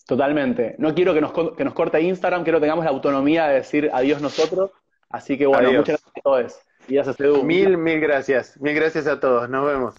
Totalmente. 0.07 0.74
No 0.78 0.95
quiero 0.95 1.14
que 1.14 1.20
nos, 1.20 1.32
que 1.32 1.64
nos 1.64 1.72
corte 1.72 2.03
Instagram, 2.03 2.43
quiero 2.43 2.59
que 2.59 2.64
tengamos 2.64 2.85
la 2.85 2.91
autonomía 2.91 3.47
de 3.47 3.55
decir 3.55 3.91
adiós 3.93 4.20
nosotros. 4.20 4.72
Así 5.09 5.39
que 5.39 5.47
bueno, 5.47 5.72
muchas 5.72 6.01
gracias 6.03 6.12
a 6.16 6.20
todos. 6.20 6.59
Y 6.89 6.95
gracias, 6.95 7.20
Edu. 7.20 7.43
Mil, 7.45 7.78
mil 7.78 8.01
gracias. 8.01 8.61
Mil 8.61 8.74
gracias 8.74 9.07
a 9.07 9.18
todos. 9.18 9.49
Nos 9.49 9.64
vemos. 9.64 9.95